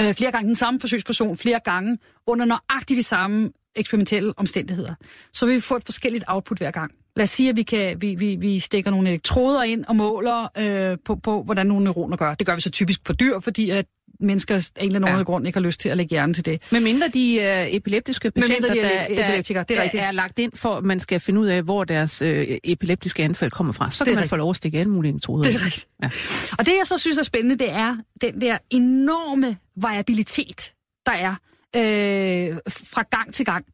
øh, 0.00 0.14
flere 0.14 0.32
gange 0.32 0.46
den 0.46 0.56
samme 0.56 0.80
forsøgsperson, 0.80 1.36
flere 1.36 1.60
gange, 1.64 1.98
under 2.26 2.44
nøjagtigt 2.44 2.98
de 2.98 3.02
samme 3.02 3.50
eksperimentelle 3.78 4.32
omstændigheder, 4.36 4.94
så 5.32 5.46
vil 5.46 5.54
vi 5.54 5.60
få 5.60 5.76
et 5.76 5.84
forskelligt 5.84 6.24
output 6.28 6.58
hver 6.58 6.70
gang. 6.70 6.92
Lad 7.16 7.22
os 7.22 7.30
sige, 7.30 7.48
at 7.48 7.56
vi, 7.56 7.62
kan, 7.62 8.02
vi, 8.02 8.14
vi, 8.14 8.36
vi 8.36 8.60
stikker 8.60 8.90
nogle 8.90 9.08
elektroder 9.08 9.62
ind 9.62 9.84
og 9.84 9.96
måler 9.96 10.48
øh, 10.58 10.98
på, 11.04 11.16
på, 11.16 11.42
hvordan 11.42 11.66
nogle 11.66 11.84
neuroner 11.84 12.16
gør. 12.16 12.34
Det 12.34 12.46
gør 12.46 12.54
vi 12.54 12.60
så 12.60 12.70
typisk 12.70 13.04
på 13.04 13.12
dyr, 13.12 13.40
fordi 13.40 13.70
at 13.70 13.86
mennesker 14.20 14.54
af 14.54 14.60
en 14.60 14.86
eller 14.86 15.06
anden 15.06 15.18
ja. 15.18 15.22
grund 15.22 15.46
ikke 15.46 15.56
har 15.56 15.64
lyst 15.64 15.80
til 15.80 15.88
at 15.88 15.96
lægge 15.96 16.10
hjernen 16.10 16.34
til 16.34 16.44
det. 16.44 16.62
Men 16.72 16.84
mindre 16.84 17.08
de 17.08 17.38
uh, 17.38 17.74
epileptiske 17.74 18.30
patienter, 18.30 18.72
de 18.72 18.80
er, 18.80 19.06
der, 19.06 19.52
der, 19.52 19.62
det 19.62 20.00
er, 20.00 20.02
er 20.02 20.10
lagt 20.10 20.38
ind 20.38 20.52
for, 20.54 20.74
at 20.74 20.84
man 20.84 21.00
skal 21.00 21.20
finde 21.20 21.40
ud 21.40 21.46
af, 21.46 21.62
hvor 21.62 21.84
deres 21.84 22.22
uh, 22.22 22.28
epileptiske 22.64 23.22
anfald 23.22 23.50
kommer 23.50 23.72
fra, 23.72 23.90
så 23.90 24.04
kan 24.04 24.10
man 24.10 24.18
rigtigt. 24.18 24.30
få 24.30 24.36
lov 24.36 24.50
at 24.50 24.56
stikke 24.56 24.78
alle 24.78 24.92
mulige 24.92 25.10
elektroder. 25.10 25.42
Det 25.42 25.54
er 25.54 25.64
rigtigt. 25.64 25.88
Ja. 26.02 26.10
Og 26.58 26.66
det, 26.66 26.72
jeg 26.78 26.86
så 26.86 26.98
synes 26.98 27.18
er 27.18 27.22
spændende, 27.22 27.58
det 27.58 27.70
er 27.72 27.96
den 28.20 28.40
der 28.40 28.58
enorme 28.70 29.56
variabilitet, 29.76 30.72
der 31.06 31.12
er 31.12 31.34
øh, 31.76 32.58
fra 32.68 33.02
gang 33.02 33.34
til 33.34 33.44
gang. 33.44 33.66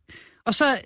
Og 0.45 0.55
så 0.55 0.81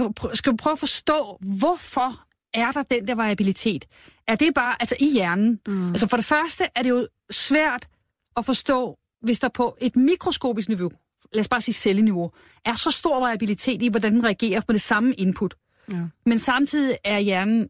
øh, 0.00 0.10
skal 0.34 0.52
vi 0.52 0.56
prøve 0.56 0.72
at 0.72 0.78
forstå, 0.78 1.38
hvorfor 1.58 2.26
er 2.54 2.72
der 2.72 2.82
den 2.82 3.08
der 3.08 3.14
variabilitet? 3.14 3.84
Er 4.26 4.34
det 4.34 4.54
bare, 4.54 4.76
altså 4.80 4.96
i 5.00 5.12
hjernen? 5.12 5.60
Mm. 5.66 5.88
Altså 5.88 6.06
for 6.06 6.16
det 6.16 6.26
første 6.26 6.64
er 6.74 6.82
det 6.82 6.90
jo 6.90 7.08
svært 7.30 7.88
at 8.36 8.44
forstå, 8.44 8.98
hvis 9.22 9.38
der 9.38 9.48
på 9.48 9.76
et 9.80 9.96
mikroskopisk 9.96 10.68
niveau, 10.68 10.90
lad 11.32 11.40
os 11.40 11.48
bare 11.48 11.60
sige 11.60 11.74
celleniveau, 11.74 12.30
er 12.64 12.74
så 12.74 12.90
stor 12.90 13.20
variabilitet 13.20 13.82
i, 13.82 13.88
hvordan 13.88 14.12
den 14.12 14.24
reagerer 14.24 14.60
på 14.60 14.72
det 14.72 14.80
samme 14.80 15.14
input. 15.14 15.54
Ja. 15.92 15.96
Men 16.26 16.38
samtidig 16.38 16.96
er 17.04 17.18
hjernen 17.18 17.68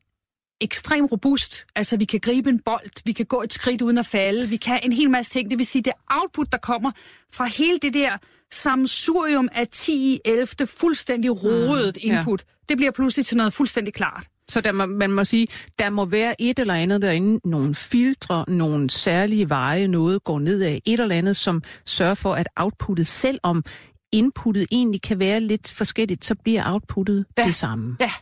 ekstremt 0.61 1.13
robust. 1.13 1.67
Altså, 1.75 1.97
vi 1.97 2.05
kan 2.05 2.21
gribe 2.21 2.51
en 2.51 2.61
bold, 2.61 2.91
vi 3.05 3.13
kan 3.13 3.27
gå 3.27 3.43
et 3.43 3.53
skridt 3.53 3.83
uden 3.83 3.99
at 3.99 4.07
falde, 4.07 4.49
vi 4.49 4.57
kan 4.57 4.81
en 4.83 4.93
hel 4.93 5.11
masse 5.11 5.33
ting. 5.33 5.51
Det 5.51 5.59
vil 5.59 5.67
sige, 5.67 5.83
det 5.83 5.93
output, 6.07 6.53
der 6.53 6.59
kommer 6.59 6.91
fra 7.33 7.45
hele 7.45 7.79
det 7.79 7.95
der 7.95 8.17
samsurium 8.53 9.49
af 9.53 9.69
10 9.73 9.93
i 9.93 10.21
11. 10.25 10.47
fuldstændig 10.67 11.43
rodet 11.43 11.99
mm, 12.05 12.11
input, 12.11 12.45
ja. 12.49 12.65
det 12.69 12.77
bliver 12.77 12.93
pludselig 12.93 13.27
til 13.27 13.37
noget 13.37 13.53
fuldstændig 13.53 13.95
klart. 13.95 14.27
Så 14.49 14.61
der 14.61 14.73
må, 14.73 14.87
man 14.87 15.13
må 15.13 15.25
sige, 15.25 15.49
der 15.79 15.91
må 15.91 16.05
være 16.05 16.41
et 16.43 16.59
eller 16.59 16.75
andet 16.75 17.03
derinde, 17.03 17.41
nogle 17.49 17.75
filtre, 17.75 18.45
nogle 18.49 18.91
særlige 18.91 19.49
veje, 19.49 19.87
noget 19.87 20.25
går 20.25 20.39
ned 20.39 20.63
af, 20.63 20.83
et 20.87 21.01
eller 21.01 21.15
andet, 21.15 21.37
som 21.37 21.63
sørger 21.85 22.15
for, 22.15 22.35
at 22.35 22.49
outputtet, 22.57 23.07
selvom 23.07 23.65
inputtet 24.13 24.67
egentlig 24.73 25.03
kan 25.03 25.19
være 25.19 25.41
lidt 25.41 25.73
forskelligt, 25.73 26.25
så 26.25 26.35
bliver 26.35 26.73
outputtet 26.73 27.27
ja. 27.39 27.45
det 27.47 27.55
samme. 27.55 27.97
Ja, 28.01 28.13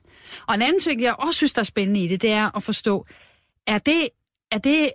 og 0.47 0.55
en 0.55 0.63
anden 0.63 0.81
ting, 0.81 1.03
jeg 1.03 1.15
også 1.19 1.37
synes, 1.37 1.53
der 1.53 1.61
er 1.61 1.65
spændende 1.65 2.05
i 2.05 2.09
det, 2.09 2.23
det 2.23 2.31
er 2.31 2.57
at 2.57 2.63
forstå, 2.63 3.07
er 3.67 3.79
det, 3.79 4.09
er 4.53 4.59
det 4.59 4.91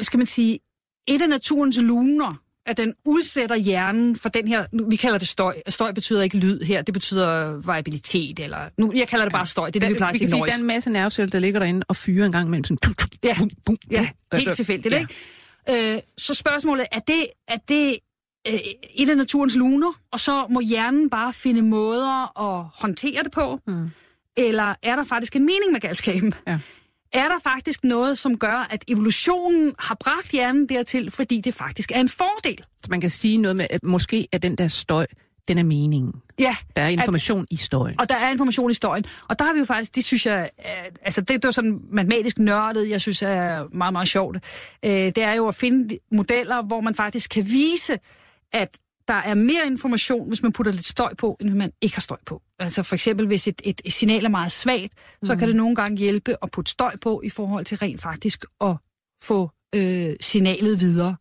skal 0.00 0.18
man 0.18 0.26
sige, 0.26 0.58
et 1.06 1.22
af 1.22 1.28
naturens 1.28 1.78
luner, 1.80 2.32
at 2.68 2.76
den 2.76 2.94
udsætter 3.04 3.56
hjernen 3.56 4.16
for 4.16 4.28
den 4.28 4.48
her, 4.48 4.64
vi 4.88 4.96
kalder 4.96 5.18
det 5.18 5.28
støj. 5.28 5.54
Støj 5.68 5.92
betyder 5.92 6.22
ikke 6.22 6.36
lyd 6.36 6.60
her, 6.60 6.82
det 6.82 6.94
betyder 6.94 7.60
variabilitet, 7.64 8.38
eller 8.40 8.58
nu, 8.78 8.92
jeg 8.94 9.08
kalder 9.08 9.24
det 9.24 9.32
bare 9.32 9.46
støj, 9.46 9.70
det 9.70 9.76
er 9.76 9.80
det, 9.80 9.94
vi 9.94 9.94
plejer 9.94 10.12
at 10.12 10.18
sige 10.18 10.38
noise. 10.38 10.50
der 10.50 10.56
er 10.56 10.60
en 10.60 10.66
masse 10.66 10.90
nerveceller, 10.90 11.30
der 11.30 11.38
ligger 11.38 11.60
derinde 11.60 11.84
og 11.88 11.96
fyrer 11.96 12.26
en 12.26 12.32
gang 12.32 12.46
imellem 12.46 12.64
sådan... 12.64 12.76
Tuk, 12.76 12.98
tuk, 12.98 13.10
ja, 13.24 13.34
bum, 13.38 13.50
bum, 13.66 13.76
ja, 13.90 14.08
helt 14.32 14.56
tilfældigt, 14.56 14.94
ja. 14.94 15.00
ikke? 15.68 15.94
Øh, 15.94 16.00
så 16.18 16.34
spørgsmålet, 16.34 16.86
er 16.92 16.98
det, 16.98 17.26
er 17.48 17.56
det 17.68 17.98
øh, 18.46 18.60
et 18.94 19.10
af 19.10 19.16
naturens 19.16 19.56
luner, 19.56 19.92
og 20.12 20.20
så 20.20 20.46
må 20.50 20.60
hjernen 20.60 21.10
bare 21.10 21.32
finde 21.32 21.62
måder 21.62 22.40
at 22.40 22.66
håndtere 22.74 23.22
det 23.22 23.32
på? 23.32 23.60
Mm. 23.66 23.90
Eller 24.36 24.74
er 24.82 24.96
der 24.96 25.04
faktisk 25.04 25.36
en 25.36 25.42
mening 25.46 25.72
med 25.72 25.80
galskaben? 25.80 26.34
Ja 26.46 26.58
er 27.12 27.28
der 27.28 27.38
faktisk 27.42 27.84
noget, 27.84 28.18
som 28.18 28.38
gør, 28.38 28.66
at 28.70 28.84
evolutionen 28.88 29.74
har 29.78 29.96
bragt 30.00 30.30
hjernen 30.30 30.68
dertil, 30.68 31.10
fordi 31.10 31.40
det 31.40 31.54
faktisk 31.54 31.92
er 31.92 32.00
en 32.00 32.08
fordel. 32.08 32.64
Så 32.82 32.86
man 32.90 33.00
kan 33.00 33.10
sige 33.10 33.36
noget 33.36 33.56
med, 33.56 33.66
at 33.70 33.84
måske 33.84 34.28
er 34.32 34.38
den 34.38 34.56
der 34.56 34.68
støj, 34.68 35.06
den 35.48 35.58
er 35.58 35.62
meningen. 35.62 36.14
Ja. 36.38 36.56
Der 36.76 36.82
er 36.82 36.88
information 36.88 37.40
at, 37.42 37.46
i 37.50 37.56
støjen. 37.56 38.00
Og 38.00 38.08
der 38.08 38.14
er 38.14 38.30
information 38.30 38.70
i 38.70 38.74
støjen. 38.74 39.04
Og 39.28 39.38
der 39.38 39.44
har 39.44 39.52
vi 39.52 39.58
jo 39.58 39.64
faktisk, 39.64 39.94
det 39.94 40.04
synes 40.04 40.26
jeg, 40.26 40.50
altså 41.02 41.20
det, 41.20 41.28
det 41.28 41.44
er 41.44 41.50
sådan 41.50 41.80
matematisk 41.92 42.38
nørdet, 42.38 42.90
jeg 42.90 43.00
synes 43.00 43.22
er 43.22 43.64
meget, 43.72 43.92
meget 43.92 44.08
sjovt. 44.08 44.36
Øh, 44.84 44.90
det 44.90 45.18
er 45.18 45.34
jo 45.34 45.48
at 45.48 45.54
finde 45.54 45.98
modeller, 46.12 46.62
hvor 46.62 46.80
man 46.80 46.94
faktisk 46.94 47.30
kan 47.30 47.44
vise, 47.46 47.98
at 48.52 48.78
der 49.08 49.14
er 49.14 49.34
mere 49.34 49.66
information, 49.66 50.28
hvis 50.28 50.42
man 50.42 50.52
putter 50.52 50.72
lidt 50.72 50.86
støj 50.86 51.14
på, 51.14 51.36
end 51.40 51.48
hvis 51.48 51.58
man 51.58 51.72
ikke 51.80 51.96
har 51.96 52.00
støj 52.00 52.16
på. 52.26 52.42
Altså 52.58 52.82
for 52.82 52.94
eksempel, 52.94 53.26
hvis 53.26 53.48
et, 53.48 53.62
et, 53.64 53.80
signal 53.88 54.24
er 54.24 54.28
meget 54.28 54.52
svagt, 54.52 54.92
mm. 55.22 55.26
så 55.26 55.32
kan 55.32 55.38
mhm. 55.38 55.46
det 55.46 55.56
nogle 55.56 55.76
gange 55.76 55.98
hjælpe 55.98 56.36
at 56.42 56.50
putte 56.50 56.70
støj 56.70 56.96
på, 56.96 57.20
i 57.24 57.30
forhold 57.30 57.64
til 57.64 57.78
rent 57.78 58.02
faktisk 58.02 58.44
at 58.60 58.76
få 59.22 59.50
øh, 59.74 60.16
signalet 60.20 60.80
videre. 60.80 61.16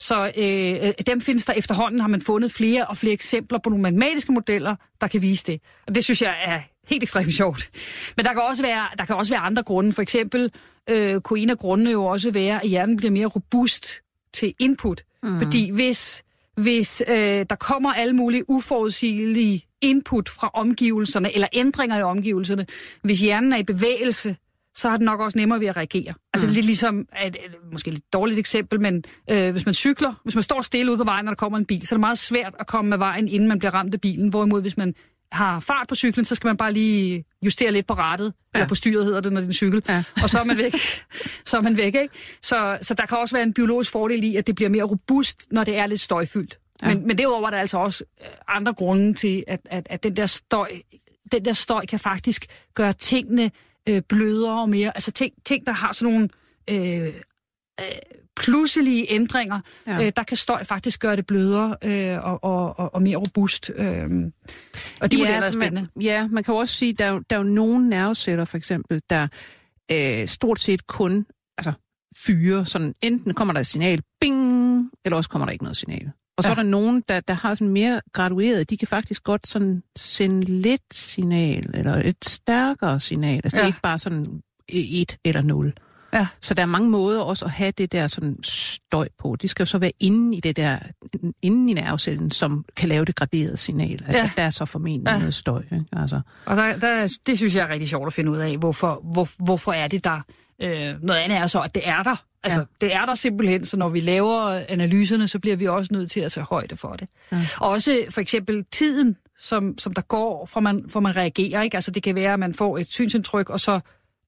Så 0.00 0.32
øh, 0.36 1.06
dem 1.06 1.20
findes 1.20 1.44
der 1.44 1.52
efterhånden, 1.52 2.00
har 2.00 2.08
man 2.08 2.22
fundet 2.22 2.52
flere 2.52 2.86
og 2.86 2.96
flere 2.96 3.12
eksempler 3.12 3.58
på 3.58 3.70
nogle 3.70 3.82
matematiske 3.82 4.32
modeller, 4.32 4.76
der 5.00 5.06
kan 5.06 5.22
vise 5.22 5.46
det. 5.46 5.60
Og 5.86 5.94
det 5.94 6.04
synes 6.04 6.22
jeg 6.22 6.36
er 6.44 6.60
helt 6.88 7.02
ekstremt 7.02 7.34
sjovt. 7.40 7.70
Men 8.16 8.24
der 8.24 8.32
kan 8.32 8.42
også 8.42 8.62
være, 8.62 8.86
der 8.98 9.04
kan 9.04 9.16
også 9.16 9.32
være 9.32 9.40
andre 9.40 9.62
grunde. 9.62 9.92
For 9.92 10.02
eksempel 10.02 10.50
øh, 10.90 11.20
kunne 11.20 11.40
en 11.40 11.50
af 11.50 11.58
grundene 11.58 11.90
jo 11.90 12.04
også 12.04 12.30
være, 12.30 12.62
at 12.62 12.68
hjernen 12.68 12.96
bliver 12.96 13.10
mere 13.10 13.26
robust 13.26 14.00
til 14.32 14.54
input. 14.58 15.02
Mm. 15.22 15.38
Fordi 15.38 15.70
hvis 15.70 16.24
hvis 16.56 17.02
øh, 17.08 17.46
der 17.50 17.56
kommer 17.60 17.92
alle 17.92 18.12
mulige 18.12 18.50
uforudsigelige 18.50 19.64
input 19.80 20.28
fra 20.28 20.50
omgivelserne, 20.54 21.34
eller 21.34 21.48
ændringer 21.52 21.98
i 21.98 22.02
omgivelserne. 22.02 22.66
Hvis 23.02 23.20
hjernen 23.20 23.52
er 23.52 23.56
i 23.56 23.62
bevægelse, 23.62 24.36
så 24.76 24.90
har 24.90 24.96
den 24.96 25.04
nok 25.04 25.20
også 25.20 25.38
nemmere 25.38 25.60
ved 25.60 25.66
at 25.66 25.76
reagere. 25.76 26.14
Altså 26.34 26.46
mm. 26.46 26.52
lidt 26.52 26.66
ligesom, 26.66 26.98
et, 27.00 27.26
et, 27.26 27.36
måske 27.72 27.88
et 27.88 27.94
lidt 27.94 28.12
dårligt 28.12 28.38
eksempel, 28.38 28.80
men 28.80 29.04
øh, 29.30 29.52
hvis 29.52 29.66
man 29.66 29.74
cykler, 29.74 30.20
hvis 30.22 30.34
man 30.34 30.42
står 30.42 30.62
stille 30.62 30.90
ude 30.90 30.98
på 30.98 31.04
vejen, 31.04 31.24
når 31.24 31.32
der 31.32 31.36
kommer 31.36 31.58
en 31.58 31.66
bil, 31.66 31.86
så 31.86 31.94
er 31.94 31.96
det 31.96 32.00
meget 32.00 32.18
svært 32.18 32.54
at 32.60 32.66
komme 32.66 32.88
med 32.88 32.98
vejen, 32.98 33.28
inden 33.28 33.48
man 33.48 33.58
bliver 33.58 33.74
ramt 33.74 33.94
af 33.94 34.00
bilen. 34.00 34.28
Hvorimod 34.28 34.60
hvis 34.60 34.76
man 34.76 34.94
har 35.32 35.60
fart 35.60 35.88
på 35.88 35.94
cyklen, 35.94 36.24
så 36.24 36.34
skal 36.34 36.48
man 36.48 36.56
bare 36.56 36.72
lige 36.72 37.24
justere 37.44 37.72
lidt 37.72 37.86
på 37.86 37.94
rattet, 37.94 38.24
ja. 38.24 38.58
eller 38.58 38.68
på 38.68 38.74
styret 38.74 39.04
hedder 39.04 39.20
det, 39.20 39.32
når 39.32 39.40
det 39.40 39.46
er 39.46 39.50
en 39.50 39.54
cykel, 39.54 39.82
ja. 39.88 40.02
og 40.22 40.30
så 40.30 40.38
er 40.38 40.44
man 40.44 40.56
væk. 40.56 40.74
så 41.46 41.56
er 41.56 41.60
man 41.60 41.76
væk, 41.76 41.94
ikke? 41.94 42.08
Så, 42.42 42.78
så 42.82 42.94
der 42.94 43.06
kan 43.06 43.18
også 43.18 43.34
være 43.34 43.42
en 43.42 43.52
biologisk 43.52 43.90
fordel 43.90 44.24
i, 44.24 44.36
at 44.36 44.46
det 44.46 44.54
bliver 44.54 44.68
mere 44.68 44.84
robust, 44.84 45.46
når 45.50 45.64
det 45.64 45.76
er 45.76 45.86
lidt 45.86 46.00
støjfyldt. 46.00 46.58
Ja. 46.82 46.88
Men, 46.88 47.06
men 47.06 47.18
derudover 47.18 47.46
er 47.46 47.50
der 47.50 47.58
altså 47.58 47.78
også 47.78 48.04
øh, 48.20 48.26
andre 48.48 48.72
grunde 48.72 49.14
til, 49.14 49.44
at, 49.46 49.60
at, 49.64 49.86
at 49.90 50.02
den 50.02 50.16
der 50.16 50.26
støj, 50.26 50.70
den 51.32 51.44
der 51.44 51.52
støj 51.52 51.86
kan 51.86 51.98
faktisk 51.98 52.46
gøre 52.74 52.92
tingene 52.92 53.50
øh, 53.88 54.02
blødere 54.08 54.60
og 54.60 54.68
mere. 54.68 54.96
Altså 54.96 55.10
ting, 55.10 55.34
ting 55.44 55.66
der 55.66 55.72
har 55.72 55.92
sådan 55.92 56.12
nogle 56.12 56.28
øh, 56.70 57.14
øh, 57.80 57.86
pludselige 58.36 59.06
ændringer, 59.08 59.60
ja. 59.86 60.06
øh, 60.06 60.12
der 60.16 60.22
kan 60.22 60.36
støj 60.36 60.64
faktisk 60.64 61.00
gøre 61.00 61.16
det 61.16 61.26
blødere 61.26 61.76
øh, 61.82 62.24
og, 62.24 62.44
og, 62.44 62.94
og 62.94 63.02
mere 63.02 63.16
robust. 63.16 63.70
Øh. 63.76 64.10
Og 65.00 65.12
det 65.12 65.18
ja, 65.18 65.24
må 65.24 65.40
være 65.40 65.52
spændende. 65.52 65.88
Man, 65.96 66.02
ja, 66.02 66.26
man 66.26 66.44
kan 66.44 66.54
også 66.54 66.74
sige, 66.74 66.92
der 66.92 67.04
er, 67.04 67.20
der 67.30 67.36
er 67.36 67.40
jo 67.40 67.48
nogle 67.48 67.88
nerveceller 67.88 68.44
for 68.44 68.56
eksempel, 68.56 69.02
der 69.10 69.28
øh, 69.92 70.28
stort 70.28 70.60
set 70.60 70.86
kun 70.86 71.26
altså, 71.58 71.72
fyre. 72.16 72.66
Sådan, 72.66 72.94
enten 73.02 73.34
kommer 73.34 73.54
der 73.54 73.60
et 73.60 73.66
signal, 73.66 74.00
bing, 74.20 74.90
eller 75.04 75.16
også 75.16 75.30
kommer 75.30 75.46
der 75.46 75.52
ikke 75.52 75.64
noget 75.64 75.76
signal. 75.76 76.10
Og 76.36 76.42
så 76.42 76.48
ja. 76.48 76.52
er 76.52 76.54
der 76.54 76.62
nogen, 76.62 77.02
der, 77.08 77.20
der 77.20 77.34
har 77.34 77.54
sådan 77.54 77.68
mere 77.68 78.00
gradueret, 78.12 78.70
de 78.70 78.76
kan 78.76 78.88
faktisk 78.88 79.24
godt 79.24 79.46
sådan 79.46 79.82
sende 79.96 80.44
lidt 80.44 80.94
signal, 80.94 81.70
eller 81.74 81.94
et 81.94 82.24
stærkere 82.24 83.00
signal. 83.00 83.40
Altså 83.44 83.56
ja. 83.56 83.60
det 83.60 83.62
er 83.62 83.66
ikke 83.66 83.80
bare 83.82 83.98
sådan 83.98 84.42
et 84.68 85.16
eller 85.24 85.42
nul. 85.42 85.72
Ja. 86.14 86.26
Så 86.40 86.54
der 86.54 86.62
er 86.62 86.66
mange 86.66 86.90
måder 86.90 87.20
også 87.20 87.44
at 87.44 87.50
have 87.50 87.70
det 87.70 87.92
der 87.92 88.06
sådan 88.06 88.38
støj 88.42 89.08
på. 89.18 89.36
De 89.42 89.48
skal 89.48 89.62
jo 89.62 89.66
så 89.66 89.78
være 89.78 89.92
inde 90.00 90.36
i 90.36 90.40
det 90.40 90.56
der, 90.56 90.78
inde 91.42 91.70
i 91.70 91.74
nervecellen, 91.74 92.30
som 92.30 92.64
kan 92.76 92.88
lave 92.88 93.04
det 93.04 93.16
graderede 93.16 93.56
signal. 93.56 94.04
Ja. 94.08 94.30
Der 94.36 94.42
er 94.42 94.50
så 94.50 94.64
formentlig 94.64 95.12
ja. 95.12 95.18
noget 95.18 95.34
støj. 95.34 95.62
Ikke? 95.72 95.84
Altså. 95.92 96.20
Og 96.46 96.56
der, 96.56 96.76
der, 96.76 97.16
det 97.26 97.36
synes 97.36 97.54
jeg 97.54 97.64
er 97.64 97.68
rigtig 97.68 97.88
sjovt 97.88 98.06
at 98.06 98.12
finde 98.12 98.30
ud 98.30 98.36
af. 98.36 98.56
Hvorfor, 98.56 99.00
hvor, 99.12 99.28
hvorfor 99.44 99.72
er 99.72 99.88
det 99.88 100.04
der? 100.04 100.20
Øh, 100.62 101.02
noget 101.02 101.20
andet 101.20 101.38
er 101.38 101.46
så, 101.46 101.60
at 101.60 101.74
det 101.74 101.88
er 101.88 102.02
der. 102.02 102.16
Altså, 102.44 102.58
ja. 102.58 102.86
det 102.86 102.94
er 102.94 103.06
der 103.06 103.14
simpelthen, 103.14 103.64
så 103.64 103.76
når 103.76 103.88
vi 103.88 104.00
laver 104.00 104.62
analyserne, 104.68 105.28
så 105.28 105.38
bliver 105.38 105.56
vi 105.56 105.68
også 105.68 105.94
nødt 105.94 106.10
til 106.10 106.20
at 106.20 106.32
tage 106.32 106.46
højde 106.50 106.76
for 106.76 106.92
det. 106.92 107.08
Ja. 107.32 107.46
Og 107.60 107.68
også 107.68 108.04
for 108.10 108.20
eksempel 108.20 108.64
tiden, 108.72 109.16
som, 109.38 109.78
som 109.78 109.94
der 109.94 110.02
går, 110.02 110.46
fra 110.46 110.60
man, 110.60 110.84
fra 110.88 111.00
man 111.00 111.16
reagerer. 111.16 111.62
Ikke? 111.62 111.76
Altså, 111.76 111.90
det 111.90 112.02
kan 112.02 112.14
være, 112.14 112.32
at 112.32 112.38
man 112.38 112.54
får 112.54 112.78
et 112.78 112.88
synsindtryk, 112.88 113.50
og 113.50 113.60
så 113.60 113.80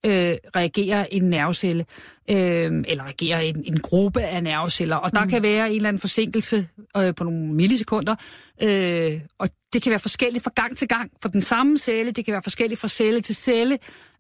øh, 0.06 0.36
reagerer 0.56 1.06
en 1.10 1.22
nervecelle, 1.22 1.84
øh, 2.30 2.84
eller 2.88 3.04
reagerer 3.04 3.40
en, 3.40 3.64
en 3.66 3.80
gruppe 3.80 4.22
af 4.22 4.42
nerveceller. 4.42 4.96
Og 4.96 5.12
der 5.12 5.24
mm. 5.24 5.30
kan 5.30 5.42
være 5.42 5.70
en 5.70 5.76
eller 5.76 5.88
anden 5.88 6.00
forsinkelse 6.00 6.68
øh, 6.96 7.14
på 7.14 7.24
nogle 7.24 7.54
millisekunder, 7.54 8.14
øh, 8.62 9.20
og 9.38 9.48
det 9.72 9.82
kan 9.82 9.90
være 9.90 10.00
forskelligt 10.00 10.44
fra 10.44 10.52
gang 10.56 10.76
til 10.76 10.88
gang 10.88 11.10
for 11.22 11.28
den 11.28 11.40
samme 11.40 11.78
celle, 11.78 12.10
det 12.10 12.24
kan 12.24 12.32
være 12.32 12.42
forskelligt 12.42 12.80
fra 12.80 12.88
celle 12.88 13.20
til 13.20 13.34
celle, 13.34 13.78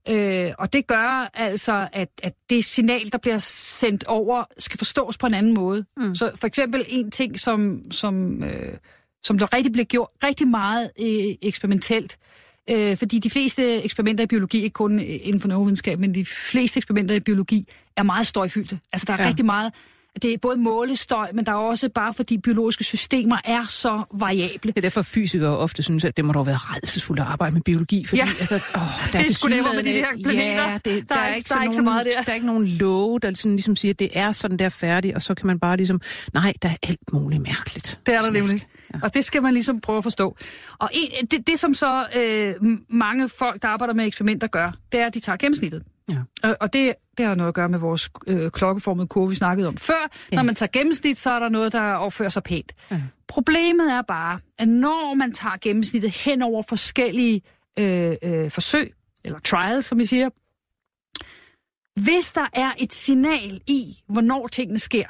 Øh, 0.08 0.52
og 0.58 0.72
det 0.72 0.86
gør 0.86 1.30
altså, 1.34 1.88
at, 1.92 2.08
at 2.22 2.32
det 2.50 2.64
signal, 2.64 3.12
der 3.12 3.18
bliver 3.18 3.38
sendt 3.38 4.04
over, 4.04 4.44
skal 4.58 4.78
forstås 4.78 5.18
på 5.18 5.26
en 5.26 5.34
anden 5.34 5.54
måde. 5.54 5.84
Mm. 5.96 6.14
Så 6.14 6.30
for 6.34 6.46
eksempel 6.46 6.84
en 6.88 7.10
ting, 7.10 7.38
som, 7.38 7.90
som, 7.90 8.42
øh, 8.44 8.76
som 9.22 9.38
der 9.38 9.54
rigtig 9.54 9.72
bliver 9.72 9.84
gjort 9.84 10.08
rigtig 10.24 10.48
meget 10.48 10.90
øh, 11.00 11.34
eksperimentelt, 11.42 12.18
øh, 12.20 12.45
fordi 12.98 13.18
de 13.18 13.30
fleste 13.30 13.82
eksperimenter 13.84 14.24
i 14.24 14.26
biologi, 14.26 14.58
ikke 14.62 14.74
kun 14.74 14.98
inden 15.00 15.40
for 15.40 15.48
neurovidenskab, 15.48 16.00
men 16.00 16.14
de 16.14 16.24
fleste 16.24 16.78
eksperimenter 16.78 17.14
i 17.14 17.20
biologi, 17.20 17.68
er 17.96 18.02
meget 18.02 18.26
støjfyldte. 18.26 18.80
Altså 18.92 19.04
der 19.06 19.12
er 19.12 19.22
ja. 19.22 19.28
rigtig 19.28 19.44
meget 19.44 19.72
det 20.22 20.32
er 20.32 20.38
både 20.38 20.56
målestøj, 20.56 21.30
men 21.34 21.44
der 21.44 21.52
er 21.52 21.56
også 21.56 21.88
bare 21.88 22.14
fordi 22.14 22.38
biologiske 22.38 22.84
systemer 22.84 23.36
er 23.44 23.62
så 23.68 24.02
variable. 24.14 24.72
Det 24.72 24.76
er 24.76 24.80
derfor 24.80 25.02
fysikere 25.02 25.56
ofte 25.56 25.82
synes, 25.82 26.04
at 26.04 26.16
det 26.16 26.24
må 26.24 26.32
dog 26.32 26.46
være 26.46 26.56
redselsfuldt 26.56 27.20
at 27.20 27.26
arbejde 27.26 27.54
med 27.54 27.62
biologi, 27.62 28.04
fordi 28.04 28.20
ja. 28.20 28.28
altså, 28.38 28.54
åh, 28.54 29.12
der 29.12 29.18
er 29.18 29.22
det 29.26 29.34
skulle 29.34 29.62
med 29.62 29.84
de 29.84 29.92
her 29.92 30.06
planeter. 30.24 30.70
Ja, 30.70 30.74
det, 30.74 30.84
der, 30.84 31.14
der, 31.14 31.20
er 31.20 31.34
ikke, 31.34 31.48
der 31.48 31.58
er 31.58 31.62
ikke 31.62 31.74
så 31.74 31.82
meget 31.82 32.06
der. 32.06 32.22
Der 32.22 32.30
er 32.30 32.34
ikke 32.34 32.46
nogen 32.46 32.66
love, 32.66 33.18
der 33.18 33.34
sådan, 33.34 33.52
ligesom 33.52 33.76
siger, 33.76 33.92
at 33.92 33.98
det 33.98 34.10
er 34.12 34.32
sådan 34.32 34.56
der 34.56 34.68
færdigt, 34.68 35.14
og 35.14 35.22
så 35.22 35.34
kan 35.34 35.46
man 35.46 35.58
bare 35.58 35.76
ligesom, 35.76 36.00
nej, 36.34 36.52
der 36.62 36.68
er 36.68 36.76
alt 36.82 37.12
muligt 37.12 37.42
mærkeligt. 37.42 38.00
Det 38.06 38.14
er 38.14 38.20
der 38.20 38.30
nemlig. 38.30 38.66
Ja. 38.94 38.98
Og 39.02 39.14
det 39.14 39.24
skal 39.24 39.42
man 39.42 39.54
ligesom 39.54 39.80
prøve 39.80 39.98
at 39.98 40.04
forstå. 40.04 40.36
Og 40.78 40.90
en, 40.92 41.26
det, 41.26 41.46
det, 41.46 41.58
som 41.58 41.74
så 41.74 42.06
øh, 42.16 42.54
mange 42.90 43.28
folk, 43.28 43.62
der 43.62 43.68
arbejder 43.68 43.94
med 43.94 44.06
eksperimenter, 44.06 44.46
gør, 44.46 44.72
det 44.92 45.00
er, 45.00 45.06
at 45.06 45.14
de 45.14 45.20
tager 45.20 45.36
gennemsnittet. 45.36 45.82
Ja. 46.10 46.18
Og, 46.42 46.56
og 46.60 46.72
det, 46.72 46.94
det 47.18 47.26
har 47.26 47.34
noget 47.34 47.48
at 47.48 47.54
gøre 47.54 47.68
med 47.68 47.78
vores 47.78 48.10
øh, 48.26 48.50
klokkeformede 48.50 49.06
kurve, 49.06 49.28
vi 49.28 49.34
snakkede 49.34 49.68
om 49.68 49.76
før. 49.76 50.10
Ja. 50.32 50.36
Når 50.36 50.42
man 50.42 50.54
tager 50.54 50.70
gennemsnit, 50.72 51.18
så 51.18 51.30
er 51.30 51.38
der 51.38 51.48
noget, 51.48 51.72
der 51.72 51.92
opfører 51.92 52.28
sig 52.28 52.42
pænt. 52.42 52.72
Ja. 52.90 53.00
Problemet 53.28 53.92
er 53.92 54.02
bare, 54.02 54.38
at 54.58 54.68
når 54.68 55.14
man 55.14 55.32
tager 55.32 55.56
gennemsnittet 55.60 56.10
hen 56.10 56.42
over 56.42 56.62
forskellige 56.62 57.42
øh, 57.78 58.16
øh, 58.22 58.50
forsøg, 58.50 58.92
eller 59.24 59.38
trials, 59.38 59.84
som 59.84 59.98
vi 59.98 60.06
siger, 60.06 60.28
hvis 62.00 62.32
der 62.32 62.46
er 62.52 62.72
et 62.78 62.92
signal 62.92 63.60
i, 63.66 64.02
hvornår 64.08 64.46
tingene 64.46 64.78
sker, 64.78 65.06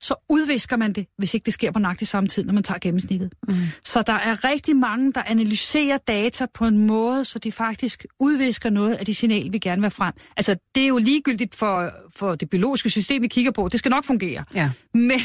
så 0.00 0.14
udvisker 0.28 0.76
man 0.76 0.92
det, 0.92 1.06
hvis 1.18 1.34
ikke 1.34 1.44
det 1.44 1.54
sker 1.54 1.70
på 1.70 1.78
nøjagtig 1.78 2.08
samme 2.08 2.28
tid, 2.28 2.44
når 2.44 2.52
man 2.52 2.62
tager 2.62 2.78
gennemsnittet. 2.78 3.32
Mm. 3.48 3.54
Så 3.84 4.02
der 4.02 4.12
er 4.12 4.44
rigtig 4.44 4.76
mange, 4.76 5.12
der 5.12 5.22
analyserer 5.26 5.98
data 5.98 6.46
på 6.54 6.66
en 6.66 6.78
måde, 6.86 7.24
så 7.24 7.38
de 7.38 7.52
faktisk 7.52 8.06
udvisker 8.20 8.70
noget 8.70 8.94
af 8.94 9.06
de 9.06 9.14
signaler, 9.14 9.50
vi 9.50 9.58
gerne 9.58 9.82
vil 9.82 9.90
frem. 9.90 10.14
Altså, 10.36 10.56
det 10.74 10.82
er 10.82 10.88
jo 10.88 10.98
ligegyldigt 10.98 11.54
for, 11.54 11.92
for 12.16 12.34
det 12.34 12.50
biologiske 12.50 12.90
system, 12.90 13.22
vi 13.22 13.28
kigger 13.28 13.50
på. 13.50 13.68
Det 13.68 13.78
skal 13.78 13.90
nok 13.90 14.04
fungere. 14.04 14.44
Ja. 14.54 14.70
Men, 14.94 15.02
men, 15.02 15.18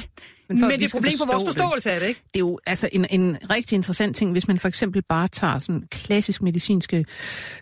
men 0.49 0.59
det 0.59 0.81
er 0.81 0.85
et 0.85 0.91
problem 0.91 1.13
for 1.17 1.25
vores 1.25 1.43
forståelse 1.43 1.89
det. 1.89 1.95
af 1.95 2.01
det, 2.01 2.07
ikke? 2.07 2.21
Det 2.33 2.35
er 2.35 2.39
jo 2.39 2.59
altså 2.65 2.89
en, 2.91 3.05
en 3.09 3.37
rigtig 3.49 3.75
interessant 3.75 4.15
ting, 4.15 4.31
hvis 4.31 4.47
man 4.47 4.59
for 4.59 4.67
eksempel 4.67 5.01
bare 5.09 5.27
tager 5.27 5.59
sådan 5.59 5.83
klassisk 5.91 6.41
medicinske 6.41 7.05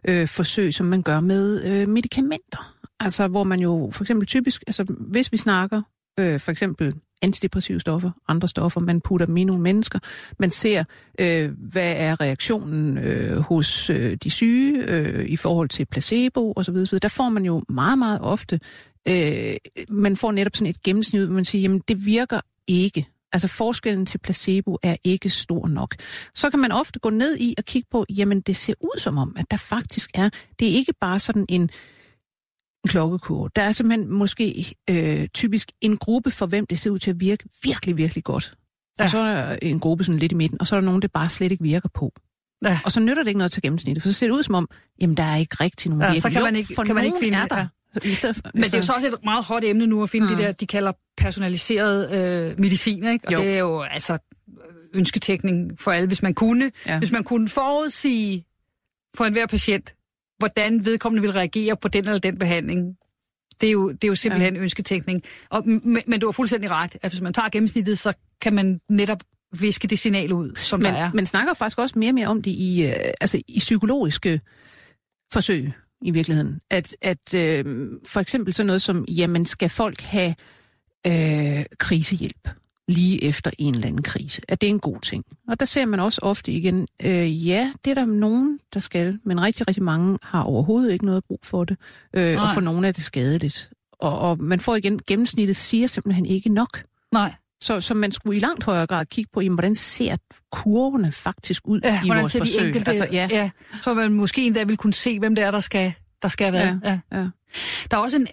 øh, 0.07 0.27
forsøg, 0.27 0.73
som 0.73 0.85
man 0.85 1.01
gør 1.01 1.19
med 1.19 1.63
øh, 1.63 1.87
medicamenter. 1.87 2.73
Altså, 2.99 3.27
hvor 3.27 3.43
man 3.43 3.59
jo 3.59 3.89
for 3.93 4.03
eksempel 4.03 4.27
typisk, 4.27 4.63
altså 4.67 4.95
hvis 4.99 5.31
vi 5.31 5.37
snakker 5.37 5.81
øh, 6.19 6.39
for 6.39 6.51
eksempel 6.51 6.93
antidepressive 7.21 7.79
stoffer, 7.79 8.11
andre 8.27 8.47
stoffer, 8.47 8.81
man 8.81 9.01
putter 9.01 9.25
dem 9.25 9.37
i 9.37 9.43
nogle 9.43 9.61
mennesker. 9.61 9.99
Man 10.39 10.51
ser, 10.51 10.83
øh, 11.19 11.51
hvad 11.57 11.93
er 11.97 12.21
reaktionen 12.21 12.97
øh, 12.97 13.37
hos 13.37 13.89
øh, 13.89 14.17
de 14.23 14.29
syge 14.29 14.83
øh, 14.87 15.25
i 15.25 15.35
forhold 15.35 15.69
til 15.69 15.85
placebo 15.85 16.53
osv. 16.55 16.75
osv. 16.75 16.99
Der 16.99 17.07
får 17.07 17.29
man 17.29 17.45
jo 17.45 17.63
meget, 17.69 17.99
meget 17.99 18.21
ofte, 18.21 18.59
øh, 19.07 19.55
man 19.89 20.17
får 20.17 20.31
netop 20.31 20.55
sådan 20.55 20.67
et 20.67 20.83
gennemsnit, 20.83 21.21
hvor 21.21 21.33
man 21.33 21.45
siger, 21.45 21.61
jamen 21.61 21.81
det 21.87 22.05
virker 22.05 22.39
ikke. 22.67 23.05
Altså 23.33 23.47
forskellen 23.47 24.05
til 24.05 24.17
placebo 24.17 24.77
er 24.83 24.95
ikke 25.03 25.29
stor 25.29 25.67
nok. 25.67 25.95
Så 26.33 26.49
kan 26.49 26.59
man 26.59 26.71
ofte 26.71 26.99
gå 26.99 27.09
ned 27.09 27.37
i 27.37 27.55
og 27.57 27.65
kigge 27.65 27.87
på, 27.91 28.05
jamen 28.09 28.41
det 28.41 28.55
ser 28.55 28.73
ud 28.81 28.99
som 28.99 29.17
om, 29.17 29.35
at 29.39 29.45
der 29.51 29.57
faktisk 29.57 30.09
er, 30.13 30.29
det 30.59 30.67
er 30.67 30.71
ikke 30.71 30.93
bare 31.01 31.19
sådan 31.19 31.45
en 31.49 31.69
klokkekurve. 32.87 33.49
Der 33.55 33.61
er 33.61 33.71
simpelthen 33.71 34.13
måske 34.13 34.75
øh, 34.89 35.27
typisk 35.27 35.71
en 35.81 35.97
gruppe, 35.97 36.31
for 36.31 36.45
hvem 36.45 36.65
det 36.65 36.79
ser 36.79 36.89
ud 36.89 36.99
til 36.99 37.09
at 37.09 37.19
virke 37.19 37.43
virkelig, 37.63 37.97
virkelig 37.97 38.23
godt. 38.23 38.53
Ja. 38.99 39.03
Og 39.03 39.09
så 39.09 39.19
er 39.19 39.45
der 39.45 39.57
en 39.61 39.79
gruppe 39.79 40.03
sådan 40.03 40.19
lidt 40.19 40.31
i 40.31 40.35
midten, 40.35 40.61
og 40.61 40.67
så 40.67 40.75
er 40.75 40.79
der 40.79 40.85
nogen, 40.85 41.01
det 41.01 41.11
bare 41.11 41.29
slet 41.29 41.51
ikke 41.51 41.63
virker 41.63 41.89
på. 41.93 42.13
Ja. 42.65 42.79
Og 42.85 42.91
så 42.91 42.99
nytter 42.99 43.23
det 43.23 43.27
ikke 43.27 43.37
noget 43.37 43.51
til 43.51 43.61
gennemsnittet, 43.61 44.03
for 44.03 44.09
så 44.09 44.13
ser 44.13 44.27
det 44.27 44.33
ud 44.33 44.43
som 44.43 44.55
om, 44.55 44.69
jamen 45.01 45.17
der 45.17 45.23
er 45.23 45.35
ikke 45.35 45.55
rigtig 45.59 45.89
nogen 45.89 46.13
ja, 46.13 46.19
så 46.19 46.29
kan 46.29 46.43
man 46.43 46.55
ikke, 46.55 46.73
for 46.75 46.83
kan 46.83 46.95
man 46.95 47.05
ikke 47.05 47.17
finde 47.21 47.37
er 47.37 47.45
der. 47.45 47.57
Ja. 47.57 48.33
Men 48.53 48.63
det 48.63 48.73
er 48.73 48.77
jo 48.77 48.83
så 48.83 48.93
også 48.93 49.07
et 49.07 49.15
meget 49.23 49.45
hot 49.45 49.63
emne 49.63 49.87
nu 49.87 50.03
at 50.03 50.09
finde 50.09 50.27
mm. 50.29 50.35
de 50.35 50.41
der, 50.41 50.51
de 50.51 50.67
kalder 50.67 50.91
personaliseret 51.17 52.11
øh, 52.11 52.59
medicin, 52.59 53.03
ikke? 53.03 53.27
Og 53.27 53.33
jo. 53.33 53.39
det 53.39 53.49
er 53.49 53.57
jo 53.57 53.81
altså 53.81 54.17
ønsketækning 54.93 55.79
for 55.79 55.91
alle, 55.91 56.07
hvis 56.07 56.21
man 56.21 56.33
kunne. 56.33 56.71
Ja. 56.85 56.99
Hvis 56.99 57.11
man 57.11 57.23
kunne 57.23 57.49
forudsige 57.49 58.45
for 59.15 59.25
enhver 59.25 59.45
patient, 59.45 59.93
hvordan 60.37 60.85
vedkommende 60.85 61.21
vil 61.21 61.31
reagere 61.31 61.77
på 61.77 61.87
den 61.87 62.05
eller 62.05 62.19
den 62.19 62.37
behandling. 62.37 62.95
Det 63.61 63.67
er 63.67 63.71
jo, 63.71 63.91
det 63.91 64.03
er 64.03 64.07
jo 64.07 64.15
simpelthen 64.15 64.55
ja. 64.55 64.61
ønsketænkning. 64.61 65.21
Og, 65.49 65.67
men, 65.67 66.01
men 66.07 66.19
du 66.19 66.27
har 66.27 66.31
fuldstændig 66.31 66.71
ret, 66.71 66.97
at 67.03 67.11
hvis 67.11 67.21
man 67.21 67.33
tager 67.33 67.49
gennemsnittet, 67.49 67.99
så 67.99 68.13
kan 68.41 68.53
man 68.53 68.79
netop 68.89 69.23
viske 69.59 69.87
det 69.87 69.99
signal 69.99 70.33
ud, 70.33 70.55
som 70.55 70.79
men, 70.79 70.93
der 70.93 70.99
er. 70.99 71.11
Man 71.13 71.25
snakker 71.25 71.53
faktisk 71.53 71.79
også 71.79 71.99
mere 71.99 72.09
og 72.09 72.15
mere 72.15 72.27
om 72.27 72.41
det 72.41 72.51
i, 72.51 72.85
øh, 72.85 72.93
altså 73.21 73.41
i 73.47 73.59
psykologiske 73.59 74.41
forsøg 75.33 75.71
i 76.01 76.11
virkeligheden. 76.11 76.59
At, 76.71 76.95
at 77.01 77.33
øh, 77.35 77.65
for 78.05 78.19
eksempel 78.19 78.53
sådan 78.53 78.67
noget 78.67 78.81
som, 78.81 79.05
jamen 79.05 79.45
skal 79.45 79.69
folk 79.69 80.01
have 80.01 80.35
øh, 81.07 81.65
krisehjælp? 81.79 82.49
Lige 82.87 83.23
efter 83.23 83.51
en 83.57 83.75
eller 83.75 83.87
anden 83.87 84.03
krise. 84.03 84.41
At 84.47 84.61
det 84.61 84.67
er 84.67 84.71
en 84.71 84.79
god 84.79 84.99
ting. 85.01 85.23
Og 85.47 85.59
der 85.59 85.65
ser 85.65 85.85
man 85.85 85.99
også 85.99 86.21
ofte 86.23 86.51
igen, 86.51 86.87
øh, 87.03 87.47
ja, 87.47 87.71
det 87.85 87.91
er 87.91 87.95
der 87.95 88.05
nogen, 88.05 88.59
der 88.73 88.79
skal, 88.79 89.19
men 89.25 89.41
rigtig, 89.41 89.67
rigtig 89.67 89.83
mange 89.83 90.17
har 90.23 90.41
overhovedet 90.43 90.91
ikke 90.93 91.05
noget 91.05 91.23
brug 91.23 91.39
for 91.43 91.63
det. 91.63 91.77
Øh, 92.13 92.43
og 92.43 92.49
for 92.53 92.61
nogle 92.61 92.87
er 92.87 92.91
det 92.91 93.03
skadeligt. 93.03 93.69
Og, 93.99 94.19
og 94.19 94.43
man 94.43 94.59
får 94.59 94.75
igen, 94.75 94.99
gennemsnittet 95.07 95.55
siger 95.55 95.87
simpelthen 95.87 96.25
ikke 96.25 96.49
nok. 96.49 96.83
Nej. 97.13 97.33
Så, 97.61 97.81
så 97.81 97.93
man 97.93 98.11
skulle 98.11 98.37
i 98.37 98.39
langt 98.39 98.63
højere 98.63 98.87
grad 98.87 99.05
kigge 99.05 99.29
på, 99.33 99.41
jamen, 99.41 99.55
hvordan 99.55 99.75
ser 99.75 100.15
kurvene 100.51 101.11
faktisk 101.11 101.67
ud 101.67 101.79
Ja, 101.83 102.01
i 102.05 102.09
vores 102.09 102.31
ser 102.31 102.39
de 102.39 102.45
forsøg? 102.45 102.67
enkelte... 102.67 102.89
Altså, 102.91 103.07
ja, 103.11 103.27
ja. 103.31 103.49
Så 103.83 103.93
man 103.93 104.13
måske 104.13 104.45
endda 104.45 104.63
vil 104.63 104.77
kunne 104.77 104.93
se, 104.93 105.19
hvem 105.19 105.35
det 105.35 105.43
er, 105.43 105.51
der 105.51 105.59
skal, 105.59 105.93
der 106.21 106.27
skal 106.27 106.53
være. 106.53 106.79
ja, 106.83 106.99
ja. 107.11 107.27
Der 107.91 107.97
er 107.97 108.01
også 108.01 108.17
en, 108.17 108.27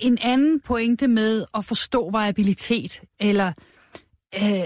en 0.00 0.18
anden 0.22 0.60
pointe 0.60 1.08
med 1.08 1.44
at 1.54 1.64
forstå 1.64 2.10
variabilitet, 2.10 3.00
eller 3.20 3.52
øh, 4.34 4.64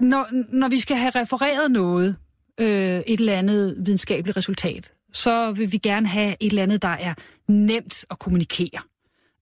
når, 0.00 0.28
når 0.56 0.68
vi 0.68 0.80
skal 0.80 0.96
have 0.96 1.10
refereret 1.10 1.70
noget, 1.70 2.16
øh, 2.60 3.00
et 3.06 3.20
eller 3.20 3.38
andet 3.38 3.76
videnskabeligt 3.78 4.36
resultat, 4.36 4.92
så 5.12 5.52
vil 5.52 5.72
vi 5.72 5.78
gerne 5.78 6.08
have 6.08 6.36
et 6.40 6.50
eller 6.50 6.62
andet, 6.62 6.82
der 6.82 6.88
er 6.88 7.14
nemt 7.48 8.04
at 8.10 8.18
kommunikere. 8.18 8.80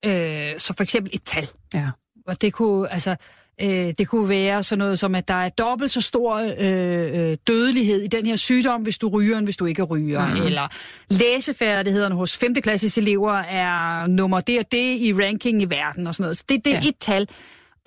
Øh, 0.05 0.61
så 0.61 0.75
for 0.77 0.83
eksempel 0.83 1.11
et 1.15 1.23
tal. 1.23 1.49
ja. 1.75 1.91
Og 2.27 2.41
det 2.41 2.53
kunne, 2.53 2.93
altså, 2.93 3.17
øh, 3.61 3.95
det 3.99 4.09
kunne 4.09 4.29
være 4.29 4.63
sådan 4.63 4.79
noget 4.79 4.99
som, 4.99 5.15
at 5.15 5.29
der 5.29 5.35
er 5.35 5.49
dobbelt 5.49 5.91
så 5.91 6.01
stor 6.01 6.37
øh, 6.59 7.31
øh, 7.31 7.37
dødelighed 7.47 8.01
i 8.01 8.07
den 8.07 8.27
her 8.27 8.37
sygdom, 8.37 8.83
hvis 8.83 8.99
du 8.99 9.09
ryger, 9.09 9.39
end 9.39 9.47
hvis 9.47 9.57
du 9.57 9.67
ikke 9.67 9.83
ryger. 9.83 10.27
Mm. 10.27 10.43
Eller 10.43 10.69
læsefærdighederne 11.11 12.15
hos 12.15 12.37
5. 12.37 12.55
klasses 12.55 12.99
elever 12.99 13.33
er 13.33 14.07
nummer 14.07 14.41
det 14.41 14.59
og 14.59 14.73
det 14.73 15.01
i 15.01 15.13
ranking 15.13 15.63
i 15.63 15.65
verden 15.65 16.07
og 16.07 16.15
sådan 16.15 16.25
noget. 16.25 16.37
Så 16.37 16.45
det, 16.49 16.65
det 16.65 16.75
er 16.75 16.81
ja. 16.83 16.89
et 16.89 16.97
tal. 17.01 17.29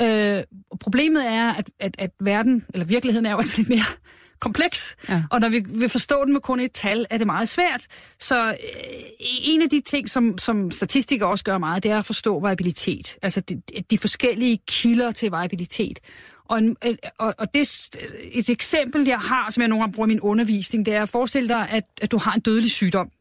Øh, 0.02 0.44
problemet 0.80 1.28
er, 1.28 1.54
at, 1.54 1.70
at, 1.80 1.96
at 1.98 2.12
verden, 2.20 2.66
eller 2.74 2.86
virkeligheden 2.86 3.26
er 3.26 3.32
jo 3.32 3.38
altså 3.38 3.58
lidt 3.58 3.70
mere 3.70 3.86
kompleks. 4.40 4.96
Ja. 5.10 5.24
Og 5.32 5.40
når 5.40 5.50
vi 5.50 5.64
vil 5.68 5.90
forstå 5.90 6.26
den 6.26 6.34
med 6.34 6.42
kun 6.42 6.60
et 6.60 6.72
tal, 6.72 7.06
er 7.10 7.18
det 7.18 7.28
meget 7.28 7.50
svært. 7.50 7.88
Så 8.20 8.50
øh, 8.50 8.56
en 9.20 9.62
af 9.62 9.70
de 9.70 9.82
ting, 9.82 10.10
som, 10.10 10.38
som 10.38 10.72
statistikere 10.72 11.30
også 11.30 11.44
gør 11.44 11.58
meget, 11.58 11.84
det 11.84 11.92
er 11.92 12.00
at 12.00 12.06
forstå 12.06 12.40
variabilitet. 12.40 13.18
Altså 13.22 13.42
de, 13.42 13.62
de 13.92 13.98
forskellige 13.98 14.60
kilder 14.68 15.12
til 15.12 15.32
variabilitet. 15.32 16.00
Og, 16.46 16.58
en, 16.58 16.76
øh, 16.86 16.96
og, 17.18 17.36
og 17.38 17.54
det, 17.54 17.90
et 18.32 18.50
eksempel, 18.50 19.06
jeg 19.06 19.20
har, 19.20 19.52
som 19.52 19.62
jeg 19.62 19.68
nogle 19.68 19.84
gange 19.84 19.94
bruger 19.94 20.08
i 20.08 20.14
min 20.14 20.22
undervisning, 20.22 20.86
det 20.86 20.94
er 20.94 21.02
at 21.02 21.10
forestille 21.10 21.50
dig, 21.50 21.70
at, 21.70 21.84
at 22.02 22.12
du 22.12 22.18
har 22.18 22.34
en 22.34 22.42
dødelig 22.42 22.72
sygdom, 22.72 23.12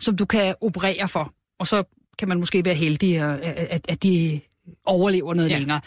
som 0.00 0.16
du 0.16 0.24
kan 0.24 0.54
operere 0.60 1.08
for. 1.08 1.32
Og 1.58 1.66
så 1.66 1.84
kan 2.18 2.28
man 2.28 2.38
måske 2.38 2.64
være 2.64 2.74
heldig, 2.74 3.18
at, 3.18 3.38
at, 3.40 3.86
at 3.88 4.02
de 4.02 4.40
overlever 4.84 5.34
noget 5.34 5.50
Ja. 5.50 5.58
længere. 5.58 5.80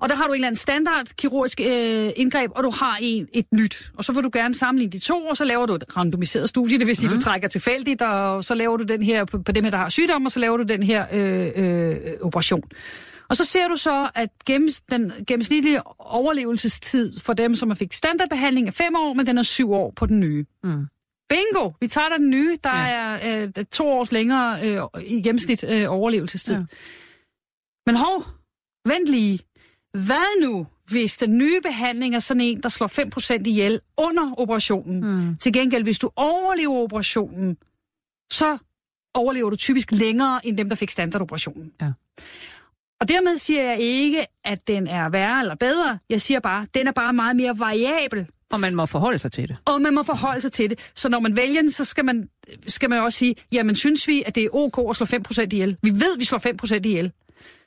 Og 0.00 0.08
der 0.08 0.14
har 0.14 0.26
du 0.26 0.32
en 0.32 0.34
eller 0.34 0.46
anden 0.46 0.58
standard 0.58 1.06
kirurgisk 1.16 1.60
øh, 1.60 2.10
indgreb, 2.16 2.50
og 2.54 2.64
du 2.64 2.70
har 2.70 2.98
en, 3.00 3.28
et 3.32 3.46
nyt. 3.52 3.90
Og 3.96 4.04
så 4.04 4.12
vil 4.12 4.22
du 4.22 4.30
gerne 4.32 4.54
sammenligne 4.54 4.92
de 4.92 4.98
to, 4.98 5.26
og 5.26 5.36
så 5.36 5.44
laver 5.44 5.66
du 5.66 5.74
et 5.74 5.96
randomiseret 5.96 6.48
studie. 6.48 6.78
Det 6.78 6.86
vil 6.86 6.96
sige, 6.96 7.08
mm. 7.10 7.14
du 7.16 7.20
trækker 7.20 7.48
tilfældigt, 7.48 8.02
og 8.02 8.44
så 8.44 8.54
laver 8.54 8.76
du 8.76 8.84
den 8.84 9.02
her 9.02 9.24
på, 9.24 9.38
på 9.38 9.52
dem 9.52 9.64
der 9.64 9.76
har 9.76 9.88
sygdom, 9.88 10.26
og 10.26 10.32
så 10.32 10.38
laver 10.38 10.56
du 10.56 10.62
den 10.62 10.82
her 10.82 11.06
øh, 11.12 11.50
øh, 11.56 11.96
operation. 12.22 12.62
Og 13.28 13.36
så 13.36 13.44
ser 13.44 13.68
du 13.68 13.76
så, 13.76 14.10
at 14.14 14.28
gennems, 14.46 14.80
den 14.90 15.12
gennemsnitlige 15.26 15.80
overlevelsestid 15.98 17.20
for 17.20 17.32
dem, 17.32 17.56
som 17.56 17.70
har 17.70 17.74
fik 17.74 17.92
standardbehandling, 17.92 18.68
er 18.68 18.72
fem 18.72 18.94
år, 18.96 19.12
men 19.14 19.26
den 19.26 19.38
er 19.38 19.42
syv 19.42 19.72
år 19.72 19.92
på 19.96 20.06
den 20.06 20.20
nye. 20.20 20.44
Mm. 20.64 20.86
Bingo! 21.28 21.70
Vi 21.80 21.86
tager 21.86 22.08
den 22.18 22.30
nye. 22.30 22.58
Der 22.64 22.70
ja. 22.76 23.16
er 23.20 23.42
øh, 23.58 23.64
to 23.72 23.88
års 23.88 24.12
længere 24.12 24.58
øh, 24.68 25.02
i 25.06 25.22
gennemsnit 25.22 25.64
øh, 25.68 25.84
overlevelsestid. 25.88 26.54
Ja. 26.54 26.60
Men 27.86 27.96
hov, 27.96 28.24
vent 28.88 29.08
lige. 29.08 29.38
Hvad 29.94 30.42
nu, 30.42 30.66
hvis 30.88 31.16
den 31.16 31.38
nye 31.38 31.60
behandling 31.60 32.14
er 32.14 32.18
sådan 32.18 32.40
en, 32.40 32.62
der 32.62 32.68
slår 32.68 33.38
5% 33.38 33.42
ihjel 33.46 33.80
under 33.96 34.34
operationen? 34.38 35.00
Mm. 35.00 35.36
Til 35.36 35.52
gengæld, 35.52 35.82
hvis 35.82 35.98
du 35.98 36.10
overlever 36.16 36.74
operationen, 36.74 37.56
så 38.32 38.58
overlever 39.14 39.50
du 39.50 39.56
typisk 39.56 39.92
længere 39.92 40.46
end 40.46 40.58
dem, 40.58 40.68
der 40.68 40.76
fik 40.76 40.90
standardoperationen. 40.90 41.72
Ja. 41.80 41.92
Og 43.00 43.08
dermed 43.08 43.38
siger 43.38 43.62
jeg 43.62 43.78
ikke, 43.78 44.26
at 44.44 44.68
den 44.68 44.86
er 44.86 45.08
værre 45.08 45.40
eller 45.40 45.54
bedre. 45.54 45.98
Jeg 46.10 46.20
siger 46.20 46.40
bare, 46.40 46.62
at 46.62 46.74
den 46.74 46.86
er 46.86 46.92
bare 46.92 47.12
meget 47.12 47.36
mere 47.36 47.58
variabel. 47.58 48.26
Og 48.52 48.60
man 48.60 48.74
må 48.74 48.86
forholde 48.86 49.18
sig 49.18 49.32
til 49.32 49.48
det. 49.48 49.56
Og 49.64 49.80
man 49.80 49.94
må 49.94 50.02
forholde 50.02 50.40
sig 50.40 50.52
til 50.52 50.70
det. 50.70 50.78
Så 50.94 51.08
når 51.08 51.20
man 51.20 51.36
vælger 51.36 51.60
den, 51.60 51.70
så 51.70 51.84
skal 51.84 52.04
man, 52.04 52.28
skal 52.66 52.90
man 52.90 53.02
også 53.02 53.18
sige, 53.18 53.34
jamen 53.52 53.74
synes 53.76 54.08
vi, 54.08 54.22
at 54.26 54.34
det 54.34 54.44
er 54.44 54.48
ok 54.52 54.90
at 54.90 54.96
slå 54.96 55.06
5% 55.06 55.42
ihjel? 55.52 55.76
Vi 55.82 55.90
ved, 55.90 56.14
at 56.14 56.20
vi 56.20 56.24
slår 56.24 56.38
5% 56.74 56.74
ihjel. 56.74 57.12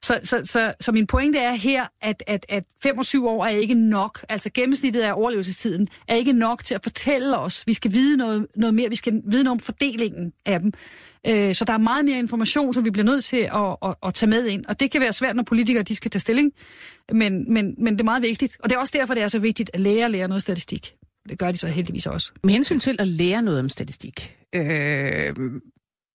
Så, 0.03 0.19
så, 0.23 0.41
så, 0.45 0.73
så 0.79 0.91
min 0.91 1.07
pointe 1.07 1.39
er 1.39 1.53
her, 1.53 1.85
at, 2.01 2.23
at, 2.27 2.45
at 2.49 2.63
5 2.83 2.97
og 2.97 3.05
7 3.05 3.27
år 3.27 3.45
er 3.45 3.49
ikke 3.49 3.73
nok. 3.73 4.25
Altså 4.29 4.49
gennemsnittet 4.53 5.01
af 5.01 5.13
overlevelsestiden 5.13 5.87
er 6.07 6.15
ikke 6.15 6.33
nok 6.33 6.63
til 6.63 6.75
at 6.75 6.83
fortælle 6.83 7.37
os. 7.37 7.63
Vi 7.67 7.73
skal 7.73 7.91
vide 7.91 8.17
noget, 8.17 8.47
noget 8.55 8.73
mere. 8.73 8.89
Vi 8.89 8.95
skal 8.95 9.13
vide 9.13 9.43
noget 9.43 9.57
om 9.57 9.59
fordelingen 9.59 10.33
af 10.45 10.59
dem. 10.59 10.73
Øh, 11.27 11.55
så 11.55 11.65
der 11.65 11.73
er 11.73 11.77
meget 11.77 12.05
mere 12.05 12.19
information, 12.19 12.73
som 12.73 12.85
vi 12.85 12.89
bliver 12.89 13.05
nødt 13.05 13.23
til 13.23 13.37
at, 13.37 13.75
at, 13.89 13.95
at 14.03 14.13
tage 14.13 14.29
med 14.29 14.45
ind. 14.45 14.65
Og 14.65 14.79
det 14.79 14.91
kan 14.91 15.01
være 15.01 15.13
svært, 15.13 15.35
når 15.35 15.43
politikere 15.43 15.83
de 15.83 15.95
skal 15.95 16.11
tage 16.11 16.19
stilling. 16.19 16.53
Men, 17.11 17.53
men, 17.53 17.75
men 17.77 17.93
det 17.93 17.99
er 18.01 18.05
meget 18.05 18.23
vigtigt. 18.23 18.57
Og 18.59 18.69
det 18.69 18.75
er 18.75 18.79
også 18.79 18.93
derfor, 18.97 19.13
det 19.13 19.23
er 19.23 19.27
så 19.27 19.39
vigtigt 19.39 19.69
at 19.73 19.79
lære 19.79 20.05
at 20.05 20.11
lære 20.11 20.27
noget 20.27 20.41
statistik. 20.41 20.93
Det 21.29 21.39
gør 21.39 21.51
de 21.51 21.57
så 21.57 21.67
heldigvis 21.67 22.05
også. 22.05 22.31
Med 22.43 22.53
hensyn 22.53 22.79
til 22.79 22.95
at 22.99 23.07
lære 23.07 23.41
noget 23.41 23.59
om 23.59 23.69
statistik, 23.69 24.35
øh, 24.55 25.35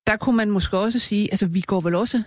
der 0.07 0.17
kunne 0.21 0.37
man 0.37 0.51
måske 0.51 0.79
også 0.79 0.99
sige, 0.99 1.29
altså 1.31 1.47
vi 1.47 1.61
går 1.61 1.81
vel 1.81 1.95
også 1.95 2.23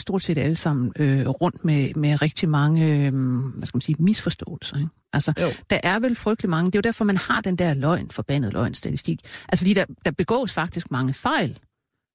stort 0.00 0.22
set 0.22 0.38
alle 0.38 0.56
sammen 0.56 0.92
øh, 0.96 1.28
rundt 1.28 1.64
med, 1.64 1.94
med 1.94 2.22
rigtig 2.22 2.48
mange, 2.48 2.86
øh, 3.06 3.12
hvad 3.54 3.66
skal 3.66 3.76
man 3.76 3.80
sige, 3.80 3.96
misforståelser. 3.98 4.76
Ikke? 4.76 4.88
Altså, 5.12 5.32
Jo. 5.40 5.46
der 5.70 5.78
er 5.82 5.98
vel 5.98 6.14
frygtelig 6.16 6.50
mange, 6.50 6.66
det 6.70 6.74
er 6.74 6.78
jo 6.78 6.82
derfor, 6.88 7.04
man 7.04 7.16
har 7.16 7.40
den 7.40 7.56
der 7.56 7.74
løgn, 7.74 8.10
forbandet 8.10 8.52
løgn-statistik. 8.52 9.20
Altså 9.48 9.62
fordi 9.62 9.74
der, 9.74 9.84
der 10.04 10.10
begås 10.10 10.52
faktisk 10.52 10.90
mange 10.90 11.14
fejl, 11.14 11.58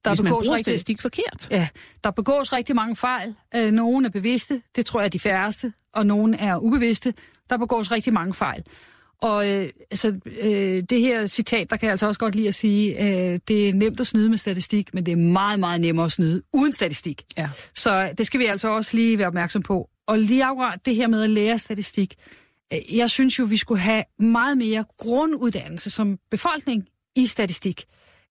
Der 0.05 0.09
hvis 0.11 0.21
man 0.21 0.29
begås 0.31 0.45
bruger 0.45 0.55
rigtig- 0.57 0.71
statistik 0.71 1.01
forkert. 1.01 1.47
Ja, 1.51 1.67
der 2.03 2.11
begås 2.11 2.53
rigtig 2.53 2.75
mange 2.75 2.95
fejl. 2.95 3.35
Øh, 3.55 3.71
nogle 3.71 4.05
er 4.07 4.11
bevidste, 4.11 4.61
det 4.75 4.85
tror 4.85 4.99
jeg 4.99 5.05
er 5.05 5.09
de 5.09 5.19
færreste, 5.19 5.73
og 5.93 6.05
nogle 6.05 6.37
er 6.37 6.57
ubevidste. 6.57 7.13
Der 7.49 7.57
begås 7.57 7.91
rigtig 7.91 8.13
mange 8.13 8.33
fejl. 8.33 8.63
Og 9.21 9.49
øh, 9.49 9.69
altså, 9.91 10.19
øh, 10.25 10.83
det 10.89 11.01
her 11.01 11.27
citat, 11.27 11.69
der 11.69 11.77
kan 11.77 11.85
jeg 11.85 11.91
altså 11.91 12.07
også 12.07 12.19
godt 12.19 12.35
lide 12.35 12.47
at 12.47 12.55
sige, 12.55 13.01
øh, 13.01 13.39
det 13.47 13.69
er 13.69 13.73
nemt 13.73 13.99
at 13.99 14.07
snyde 14.07 14.29
med 14.29 14.37
statistik, 14.37 14.93
men 14.93 15.05
det 15.05 15.11
er 15.11 15.15
meget, 15.15 15.59
meget 15.59 15.81
nemmere 15.81 16.05
at 16.05 16.11
snyde 16.11 16.41
uden 16.53 16.73
statistik. 16.73 17.23
Ja. 17.37 17.49
Så 17.75 18.13
det 18.17 18.27
skal 18.27 18.39
vi 18.39 18.45
altså 18.45 18.69
også 18.69 18.97
lige 18.97 19.17
være 19.17 19.27
opmærksom 19.27 19.61
på. 19.61 19.89
Og 20.07 20.19
lige 20.19 20.45
akkurat 20.45 20.79
det 20.85 20.95
her 20.95 21.07
med 21.07 21.23
at 21.23 21.29
lære 21.29 21.59
statistik, 21.59 22.15
øh, 22.73 22.97
jeg 22.97 23.09
synes 23.09 23.39
jo, 23.39 23.43
vi 23.43 23.57
skulle 23.57 23.81
have 23.81 24.03
meget 24.19 24.57
mere 24.57 24.85
grunduddannelse 24.97 25.89
som 25.89 26.17
befolkning 26.31 26.87
i 27.15 27.25
statistik. 27.25 27.85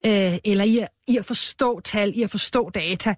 Øh, 0.06 0.38
eller 0.44 0.64
i 0.64 0.78
at, 0.78 0.88
i 1.08 1.16
at 1.16 1.24
forstå 1.24 1.80
tal, 1.80 2.12
i 2.18 2.22
at 2.22 2.30
forstå 2.30 2.70
data 2.70 3.14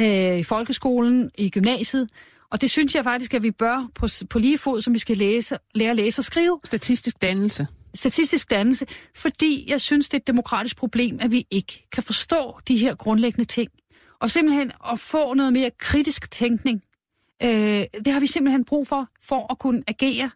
øh, 0.00 0.38
i 0.38 0.42
folkeskolen, 0.42 1.30
i 1.38 1.50
gymnasiet. 1.50 2.08
Og 2.54 2.60
det 2.60 2.70
synes 2.70 2.94
jeg 2.94 3.04
faktisk, 3.04 3.34
at 3.34 3.42
vi 3.42 3.50
bør 3.50 3.88
på, 3.94 4.06
på 4.30 4.38
lige 4.38 4.58
fod, 4.58 4.82
som 4.82 4.94
vi 4.94 4.98
skal 4.98 5.16
læse, 5.16 5.58
lære 5.74 5.90
at 5.90 5.96
læse 5.96 6.20
og 6.20 6.24
skrive 6.24 6.60
Statistisk 6.64 7.22
dannelse. 7.22 7.66
statistisk 7.94 8.50
dannelse, 8.50 8.86
fordi 9.16 9.64
jeg 9.68 9.80
synes, 9.80 10.08
det 10.08 10.14
er 10.14 10.20
et 10.20 10.26
demokratisk 10.26 10.76
problem, 10.76 11.18
at 11.20 11.30
vi 11.30 11.46
ikke 11.50 11.84
kan 11.92 12.02
forstå 12.02 12.58
de 12.68 12.76
her 12.76 12.94
grundlæggende 12.94 13.44
ting. 13.44 13.70
Og 14.20 14.30
simpelthen 14.30 14.72
at 14.92 15.00
få 15.00 15.34
noget 15.34 15.52
mere 15.52 15.70
kritisk 15.78 16.30
tænkning, 16.30 16.82
øh, 17.42 17.48
det 18.04 18.12
har 18.12 18.20
vi 18.20 18.26
simpelthen 18.26 18.64
brug 18.64 18.86
for, 18.88 19.08
for 19.22 19.52
at 19.52 19.58
kunne 19.58 19.82
agere 19.88 20.30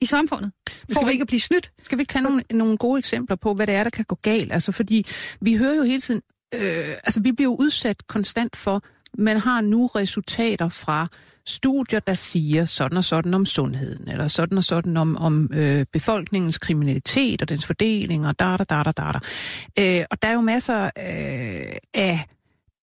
i 0.00 0.06
samfundet. 0.06 0.52
For 0.68 0.74
Skal 0.94 1.06
vi- 1.06 1.12
ikke 1.12 1.22
at 1.22 1.28
blive 1.28 1.40
snydt. 1.40 1.70
Skal 1.82 1.98
vi 1.98 2.02
ikke 2.02 2.10
tage 2.12 2.22
nogle, 2.22 2.42
nogle 2.50 2.76
gode 2.76 2.98
eksempler 2.98 3.36
på, 3.36 3.54
hvad 3.54 3.66
det 3.66 3.74
er, 3.74 3.82
der 3.82 3.90
kan 3.90 4.04
gå 4.04 4.14
galt? 4.22 4.52
Altså, 4.52 4.72
fordi 4.72 5.06
vi 5.40 5.54
hører 5.56 5.74
jo 5.74 5.82
hele 5.82 6.00
tiden, 6.00 6.22
øh, 6.54 6.88
altså 7.04 7.20
vi 7.20 7.32
bliver 7.32 7.50
udsat 7.56 8.06
konstant 8.06 8.56
for, 8.56 8.82
man 9.18 9.36
har 9.36 9.60
nu 9.60 9.86
resultater 9.86 10.68
fra 10.68 11.08
studier, 11.48 12.00
der 12.00 12.14
siger 12.14 12.64
sådan 12.64 12.98
og 12.98 13.04
sådan 13.04 13.34
om 13.34 13.46
sundheden, 13.46 14.08
eller 14.08 14.28
sådan 14.28 14.58
og 14.58 14.64
sådan 14.64 14.96
om, 14.96 15.16
om 15.16 15.50
øh, 15.54 15.86
befolkningens 15.92 16.58
kriminalitet 16.58 17.42
og 17.42 17.48
dens 17.48 17.66
fordeling, 17.66 18.26
og 18.26 18.38
da, 18.38 18.56
da, 18.56 18.64
da, 18.64 18.82
da, 18.82 18.92
da. 18.92 19.18
Øh, 19.78 20.04
og 20.10 20.22
der 20.22 20.28
er 20.28 20.32
jo 20.32 20.40
masser 20.40 20.84
øh, 20.84 21.76
af, 21.94 22.26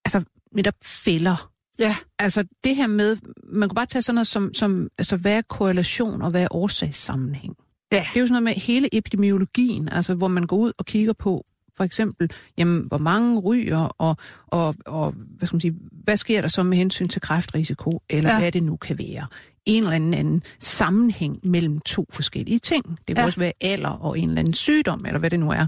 altså 0.05 0.23
netop 0.51 0.75
fælder. 0.83 1.51
Ja, 1.79 1.95
Altså 2.19 2.43
det 2.63 2.75
her 2.75 2.87
med, 2.87 3.17
man 3.43 3.69
kan 3.69 3.75
bare 3.75 3.85
tage 3.85 4.01
sådan 4.01 4.15
noget 4.15 4.27
som, 4.27 4.53
som 4.53 4.89
altså, 4.97 5.17
hvad 5.17 5.37
er 5.37 5.41
korrelation 5.41 6.21
og 6.21 6.31
hvad 6.31 6.43
er 6.43 6.47
årsagssammenhæng? 6.51 7.55
ja, 7.91 7.97
Det 7.97 8.17
er 8.17 8.19
jo 8.19 8.27
sådan 8.27 8.43
noget 8.43 8.43
med 8.43 8.53
hele 8.53 8.95
epidemiologien, 8.95 9.89
altså 9.89 10.13
hvor 10.13 10.27
man 10.27 10.43
går 10.43 10.57
ud 10.57 10.71
og 10.77 10.85
kigger 10.85 11.13
på, 11.13 11.45
for 11.77 11.83
eksempel, 11.83 12.31
jamen, 12.57 12.85
hvor 12.87 12.97
mange 12.97 13.39
ryger, 13.39 13.77
og, 13.97 14.17
og, 14.47 14.75
og 14.85 15.13
hvad, 15.37 15.47
skal 15.47 15.55
man 15.55 15.61
sige, 15.61 15.75
hvad 15.91 16.17
sker 16.17 16.41
der 16.41 16.47
så 16.47 16.63
med 16.63 16.77
hensyn 16.77 17.07
til 17.07 17.21
kræftrisiko, 17.21 18.01
eller 18.09 18.33
ja. 18.33 18.39
Hvad 18.39 18.51
det 18.51 18.63
nu 18.63 18.75
kan 18.75 18.97
være. 18.99 19.27
En 19.65 19.83
eller 19.83 19.95
anden, 19.95 20.13
anden 20.13 20.43
sammenhæng 20.59 21.39
mellem 21.43 21.79
to 21.79 22.05
forskellige 22.11 22.59
ting. 22.59 22.85
Det 23.07 23.15
kan. 23.15 23.17
Ja. 23.17 23.25
også 23.25 23.39
være 23.39 23.53
alder 23.61 23.89
og 23.89 24.19
en 24.19 24.29
eller 24.29 24.39
anden 24.39 24.53
sygdom, 24.53 25.01
eller 25.05 25.19
hvad 25.19 25.29
det 25.29 25.39
nu 25.39 25.51
er. 25.51 25.67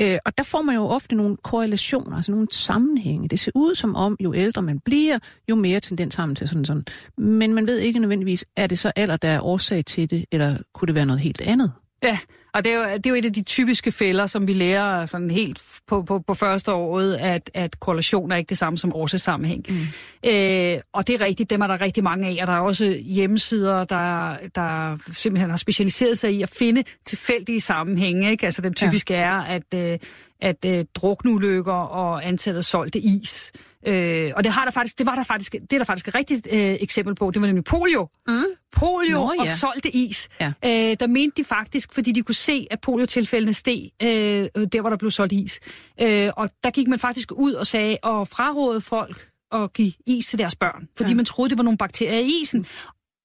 Øh, 0.00 0.18
og 0.24 0.38
der 0.38 0.44
får 0.44 0.62
man 0.62 0.74
jo 0.74 0.82
ofte 0.82 1.14
nogle 1.14 1.36
korrelationer, 1.36 2.16
altså 2.16 2.32
nogle 2.32 2.46
sammenhænge. 2.52 3.28
Det 3.28 3.40
ser 3.40 3.52
ud 3.54 3.74
som 3.74 3.94
om, 3.94 4.16
jo 4.20 4.34
ældre 4.34 4.62
man 4.62 4.78
bliver, 4.78 5.18
jo 5.48 5.54
mere 5.54 5.80
tendens 5.80 6.14
har 6.14 6.26
man 6.26 6.36
til 6.36 6.48
sådan 6.48 6.64
sådan. 6.64 6.84
Men 7.16 7.54
man 7.54 7.66
ved 7.66 7.78
ikke 7.78 7.98
nødvendigvis, 7.98 8.44
er 8.56 8.66
det 8.66 8.78
så 8.78 8.92
alder, 8.96 9.16
der 9.16 9.28
er 9.28 9.40
årsag 9.40 9.84
til 9.84 10.10
det, 10.10 10.24
eller 10.32 10.56
kunne 10.74 10.86
det 10.86 10.94
være 10.94 11.06
noget 11.06 11.20
helt 11.20 11.40
andet? 11.40 11.72
ja. 12.02 12.18
Og 12.54 12.64
det 12.64 12.72
er, 12.72 12.76
jo, 12.76 12.96
det 12.96 13.06
er 13.06 13.10
jo 13.10 13.16
et 13.16 13.24
af 13.24 13.32
de 13.32 13.42
typiske 13.42 13.92
fælder, 13.92 14.26
som 14.26 14.46
vi 14.46 14.52
lærer 14.52 15.06
sådan 15.06 15.30
helt 15.30 15.62
på, 15.86 16.02
på, 16.02 16.18
på 16.18 16.34
første 16.34 16.72
året, 16.72 17.14
at, 17.14 17.50
at 17.54 17.80
korrelation 17.80 18.32
er 18.32 18.36
ikke 18.36 18.48
det 18.48 18.58
samme 18.58 18.78
som 18.78 18.92
årsagssammenhæng. 18.94 19.64
Mm. 19.68 20.30
Øh, 20.30 20.78
og 20.92 21.06
det 21.06 21.14
er 21.14 21.24
rigtigt, 21.24 21.50
dem 21.50 21.60
er 21.60 21.66
der 21.66 21.80
rigtig 21.80 22.04
mange 22.04 22.28
af, 22.28 22.38
og 22.40 22.46
der 22.46 22.52
er 22.52 22.60
også 22.60 22.84
hjemmesider, 23.04 23.84
der, 23.84 24.36
der 24.54 24.98
simpelthen 25.16 25.50
har 25.50 25.56
specialiseret 25.56 26.18
sig 26.18 26.34
i 26.34 26.42
at 26.42 26.48
finde 26.48 26.84
tilfældige 27.04 27.60
sammenhænge. 27.60 28.30
Ikke? 28.30 28.46
Altså 28.46 28.62
den 28.62 28.74
typiske 28.74 29.14
ja. 29.14 29.20
er, 29.20 29.40
at, 29.40 29.74
øh, 29.74 29.98
at 30.40 30.64
øh, 30.66 30.84
drukneulykker 30.94 31.72
og 31.72 32.26
antallet 32.26 32.64
solgte 32.64 32.98
is 32.98 33.52
Øh, 33.86 34.32
og 34.36 34.44
det, 34.44 34.52
har 34.52 34.64
der 34.64 34.72
faktisk, 34.72 34.98
det 34.98 35.06
var 35.06 35.14
der 35.14 35.24
faktisk, 35.24 35.52
det 35.52 35.72
er 35.72 35.78
der 35.78 35.84
faktisk 35.84 36.08
et 36.08 36.14
rigtigt 36.14 36.46
øh, 36.52 36.76
eksempel 36.80 37.14
på. 37.14 37.30
Det 37.30 37.40
var 37.40 37.46
nemlig 37.46 37.64
polio. 37.64 38.08
Mm. 38.28 38.34
Polio 38.72 39.18
Nå, 39.18 39.32
ja. 39.32 39.40
og 39.40 39.48
solgte 39.48 39.96
is. 39.96 40.28
Ja. 40.40 40.52
Øh, 40.64 40.96
der 41.00 41.06
mente 41.06 41.42
de 41.42 41.44
faktisk, 41.44 41.92
fordi 41.92 42.12
de 42.12 42.22
kunne 42.22 42.34
se, 42.34 42.66
at 42.70 42.80
poliotilfældene 42.80 43.54
steg, 43.54 43.90
øh, 44.02 44.08
der 44.08 44.80
hvor 44.80 44.90
der 44.90 44.96
blev 44.96 45.10
solgt 45.10 45.32
is. 45.32 45.60
Øh, 46.00 46.30
og 46.36 46.50
der 46.64 46.70
gik 46.70 46.88
man 46.88 46.98
faktisk 46.98 47.32
ud 47.32 47.52
og 47.52 47.66
sagde, 47.66 47.96
og 48.02 48.28
frarådede 48.28 48.80
folk 48.80 49.28
at 49.52 49.72
give 49.72 49.92
is 50.06 50.26
til 50.26 50.38
deres 50.38 50.56
børn, 50.56 50.88
fordi 50.96 51.10
ja. 51.10 51.16
man 51.16 51.24
troede, 51.24 51.50
det 51.50 51.58
var 51.58 51.64
nogle 51.64 51.78
bakterier 51.78 52.18
i 52.18 52.30
isen. 52.42 52.66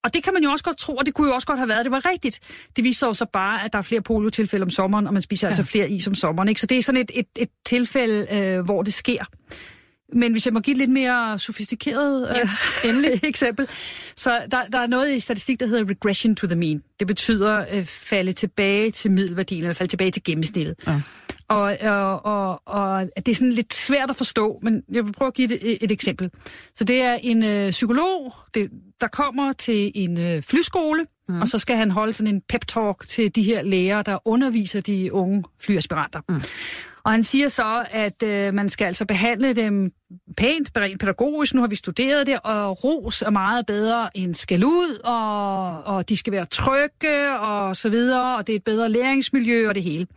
Og 0.03 0.13
det 0.13 0.23
kan 0.23 0.33
man 0.33 0.43
jo 0.43 0.49
også 0.49 0.63
godt 0.63 0.77
tro, 0.77 0.95
og 0.95 1.05
det 1.05 1.13
kunne 1.13 1.27
jo 1.27 1.33
også 1.33 1.47
godt 1.47 1.59
have 1.59 1.69
været, 1.69 1.85
det 1.85 1.91
var 1.91 2.05
rigtigt. 2.05 2.39
Det 2.75 2.83
viser 2.83 3.07
jo 3.07 3.13
så 3.13 3.25
bare, 3.33 3.63
at 3.63 3.73
der 3.73 3.79
er 3.79 3.83
flere 3.83 4.01
poliotilfælde 4.01 4.63
om 4.63 4.69
sommeren, 4.69 5.07
og 5.07 5.13
man 5.13 5.21
spiser 5.21 5.47
ja. 5.47 5.49
altså 5.49 5.63
flere 5.63 5.89
is 5.89 6.07
om 6.07 6.15
sommeren. 6.15 6.49
Ikke? 6.49 6.61
Så 6.61 6.67
det 6.67 6.77
er 6.77 6.81
sådan 6.81 7.01
et, 7.01 7.11
et, 7.13 7.27
et 7.35 7.49
tilfælde, 7.65 8.27
øh, 8.31 8.65
hvor 8.65 8.83
det 8.83 8.93
sker. 8.93 9.25
Men 10.13 10.31
hvis 10.31 10.45
jeg 10.45 10.53
må 10.53 10.59
give 10.59 10.73
et 10.73 10.77
lidt 10.77 10.89
mere 10.89 11.39
sofistikeret 11.39 12.27
ja, 12.35 12.41
øh, 12.41 12.49
endelig 12.89 13.19
eksempel, 13.23 13.67
så 14.15 14.41
der, 14.51 14.57
der 14.71 14.79
er 14.79 14.87
noget 14.87 15.15
i 15.15 15.19
statistik, 15.19 15.59
der 15.59 15.65
hedder 15.65 15.89
regression 15.89 16.35
to 16.35 16.47
the 16.47 16.55
mean. 16.55 16.83
Det 16.99 17.07
betyder 17.07 17.65
øh, 17.71 17.85
falde 17.85 18.33
tilbage 18.33 18.91
til 18.91 19.11
middelværdien, 19.11 19.63
eller 19.63 19.73
falde 19.73 19.91
tilbage 19.91 20.11
til 20.11 20.23
gennemsnittet. 20.23 20.75
Ja. 20.87 21.01
Og, 21.49 21.77
og, 21.81 22.25
og, 22.25 22.61
og 22.65 23.07
det 23.15 23.27
er 23.27 23.35
sådan 23.35 23.51
lidt 23.51 23.73
svært 23.73 24.09
at 24.09 24.15
forstå, 24.15 24.59
men 24.63 24.83
jeg 24.91 25.05
vil 25.05 25.11
prøve 25.11 25.27
at 25.27 25.33
give 25.33 25.61
et, 25.61 25.83
et 25.83 25.91
eksempel. 25.91 26.31
Så 26.75 26.83
det 26.83 27.01
er 27.01 27.13
en 27.13 27.43
øh, 27.43 27.71
psykolog, 27.71 28.33
det, 28.53 28.69
der 29.01 29.07
kommer 29.07 29.53
til 29.53 29.91
en 29.95 30.17
øh, 30.19 30.43
flyskole, 30.43 31.05
mm. 31.29 31.41
og 31.41 31.49
så 31.49 31.59
skal 31.59 31.77
han 31.77 31.91
holde 31.91 32.13
sådan 32.13 32.35
en 32.35 32.41
pep-talk 32.53 33.07
til 33.07 33.35
de 33.35 33.43
her 33.43 33.61
læger, 33.61 34.01
der 34.01 34.27
underviser 34.27 34.81
de 34.81 35.13
unge 35.13 35.43
flyaspiranter. 35.59 36.21
Mm. 36.29 36.41
Og 37.03 37.11
han 37.11 37.23
siger 37.23 37.47
så, 37.47 37.85
at 37.91 38.23
øh, 38.23 38.53
man 38.53 38.69
skal 38.69 38.85
altså 38.85 39.05
behandle 39.05 39.53
dem 39.53 39.91
pænt, 40.37 40.71
rent 40.77 40.99
pædagogisk. 40.99 41.53
Nu 41.53 41.61
har 41.61 41.67
vi 41.67 41.75
studeret 41.75 42.27
det, 42.27 42.39
og 42.43 42.83
ros 42.83 43.21
er 43.21 43.29
meget 43.29 43.65
bedre 43.65 44.17
end 44.17 44.35
skal 44.35 44.63
ud, 44.63 44.99
og, 45.03 45.83
og 45.83 46.09
de 46.09 46.17
skal 46.17 46.33
være 46.33 46.45
trygge, 46.45 47.39
og 47.39 47.75
så 47.75 47.89
videre, 47.89 48.37
og 48.37 48.47
det 48.47 48.53
er 48.53 48.57
et 48.57 48.63
bedre 48.63 48.89
læringsmiljø 48.89 49.69
og 49.69 49.75
det 49.75 49.83
hele. 49.83 50.07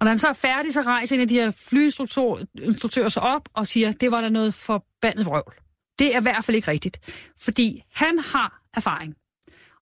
Og 0.00 0.04
når 0.04 0.08
han 0.08 0.18
så 0.18 0.28
er 0.28 0.32
færdig, 0.32 0.72
så 0.72 0.82
rejser 0.82 1.14
en 1.14 1.20
af 1.20 1.28
de 1.28 1.34
her 1.34 1.50
flyinstruktører 1.50 3.08
sig 3.08 3.22
op 3.22 3.48
og 3.54 3.66
siger, 3.66 3.92
det 3.92 4.10
var 4.10 4.20
da 4.20 4.28
noget 4.28 4.54
forbandet 4.54 5.26
vrøvl. 5.26 5.54
Det 5.98 6.14
er 6.14 6.20
i 6.20 6.22
hvert 6.22 6.44
fald 6.44 6.54
ikke 6.54 6.70
rigtigt, 6.70 6.98
fordi 7.40 7.82
han 7.94 8.18
har 8.18 8.62
erfaring. 8.74 9.14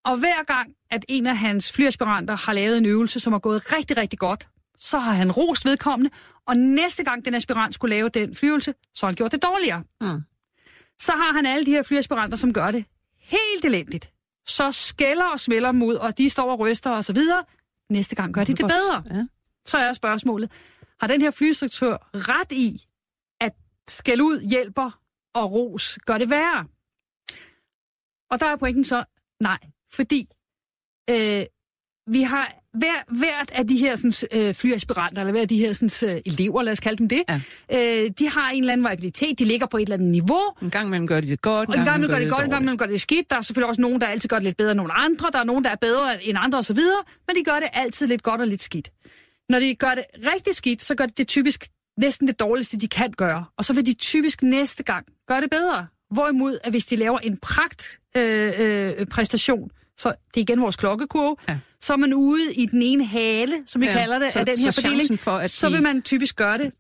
Og 0.05 0.19
hver 0.19 0.45
gang, 0.47 0.73
at 0.91 1.05
en 1.09 1.27
af 1.27 1.37
hans 1.37 1.73
flyaspiranter 1.73 2.37
har 2.37 2.53
lavet 2.53 2.79
en 2.79 2.87
øvelse, 2.87 3.21
som 3.21 3.33
har 3.33 3.41
gået 3.41 3.73
rigtig, 3.73 3.97
rigtig 3.97 4.19
godt, 4.19 4.49
så 4.79 4.99
har 4.99 5.13
han 5.13 5.33
rost 5.33 5.65
vedkommende, 5.65 6.11
og 6.47 6.57
næste 6.57 7.05
gang 7.05 7.25
den 7.25 7.35
aspirant 7.35 7.75
skulle 7.75 7.97
lave 7.97 8.09
den 8.09 8.35
flyvelse, 8.35 8.75
så 8.95 9.07
har 9.07 9.11
han 9.11 9.15
gjort 9.15 9.33
det 9.33 9.43
dårligere. 9.43 9.83
Mm. 10.01 10.23
Så 10.99 11.13
har 11.13 11.33
han 11.33 11.47
alle 11.47 11.67
de 11.67 11.71
her 11.71 11.83
flyaspiranter, 11.83 12.37
som 12.37 12.53
gør 12.53 12.71
det 12.71 12.85
helt 13.19 13.65
elendigt. 13.65 14.13
Så 14.47 14.73
skælder 14.73 15.25
og 15.25 15.41
smælder 15.41 15.73
dem 15.73 15.83
ud, 15.83 15.95
og 15.95 16.19
de 16.19 16.31
står 16.31 16.53
og 16.53 16.59
ryster 16.59 16.91
og 16.91 17.05
så 17.05 17.13
videre. 17.13 17.45
Næste 17.91 18.15
gang 18.15 18.35
gør 18.35 18.45
de 18.45 18.55
det 18.55 18.67
bedre. 18.67 19.05
Ja. 19.11 19.27
Så 19.67 19.79
er 19.79 19.93
spørgsmålet, 19.93 20.53
har 21.01 21.07
den 21.07 21.21
her 21.21 21.31
flyinstruktør 21.31 21.97
ret 22.15 22.53
i, 22.53 22.87
at 23.41 23.53
skæld 23.89 24.21
ud 24.21 24.41
hjælper, 24.41 25.01
og 25.35 25.53
ros 25.53 25.99
gør 26.07 26.19
det 26.19 26.31
værre? 26.31 26.67
Og 28.31 28.41
der 28.41 28.47
er 28.47 28.57
pointen 28.57 28.85
så, 28.85 29.05
nej, 29.41 29.59
fordi 29.93 30.29
øh, 31.11 31.47
vi 32.07 32.23
har 32.23 32.55
hver, 32.75 33.19
hvert 33.19 33.51
af 33.53 33.67
de 33.67 33.77
her 33.77 33.97
sådan, 33.97 34.13
øh, 34.33 34.55
flyaspiranter, 34.55 35.21
eller 35.21 35.33
hver 35.33 35.41
af 35.41 35.49
de 35.49 35.59
her 35.59 35.73
sådan, 35.73 36.11
øh, 36.11 36.21
elever, 36.27 36.63
lad 36.63 36.73
os 36.73 36.81
kalde 36.81 36.99
dem 36.99 37.09
det, 37.09 37.23
ja. 37.29 37.41
øh, 38.05 38.11
de 38.19 38.29
har 38.29 38.51
en 38.51 38.63
eller 38.63 38.73
anden 38.73 38.85
variabilitet, 38.85 39.39
de 39.39 39.45
ligger 39.45 39.67
på 39.67 39.77
et 39.77 39.83
eller 39.83 39.95
andet 39.95 40.11
niveau. 40.11 40.43
En 40.63 40.71
gang 40.71 40.87
imellem 40.87 41.07
gør 41.07 41.21
de 41.21 41.27
det 41.27 41.43
godt, 41.43 41.69
en 41.69 41.75
gang, 41.75 41.87
imellem 41.87 42.11
gør 42.11 42.19
de 42.19 42.25
det 42.25 42.33
godt, 42.33 42.45
en 42.45 42.51
gang 42.51 42.63
imellem 42.63 42.79
gør 42.79 42.87
det 42.87 43.01
skidt. 43.01 43.31
Der 43.31 43.37
er 43.37 43.41
selvfølgelig 43.41 43.69
også 43.69 43.81
nogen, 43.81 44.01
der 44.01 44.07
altid 44.07 44.29
gør 44.29 44.37
det 44.37 44.45
lidt 44.45 44.57
bedre 44.57 44.71
end 44.71 44.77
nogle 44.77 44.93
andre, 44.93 45.29
der 45.33 45.39
er 45.39 45.45
nogen, 45.45 45.65
der 45.65 45.71
er 45.71 45.77
bedre 45.81 46.25
end 46.25 46.39
andre 46.41 46.59
osv., 46.59 46.81
men 47.27 47.37
de 47.37 47.45
gør 47.45 47.61
det 47.61 47.69
altid 47.73 48.07
lidt 48.07 48.23
godt 48.23 48.41
og 48.41 48.47
lidt 48.47 48.63
skidt. 48.63 48.91
Når 49.49 49.61
de 49.61 49.75
gør 49.75 49.95
det 49.95 50.05
rigtig 50.35 50.55
skidt, 50.55 50.83
så 50.83 50.95
gør 50.95 51.07
de 51.07 51.13
det 51.17 51.29
typisk 51.29 51.69
næsten 51.99 52.29
det 52.29 52.41
dårligste, 52.41 52.77
de 52.77 52.89
kan 52.89 53.13
gøre, 53.13 53.45
og 53.59 53.65
så 53.65 53.73
vil 53.73 53.87
de 53.87 53.95
typisk 53.95 54.43
næste 54.43 54.83
gang 54.83 55.07
gøre 55.29 55.41
det 55.41 55.51
bedre. 55.51 55.87
Hvorimod, 56.11 56.59
at 56.65 56.71
hvis 56.71 56.87
de 56.87 56.97
laver 56.97 57.19
en 57.19 57.37
pragt 57.37 57.99
øh, 58.17 58.53
øh, 58.59 59.07
præstation, 59.07 59.71
så 59.99 60.09
det 60.09 60.41
er 60.41 60.41
igen 60.41 60.61
vores 60.61 60.77
klokkekurve, 60.77 61.37
ja. 61.49 61.59
Så 61.81 61.93
er 61.93 61.97
man 61.97 62.15
ude 62.15 62.55
i 62.55 62.67
den 62.67 62.83
ene 62.83 63.05
hale, 63.05 63.55
som 63.67 63.81
vi 63.81 63.87
ja, 63.87 63.93
kalder 63.93 64.19
det, 64.19 64.33
så, 64.33 64.39
af 64.39 64.47
den 64.47 64.59
her 64.59 64.71
fordeling, 64.71 65.19
for, 65.19 65.31
at 65.31 65.51
så 65.51 65.69
vil 65.69 65.83
man 65.83 66.03
typisk 66.03 66.37
gøre 66.37 66.59
det 66.59 66.73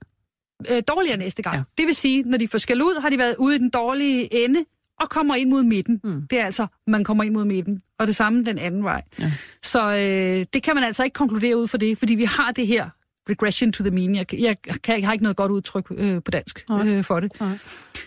øh, 0.68 0.82
dårligere 0.88 1.16
næste 1.16 1.42
gang. 1.42 1.56
Ja. 1.56 1.62
Det 1.78 1.86
vil 1.86 1.94
sige, 1.94 2.22
når 2.22 2.38
de 2.38 2.48
får 2.48 2.58
skæld 2.58 2.82
ud, 2.82 3.00
har 3.00 3.08
de 3.08 3.18
været 3.18 3.36
ude 3.38 3.54
i 3.56 3.58
den 3.58 3.70
dårlige 3.70 4.44
ende, 4.44 4.64
og 5.00 5.10
kommer 5.10 5.34
ind 5.34 5.50
mod 5.50 5.62
midten. 5.62 6.00
Mm. 6.04 6.26
Det 6.30 6.40
er 6.40 6.44
altså, 6.44 6.66
man 6.86 7.04
kommer 7.04 7.24
ind 7.24 7.34
mod 7.34 7.44
midten. 7.44 7.82
Og 7.98 8.06
det 8.06 8.16
samme 8.16 8.44
den 8.44 8.58
anden 8.58 8.84
vej. 8.84 9.02
Ja. 9.18 9.32
Så 9.62 9.94
øh, 9.94 10.46
det 10.52 10.62
kan 10.62 10.74
man 10.74 10.84
altså 10.84 11.04
ikke 11.04 11.14
konkludere 11.14 11.56
ud 11.56 11.68
for 11.68 11.78
det, 11.78 11.98
fordi 11.98 12.14
vi 12.14 12.24
har 12.24 12.50
det 12.50 12.66
her 12.66 12.88
regression 13.30 13.72
to 13.72 13.84
the 13.84 13.90
mean. 13.90 14.14
Jeg, 14.14 14.34
jeg, 14.34 14.56
kan, 14.82 15.00
jeg 15.00 15.06
har 15.08 15.12
ikke 15.12 15.22
noget 15.22 15.36
godt 15.36 15.52
udtryk 15.52 15.86
øh, 15.90 16.22
på 16.22 16.30
dansk 16.30 16.64
øh, 16.70 17.04
for 17.04 17.20
det. 17.20 17.40
Nej. 17.40 17.58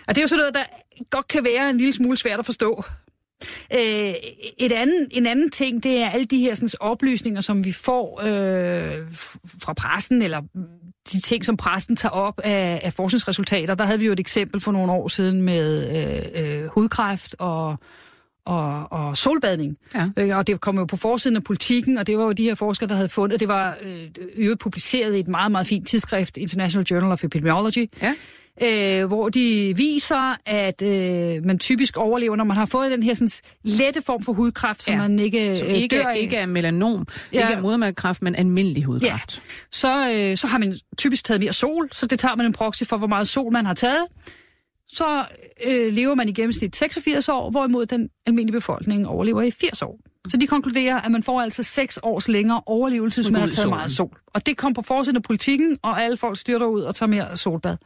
Og 0.07 0.15
det 0.15 0.17
er 0.17 0.21
jo 0.21 0.27
sådan 0.27 0.39
noget, 0.39 0.53
der 0.53 0.63
godt 1.09 1.27
kan 1.27 1.43
være 1.43 1.69
en 1.69 1.77
lille 1.77 1.93
smule 1.93 2.17
svært 2.17 2.39
at 2.39 2.45
forstå. 2.45 2.83
Øh, 3.73 4.13
et 4.57 4.71
anden, 4.71 5.07
en 5.11 5.25
anden 5.25 5.49
ting, 5.49 5.83
det 5.83 5.97
er 5.97 6.09
alle 6.09 6.25
de 6.25 6.39
her 6.39 6.55
sådan, 6.55 6.69
oplysninger, 6.79 7.41
som 7.41 7.65
vi 7.65 7.71
får 7.71 8.21
øh, 8.23 9.05
fra 9.61 9.73
pressen, 9.73 10.21
eller 10.21 10.41
de 11.13 11.19
ting, 11.19 11.45
som 11.45 11.57
pressen 11.57 11.95
tager 11.95 12.13
op 12.13 12.39
af, 12.43 12.81
af 12.83 12.93
forskningsresultater. 12.93 13.75
Der 13.75 13.83
havde 13.83 13.99
vi 13.99 14.05
jo 14.05 14.11
et 14.11 14.19
eksempel 14.19 14.61
for 14.61 14.71
nogle 14.71 14.91
år 14.91 15.07
siden 15.07 15.41
med 15.41 15.89
øh, 16.35 16.61
øh, 16.61 16.67
hudkræft 16.67 17.35
og 17.39 17.77
og, 18.45 18.91
og 18.91 19.17
solbadning. 19.17 19.77
Ja. 19.95 20.09
Øh, 20.17 20.37
og 20.37 20.47
det 20.47 20.61
kom 20.61 20.77
jo 20.77 20.85
på 20.85 20.97
forsiden 20.97 21.35
af 21.35 21.43
politikken, 21.43 21.97
og 21.97 22.07
det 22.07 22.17
var 22.17 22.23
jo 22.23 22.31
de 22.31 22.43
her 22.43 22.55
forskere, 22.55 22.89
der 22.89 22.95
havde 22.95 23.09
fundet, 23.09 23.39
det 23.39 23.47
var 23.47 23.77
øh, 24.35 24.57
publiceret 24.57 25.15
i 25.15 25.19
et 25.19 25.27
meget, 25.27 25.51
meget 25.51 25.67
fint 25.67 25.87
tidsskrift, 25.87 26.37
International 26.37 26.85
Journal 26.85 27.11
of 27.11 27.23
Epidemiology, 27.23 27.89
ja 28.01 28.15
øh, 28.62 29.05
hvor 29.05 29.30
de 29.30 29.74
viser, 29.76 30.36
at 30.45 30.82
øh, 30.82 31.45
man 31.45 31.60
typisk 31.60 31.97
overlever, 31.97 32.36
når 32.36 32.43
man 32.43 32.57
har 32.57 32.66
fået 32.66 32.91
den 32.91 33.03
her 33.03 33.14
sådan, 33.14 33.30
lette 33.64 34.01
form 34.01 34.24
for 34.24 34.34
hudkræft, 34.34 34.84
som 34.84 34.93
ja. 34.93 35.01
man 35.01 35.20
ikke, 35.20 35.57
som 35.57 35.68
ikke 35.68 35.95
dør 35.95 36.05
af. 36.05 36.18
ikke 36.18 36.36
er 36.36 36.45
melanom, 36.45 37.07
ja. 37.34 37.41
ikke 37.41 37.53
er 37.53 37.62
modermærkekræft, 37.62 38.22
men 38.22 38.36
almindelig 38.36 38.84
hudkræft. 38.84 39.12
Ja. 39.36 39.41
Så, 39.72 40.14
øh, 40.16 40.38
så 40.38 40.47
har 40.47 40.57
man 40.57 40.76
typisk 40.97 41.26
taget 41.26 41.41
mere 41.41 41.53
sol, 41.53 41.89
så 41.91 42.05
det 42.05 42.20
tager 42.20 42.36
man 42.36 42.45
en 42.45 42.53
proxy 42.53 42.84
for, 42.84 42.97
hvor 42.97 43.07
meget 43.07 43.28
sol 43.28 43.53
man 43.53 43.66
har 43.66 43.74
taget. 43.74 44.05
Så 44.88 45.26
øh, 45.66 45.93
lever 45.93 46.16
man 46.16 46.30
i 46.30 46.32
gennemsnit 46.32 46.76
86 46.76 47.30
år, 47.30 47.49
hvorimod 47.49 47.86
den 47.86 48.10
almindelige 48.26 48.53
befolkning 48.53 49.07
overlever 49.07 49.41
i 49.41 49.51
80 49.51 49.82
år. 49.82 49.99
Så 50.28 50.38
de 50.38 50.47
konkluderer, 50.47 51.01
at 51.01 51.12
man 51.12 51.24
får 51.24 51.41
altså 51.41 51.64
6 51.64 51.99
års 52.03 52.28
længere 52.28 52.62
overlevelse, 52.66 53.22
hvis 53.22 53.32
man 53.32 53.41
har 53.41 53.49
taget 53.49 53.70
meget 53.70 53.91
sol. 53.91 54.18
Og 54.28 54.45
det 54.45 54.57
kom 54.57 54.74
på 54.74 54.82
forsiden 54.82 55.16
af 55.16 55.24
politikken, 55.24 55.78
og 55.82 56.03
alle 56.03 56.18
folk 56.18 56.39
styrter 56.39 56.66
ud 56.66 56.82
og 56.82 56.95
tager 56.95 57.07
mere 57.07 57.38
solbad. 57.38 57.78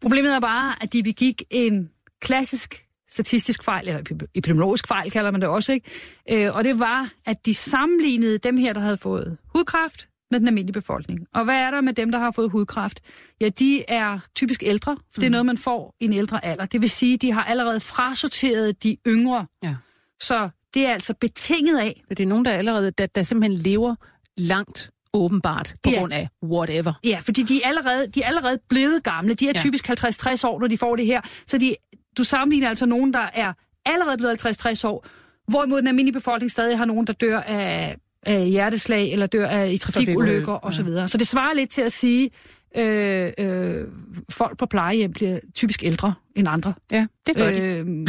Problemet 0.00 0.34
er 0.34 0.40
bare, 0.40 0.82
at 0.82 0.92
de 0.92 1.02
begik 1.02 1.42
en 1.50 1.90
klassisk 2.20 2.84
statistisk 3.10 3.62
fejl, 3.62 3.88
eller 3.88 4.00
epidemiologisk 4.34 4.86
fejl 4.88 5.10
kalder 5.10 5.30
man 5.30 5.40
det 5.40 5.48
også, 5.48 5.72
ikke? 5.72 5.90
Øh, 6.30 6.54
og 6.54 6.64
det 6.64 6.78
var, 6.78 7.10
at 7.26 7.46
de 7.46 7.54
sammenlignede 7.54 8.38
dem 8.38 8.56
her, 8.56 8.72
der 8.72 8.80
havde 8.80 8.96
fået 8.96 9.38
hudkræft, 9.54 10.08
med 10.30 10.40
den 10.40 10.48
almindelige 10.48 10.72
befolkning. 10.72 11.26
Og 11.34 11.44
hvad 11.44 11.54
er 11.54 11.70
der 11.70 11.80
med 11.80 11.92
dem, 11.92 12.12
der 12.12 12.18
har 12.18 12.30
fået 12.30 12.50
hudkræft? 12.50 13.00
Ja, 13.40 13.48
de 13.48 13.84
er 13.88 14.18
typisk 14.34 14.62
ældre, 14.62 14.96
for 15.14 15.20
det 15.20 15.26
er 15.26 15.28
mm. 15.28 15.32
noget, 15.32 15.46
man 15.46 15.58
får 15.58 15.94
i 16.00 16.04
en 16.04 16.12
ældre 16.12 16.44
alder. 16.44 16.66
Det 16.66 16.80
vil 16.80 16.90
sige, 16.90 17.16
de 17.16 17.32
har 17.32 17.44
allerede 17.44 17.80
frasorteret 17.80 18.82
de 18.82 18.96
yngre. 19.06 19.46
Ja. 19.62 19.76
Så 20.20 20.48
det 20.74 20.86
er 20.86 20.92
altså 20.92 21.14
betinget 21.14 21.78
af... 21.78 22.02
Det 22.08 22.20
er 22.20 22.26
nogen, 22.26 22.44
der 22.44 22.50
allerede, 22.50 22.90
der, 22.90 23.06
der 23.06 23.22
simpelthen 23.22 23.58
lever 23.58 23.94
langt 24.36 24.90
åbenbart, 25.14 25.74
på 25.82 25.90
ja. 25.90 25.98
grund 25.98 26.12
af 26.12 26.28
whatever. 26.44 26.92
Ja, 27.04 27.18
fordi 27.22 27.42
de 27.42 27.62
er 27.64 27.68
allerede, 27.68 28.06
de 28.14 28.22
er 28.22 28.26
allerede 28.26 28.58
blevet 28.68 29.02
gamle. 29.04 29.34
De 29.34 29.48
er 29.48 29.52
ja. 29.54 29.60
typisk 29.60 29.90
50-60 29.90 30.46
år, 30.46 30.60
når 30.60 30.66
de 30.66 30.78
får 30.78 30.96
det 30.96 31.06
her. 31.06 31.20
Så 31.46 31.58
de, 31.58 31.74
du 32.16 32.24
sammenligner 32.24 32.68
altså 32.68 32.86
nogen, 32.86 33.12
der 33.12 33.26
er 33.34 33.52
allerede 33.86 34.16
blevet 34.18 34.46
50-60 34.46 34.86
år, 34.86 35.06
hvorimod 35.48 35.78
den 35.78 35.88
almindelige 35.88 36.12
befolkning 36.12 36.50
stadig 36.50 36.78
har 36.78 36.84
nogen, 36.84 37.06
der 37.06 37.12
dør 37.12 37.40
af, 37.40 37.96
af 38.26 38.46
hjerteslag, 38.46 39.12
eller 39.12 39.26
dør 39.26 39.48
af, 39.48 39.72
i 39.72 39.76
trafikulykker 39.76 40.64
osv. 40.64 40.72
Så, 40.72 40.82
videre. 40.82 41.08
så 41.08 41.18
det 41.18 41.26
svarer 41.26 41.54
lidt 41.54 41.70
til 41.70 41.82
at 41.82 41.92
sige, 41.92 42.30
øh, 42.76 43.32
øh, 43.38 43.84
folk 44.30 44.58
på 44.58 44.66
plejehjem 44.66 45.12
bliver 45.12 45.38
typisk 45.54 45.82
ældre 45.84 46.14
end 46.36 46.48
andre. 46.48 46.74
Ja, 46.90 47.06
det 47.26 47.36
gør 47.36 47.48
øh, 47.48 47.56
de. 47.56 47.84
men, 47.84 48.06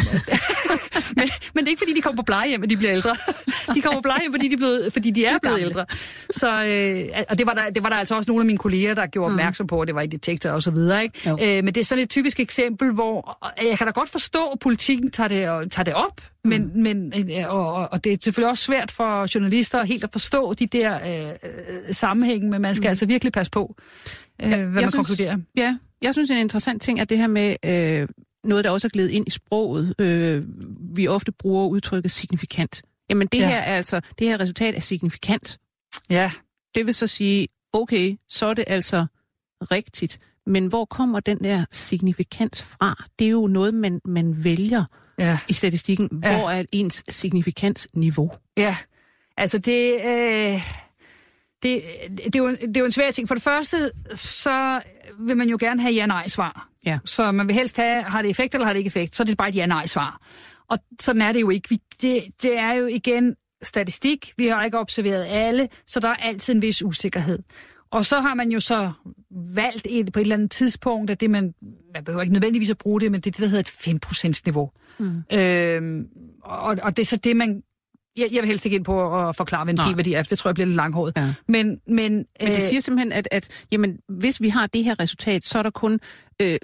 men 1.54 1.64
det 1.64 1.66
er 1.66 1.68
ikke, 1.68 1.80
fordi 1.80 1.94
de 1.94 2.02
kommer 2.02 2.22
på 2.22 2.26
plejehjem, 2.26 2.64
at 2.64 2.70
de 2.70 2.78
bliver 2.78 2.94
ældre. 2.94 3.16
De 3.76 3.82
kommer 3.82 3.98
på 3.98 4.02
plejehjem, 4.02 4.34
fordi 4.34 4.48
de, 4.48 4.54
er 4.54 4.58
blevet, 4.58 4.94
fordi 4.94 5.12
de 5.12 5.26
er 5.26 5.38
blevet 5.42 5.62
ældre. 5.62 5.86
Så, 6.30 6.66
øh, 6.66 7.24
og 7.30 7.38
det 7.38 7.48
var, 7.48 7.54
der, 7.54 7.70
det 7.70 7.84
var 7.84 7.90
der 7.90 7.96
altså 7.96 8.16
også 8.16 8.32
nogle 8.32 8.42
af 8.42 8.46
mine 8.46 8.58
kolleger, 8.58 8.94
der 8.94 9.08
gjorde 9.08 9.30
mm. 9.30 9.36
opmærksom 9.36 9.68
på, 9.68 9.82
at 9.82 9.88
det 9.88 9.96
var 9.96 10.02
i 10.02 10.08
detektor 10.08 10.50
og 10.50 10.64
så 10.64 10.72
videre. 10.72 11.04
Ikke? 11.04 11.30
Øh, 11.30 11.64
men 11.64 11.66
det 11.66 11.78
er 11.78 11.86
sådan 11.86 12.04
et 12.04 12.10
typisk 12.10 12.40
eksempel, 12.40 12.92
hvor 12.92 13.38
jeg 13.70 13.78
kan 13.78 13.88
da 13.88 13.92
godt 13.92 14.10
forstå, 14.10 14.46
at 14.46 14.60
politikken 14.60 15.12
tager 15.12 15.28
det, 15.28 15.50
og, 15.50 15.72
tager 15.72 15.84
det 15.84 15.94
op, 15.94 16.22
mm. 16.44 16.50
men, 16.50 16.84
men, 16.84 17.14
øh, 17.14 17.54
og, 17.54 17.74
og 17.92 18.04
det 18.04 18.14
er 18.14 18.18
selvfølgelig 18.22 18.50
også 18.50 18.64
svært 18.64 18.92
for 18.92 19.36
journalister 19.36 19.84
helt 19.84 20.04
at 20.04 20.10
forstå 20.12 20.54
de 20.54 20.68
der 20.68 20.96
øh, 20.96 21.30
øh 21.30 21.94
sammenhænge, 21.94 22.50
men 22.50 22.62
man 22.62 22.76
skal 22.76 22.88
mm. 22.88 22.90
altså 22.90 23.06
virkelig 23.06 23.34
passe 23.34 23.52
på, 23.52 23.76
øh, 24.44 24.52
ja, 24.52 24.58
hvad 24.58 24.68
man 24.68 24.80
synes, 24.80 24.94
konkluderer. 24.94 25.38
Ja, 25.56 25.78
jeg 26.02 26.14
synes, 26.14 26.30
en 26.30 26.38
interessant 26.38 26.82
ting 26.82 27.00
er 27.00 27.06
det 27.06 27.18
her 27.18 27.28
med 27.28 27.56
øh, 27.66 28.08
noget, 28.44 28.66
der 28.66 28.72
også 28.72 28.88
er 28.88 28.90
glædet 28.90 29.10
ind 29.10 29.28
i 29.28 29.30
sproget. 29.30 29.96
Øh, 30.00 30.44
vi 30.96 31.08
ofte 31.08 31.32
bruger 31.32 31.68
udtrykket 31.68 32.12
signifikant. 32.12 32.82
Jamen 33.10 33.28
det 33.28 33.40
ja. 33.40 33.48
her 33.48 33.58
er 33.58 33.76
altså, 33.76 34.02
det 34.20 34.28
her 34.28 34.40
resultat 34.40 34.76
er 34.76 34.80
signifikant. 34.80 35.58
Ja. 36.10 36.32
Det 36.76 36.86
vil 36.86 36.94
så 36.94 37.08
sige, 37.08 37.48
okay, 37.74 38.18
så 38.28 38.46
er 38.46 38.54
det 38.54 38.64
altså 38.68 39.06
rigtigt. 39.62 40.20
Men 40.46 40.68
hvor 40.68 40.86
kommer 40.86 41.20
den 41.20 41.44
der 41.44 41.66
signifikans 41.72 42.64
fra? 42.64 43.04
Det 43.20 43.28
er 43.28 43.32
jo 43.32 43.48
noget, 43.48 43.74
man, 43.74 44.02
man 44.06 44.44
vælger 44.44 44.84
ja. 45.20 45.40
i 45.48 45.54
statistikken. 45.54 46.10
Ja. 46.24 46.38
Hvor 46.38 46.50
er 46.50 46.64
ens 46.72 47.04
signifikansniveau? 47.10 48.32
Ja, 48.58 48.76
altså 49.38 49.58
det, 49.58 49.94
øh, 50.06 50.62
det, 51.64 51.82
det, 52.18 52.36
er 52.36 52.40
jo, 52.40 52.50
det 52.50 52.78
er 52.78 52.80
jo 52.80 52.86
en 52.86 52.92
svær 52.92 53.12
ting. 53.12 53.28
For 53.28 53.36
det 53.36 53.44
første, 53.44 53.92
så 54.14 54.82
vil 55.20 55.38
man 55.38 55.50
jo 55.50 55.58
gerne 55.60 55.82
have 55.82 55.94
ja-nej-svar. 55.94 56.70
Ja. 56.86 57.00
Så 57.06 57.32
man 57.32 57.48
vil 57.48 57.56
helst 57.56 57.78
have, 57.78 58.04
har 58.04 58.22
det 58.22 58.32
effekt 58.32 58.54
eller 58.54 58.66
har 58.66 58.74
det 58.74 58.78
ikke 58.78 58.88
effekt? 58.88 59.16
Så 59.16 59.24
er 59.24 59.26
det 59.26 59.38
bare 59.38 59.50
et 59.50 59.56
ja-nej-svar. 59.56 60.22
Og 60.70 60.80
sådan 61.00 61.22
er 61.22 61.32
det 61.32 61.42
jo 61.42 61.50
ikke. 61.50 61.70
Vi, 61.70 61.82
det, 62.02 62.24
det 62.42 62.58
er 62.58 62.74
jo 62.74 62.86
igen 62.86 63.36
statistik. 63.64 64.34
Vi 64.38 64.48
har 64.48 64.64
ikke 64.64 64.80
observeret 64.80 65.26
alle, 65.30 65.68
så 65.88 66.00
der 66.00 66.10
er 66.10 66.16
altid 66.16 66.56
en 66.56 66.62
vis 66.62 66.84
usikkerhed. 66.84 67.40
Og 67.92 68.06
så 68.06 68.22
har 68.22 68.34
man 68.34 68.52
jo 68.52 68.60
så 68.60 68.92
valgt 69.32 69.88
et, 69.90 70.14
på 70.14 70.20
et 70.20 70.22
eller 70.22 70.36
andet 70.36 70.52
tidspunkt, 70.52 71.12
at 71.12 71.20
det 71.20 71.30
man, 71.30 71.54
man 71.94 72.04
behøver 72.04 72.22
ikke 72.22 72.34
nødvendigvis 72.34 72.70
at 72.70 72.78
bruge 72.78 73.02
det, 73.02 73.12
men 73.12 73.22
det 73.22 73.28
er 73.28 73.32
det, 73.32 73.42
der 73.42 73.48
hedder 73.48 73.94
et 73.94 74.00
5%-niveau. 74.06 74.72
Mm. 75.00 75.38
Øhm, 75.38 76.08
og, 76.44 76.78
og 76.82 76.98
det 76.98 77.04
er 77.04 77.08
så 77.08 77.18
det, 77.18 77.36
man 77.36 77.64
jeg, 78.20 78.30
jeg 78.32 78.42
vil 78.42 78.48
helst 78.48 78.66
ikke 78.66 78.76
ind 78.76 78.86
på 78.86 79.28
at 79.30 79.36
forklare, 79.36 79.64
hvad 79.64 79.80
en 79.80 79.94
p-værdi 79.94 80.14
er, 80.14 80.24
for 80.24 80.28
det 80.28 80.38
tror 80.38 80.50
jeg 80.50 80.56
bliver 80.56 80.68
lidt 80.68 80.76
langhåret. 80.76 81.14
Ja. 81.18 81.34
Men, 81.48 81.68
men, 81.68 81.96
men 81.96 82.26
det 82.42 82.50
øh, 82.50 82.62
siger 82.62 82.80
simpelthen, 82.80 83.12
at, 83.12 83.28
at 83.32 83.66
jamen, 83.72 84.00
hvis 84.10 84.42
vi 84.42 84.50
har 84.50 84.68
det 84.68 84.84
her 84.84 85.00
resultat, 85.00 85.44
så 85.44 85.60
er 85.60 85.64
der 85.64 85.70
kun 85.70 86.00
øh, 86.42 86.48
5% 86.54 86.58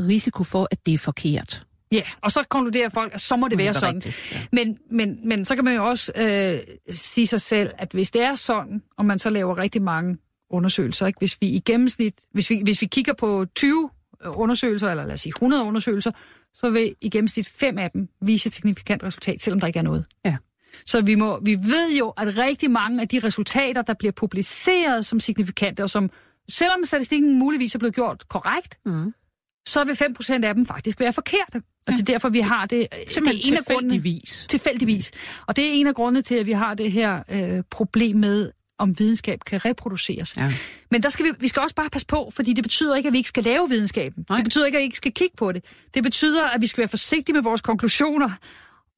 risiko 0.00 0.44
for, 0.44 0.68
at 0.70 0.86
det 0.86 0.94
er 0.94 0.98
forkert. 0.98 1.62
Ja, 1.92 2.02
og 2.20 2.32
så 2.32 2.44
konkluderer 2.48 2.88
folk, 2.88 3.14
at 3.14 3.20
så 3.20 3.36
må 3.36 3.48
det 3.48 3.58
være 3.58 3.74
sådan. 3.74 3.94
Rigtigt, 3.94 4.32
ja. 4.32 4.38
men, 4.52 4.78
men, 4.90 5.28
men 5.28 5.44
så 5.44 5.54
kan 5.54 5.64
man 5.64 5.74
jo 5.76 5.86
også 5.86 6.12
øh, 6.16 6.58
sige 6.90 7.26
sig 7.26 7.40
selv, 7.40 7.70
at 7.78 7.92
hvis 7.92 8.10
det 8.10 8.22
er 8.22 8.34
sådan, 8.34 8.82
og 8.98 9.04
man 9.04 9.18
så 9.18 9.30
laver 9.30 9.58
rigtig 9.58 9.82
mange 9.82 10.16
undersøgelser, 10.50 11.06
ikke? 11.06 11.18
hvis 11.18 11.40
vi 11.40 11.46
i 11.46 11.60
gennemsnit, 11.60 12.14
hvis 12.32 12.50
vi, 12.50 12.60
hvis 12.64 12.80
vi 12.80 12.86
kigger 12.86 13.12
på 13.12 13.46
20 13.54 13.90
undersøgelser, 14.26 14.90
eller 14.90 15.04
lad 15.04 15.14
os 15.14 15.20
sige 15.20 15.30
100 15.30 15.64
undersøgelser, 15.64 16.10
så 16.54 16.70
vil 16.70 16.94
i 17.00 17.08
gennemsnit 17.08 17.48
fem 17.48 17.78
af 17.78 17.90
dem 17.90 18.08
vise 18.22 18.46
et 18.46 18.52
signifikant 18.52 19.02
resultat, 19.02 19.40
selvom 19.40 19.60
der 19.60 19.66
ikke 19.66 19.78
er 19.78 19.82
noget. 19.82 20.06
Ja. 20.24 20.36
Så 20.86 21.00
vi, 21.00 21.14
må, 21.14 21.40
vi 21.44 21.54
ved 21.54 21.96
jo, 21.98 22.08
at 22.08 22.38
rigtig 22.38 22.70
mange 22.70 23.00
af 23.00 23.08
de 23.08 23.18
resultater, 23.18 23.82
der 23.82 23.94
bliver 23.94 24.12
publiceret 24.12 25.06
som 25.06 25.20
signifikante, 25.20 25.82
og 25.82 25.90
som, 25.90 26.10
selvom 26.48 26.84
statistikken 26.84 27.38
muligvis 27.38 27.74
er 27.74 27.78
blevet 27.78 27.94
gjort 27.94 28.28
korrekt, 28.28 28.78
mm. 28.86 29.14
så 29.66 29.84
vil 29.84 29.92
5% 29.92 30.44
af 30.44 30.54
dem 30.54 30.66
faktisk 30.66 31.00
være 31.00 31.12
forkerte. 31.12 31.62
Og 31.86 31.92
det 31.92 32.00
er 32.00 32.04
derfor, 32.04 32.28
vi 32.28 32.40
har 32.40 32.66
det... 32.66 32.86
Simpelthen 33.08 33.42
det 33.42 33.48
er 33.48 33.58
en 33.58 33.64
tilfældigvis. 33.64 34.42
Af 34.42 34.48
tilfældigvis. 34.48 35.10
Og 35.46 35.56
det 35.56 35.66
er 35.66 35.72
en 35.72 35.86
af 35.86 35.94
grundene 35.94 36.22
til, 36.22 36.34
at 36.34 36.46
vi 36.46 36.52
har 36.52 36.74
det 36.74 36.92
her 36.92 37.22
øh, 37.28 37.62
problem 37.70 38.16
med, 38.16 38.50
om 38.80 38.98
videnskab 38.98 39.40
kan 39.46 39.64
reproduceres. 39.64 40.36
Ja. 40.36 40.52
Men 40.90 41.02
der 41.02 41.08
skal 41.08 41.26
vi, 41.26 41.30
vi 41.40 41.48
skal 41.48 41.62
også 41.62 41.74
bare 41.74 41.90
passe 41.90 42.06
på, 42.06 42.32
fordi 42.34 42.52
det 42.52 42.64
betyder 42.64 42.96
ikke, 42.96 43.06
at 43.06 43.12
vi 43.12 43.18
ikke 43.18 43.28
skal 43.28 43.44
lave 43.44 43.68
videnskaben. 43.68 44.26
Nej. 44.28 44.36
Det 44.36 44.44
betyder 44.44 44.66
ikke, 44.66 44.78
at 44.78 44.80
vi 44.80 44.84
ikke 44.84 44.96
skal 44.96 45.12
kigge 45.12 45.36
på 45.36 45.52
det. 45.52 45.64
Det 45.94 46.02
betyder, 46.02 46.44
at 46.44 46.60
vi 46.60 46.66
skal 46.66 46.78
være 46.78 46.88
forsigtige 46.88 47.34
med 47.34 47.42
vores 47.42 47.60
konklusioner, 47.60 48.30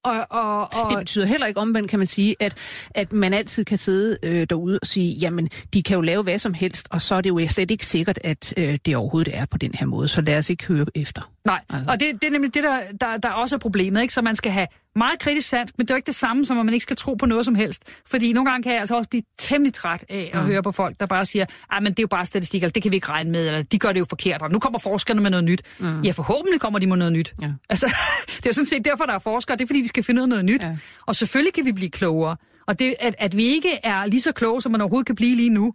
og, 0.05 0.27
og, 0.31 0.61
og... 0.61 0.91
Det 0.91 0.99
betyder 0.99 1.27
heller 1.27 1.47
ikke 1.47 1.61
omvendt, 1.61 1.91
kan 1.91 1.99
man 1.99 2.07
sige, 2.07 2.37
at, 2.41 2.55
at 2.95 3.13
man 3.13 3.35
altid 3.35 3.65
kan 3.65 3.79
sidde 3.79 4.19
øh, 4.23 4.47
derude 4.51 4.79
og 4.83 4.87
sige, 4.87 5.15
jamen, 5.15 5.49
de 5.75 5.83
kan 5.83 5.95
jo 5.95 6.01
lave 6.01 6.23
hvad 6.23 6.39
som 6.39 6.55
helst, 6.55 6.89
og 6.91 7.01
så 7.01 7.15
er 7.15 7.21
det 7.21 7.31
jo 7.31 7.49
slet 7.49 7.71
ikke 7.71 7.87
sikkert, 7.87 8.19
at 8.25 8.55
øh, 8.57 8.79
det 8.87 8.97
overhovedet 8.97 9.37
er 9.37 9.47
på 9.47 9.59
den 9.59 9.75
her 9.75 9.87
måde, 9.87 10.09
så 10.09 10.21
lad 10.21 10.39
os 10.39 10.51
ikke 10.51 10.67
høre 10.67 10.87
efter. 10.95 11.32
Nej, 11.45 11.61
altså. 11.71 11.91
og 11.91 12.01
det, 12.01 12.09
det 12.15 12.25
er 12.25 12.31
nemlig 12.31 12.55
det, 12.55 12.63
der, 12.63 12.79
der, 13.01 13.17
der 13.17 13.31
også 13.31 13.57
er 13.57 13.59
problemet, 13.59 14.03
ikke? 14.03 14.15
Så 14.15 14.23
man 14.23 14.37
skal 14.37 14.53
have 14.53 14.67
meget 14.97 15.19
kritisk 15.19 15.49
sans, 15.49 15.73
men 15.79 15.87
det 15.87 15.91
er 15.91 15.95
jo 15.95 15.97
ikke 15.97 16.07
det 16.07 16.15
samme, 16.15 16.47
som 16.47 16.59
at 16.59 16.65
man 16.65 16.75
ikke 16.75 16.83
skal 16.83 16.97
tro 16.97 17.15
på 17.15 17.27
noget 17.27 17.45
som 17.45 17.55
helst. 17.55 17.83
Fordi 18.07 18.33
nogle 18.33 18.51
gange 18.51 18.63
kan 18.63 18.73
jeg 18.73 18.81
altså 18.81 18.95
også 18.95 19.09
blive 19.09 19.23
temmelig 19.39 19.75
træt 19.75 20.05
af 20.09 20.31
at 20.33 20.41
ja. 20.41 20.45
høre 20.45 20.63
på 20.63 20.73
folk, 20.73 21.01
der 21.01 21.07
bare 21.07 21.25
siger, 21.25 21.47
at 21.73 21.83
men 21.83 21.93
det 21.93 21.99
er 21.99 22.03
jo 22.03 22.07
bare 22.07 22.27
statistik, 22.27 22.63
eller 22.63 22.73
det 22.73 22.83
kan 22.83 22.93
vi 22.93 22.97
ikke 22.97 23.09
regne 23.09 23.31
med, 23.31 23.47
eller 23.47 23.63
de 23.63 23.79
gør 23.79 23.93
det 23.93 24.01
jo 24.01 24.07
forkert, 24.09 24.43
og 24.43 24.51
nu 24.51 24.59
kommer 24.59 24.79
forskerne 24.79 25.21
med 25.21 25.31
noget 25.31 25.45
nyt. 25.45 25.63
Mm. 25.79 26.01
Ja, 26.03 26.11
forhåbentlig 26.11 26.61
kommer 26.61 26.79
de 26.79 26.87
med 26.87 26.97
noget 26.97 27.13
nyt. 27.13 27.35
Ja. 27.43 27.53
Altså, 27.71 27.87
det 28.37 28.47
er 28.47 28.51
jo 28.51 28.53
sådan 28.53 28.67
set 28.67 28.85
derfor, 28.85 29.05
der 29.05 29.15
er 29.15 29.19
forskere, 29.19 29.57
det 29.57 29.63
er 29.63 29.67
fordi, 29.67 29.83
de 29.83 29.89
skal 29.89 30.05
finde 30.05 30.21
ud 30.21 30.23
af 30.23 30.29
noget 30.29 30.45
nyt. 30.45 30.63
Ja. 30.63 30.77
Og 31.07 31.17
selvfølgelig 31.17 31.55
kan 31.55 31.65
vi 31.65 31.73
blive 31.73 31.91
klogere. 31.91 32.37
Og 32.67 32.79
det, 32.79 32.95
at, 33.01 33.15
at 33.19 33.37
vi 33.37 33.45
ikke 33.45 33.79
er 33.83 34.07
lige 34.07 34.21
så 34.21 34.33
kloge, 34.33 34.63
som 34.63 34.73
man 34.73 34.81
overhovedet 34.81 35.07
kan 35.07 35.15
blive 35.15 35.37
lige 35.37 35.51
nu, 35.51 35.75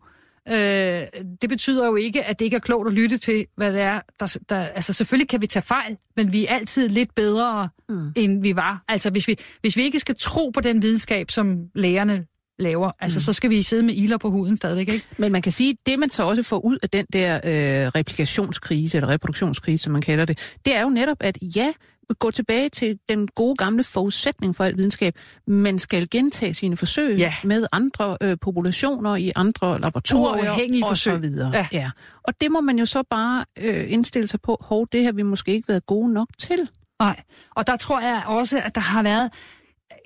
øh, 0.50 1.22
det 1.41 1.50
betyder 1.50 1.86
jo 1.86 1.95
ikke, 1.95 2.24
at 2.24 2.39
det 2.39 2.45
ikke 2.45 2.56
er 2.56 2.60
klogt 2.60 2.88
at 2.88 2.93
lytte 2.93 3.18
til, 3.18 3.45
hvad 3.58 3.74
det 3.74 3.82
er. 3.82 4.00
Der, 4.20 4.38
der, 4.50 4.58
altså 4.58 4.93
selvfølgelig 4.93 5.30
kan 5.30 5.41
vi 5.41 5.48
tage 5.48 5.64
fejl, 5.64 5.98
men 6.16 6.34
vi 6.34 6.45
er 6.45 6.56
altid 6.56 6.89
lidt 6.89 7.16
bedre, 7.16 7.70
mm. 7.89 8.12
end 8.16 8.41
vi 8.41 8.56
var. 8.56 8.84
Altså 8.88 9.10
hvis 9.10 9.28
vi, 9.28 9.38
hvis 9.62 9.76
vi 9.76 9.84
ikke 9.84 10.00
skal 10.00 10.16
tro 10.20 10.50
på 10.50 10.62
den 10.62 10.82
videnskab, 10.82 11.32
som 11.32 11.58
lægerne 11.76 12.26
laver, 12.60 12.91
altså 13.00 13.18
mm. 13.18 13.22
så 13.22 13.34
skal 13.34 13.50
vi 13.50 13.64
sidde 13.64 13.84
med 13.84 13.93
iler 13.93 14.18
på 14.18 14.30
huden 14.30 14.58
stadigvæk, 14.58 14.89
ikke? 14.89 15.06
Men 15.18 15.32
man 15.32 15.41
kan 15.41 15.52
sige, 15.52 15.70
at 15.70 15.76
det 15.86 16.00
man 16.00 16.10
så 16.10 16.24
også 16.24 16.43
får 16.43 16.66
ud 16.66 16.78
af 16.84 16.89
den 16.89 17.06
der 17.14 17.36
øh, 17.36 17.88
replikationskrise, 17.88 18.98
eller 18.98 19.10
reproduktionskrise, 19.10 19.84
som 19.84 19.93
man 19.93 20.02
kalder 20.02 20.26
det, 20.26 20.56
det 20.66 20.76
er 20.76 20.82
jo 20.82 20.89
netop, 20.89 21.18
at 21.20 21.38
ja, 21.56 21.74
gå 22.20 22.32
tilbage 22.32 22.70
til 22.70 22.99
den 23.10 23.28
gode 23.28 23.55
gamle 23.55 23.84
forudsætning 23.84 24.55
for 24.55 24.64
al 24.64 24.78
videnskab. 24.78 25.16
Man 25.47 25.80
skal 25.80 26.10
gentage 26.10 26.53
sine 26.53 26.78
forsøg 26.78 27.18
ja. 27.18 27.34
med 27.43 27.68
andre 27.72 28.18
øh, 28.22 28.38
populationer 28.41 29.16
i 29.16 29.32
andre 29.36 29.80
laboratorier 29.80 30.51
og 30.51 30.89
forsøg. 30.89 31.14
så 31.14 31.18
videre. 31.18 31.51
Ja. 31.53 31.68
Ja. 31.72 31.91
Og 32.24 32.41
det 32.41 32.51
må 32.51 32.62
man 32.62 32.80
jo 32.80 32.86
så 32.86 33.03
bare 33.10 33.45
øh, 33.58 33.91
indstille 33.91 34.28
sig 34.28 34.41
på, 34.41 34.58
hov, 34.62 34.88
det 34.91 35.05
har 35.05 35.12
vi 35.12 35.22
måske 35.22 35.53
ikke 35.53 35.68
været 35.68 35.86
gode 35.86 36.14
nok 36.14 36.28
til. 36.38 36.70
Nej, 36.99 37.22
og 37.55 37.68
der 37.68 37.78
tror 37.78 37.99
jeg 37.99 38.24
også, 38.26 38.62
at 38.66 38.76
der 38.76 38.82
har 38.82 39.03
været... 39.03 39.32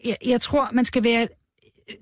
Jeg, 0.06 0.18
jeg 0.26 0.41
tror, 0.41 0.70
man 0.74 0.86
skal 0.86 1.04
være... 1.04 1.28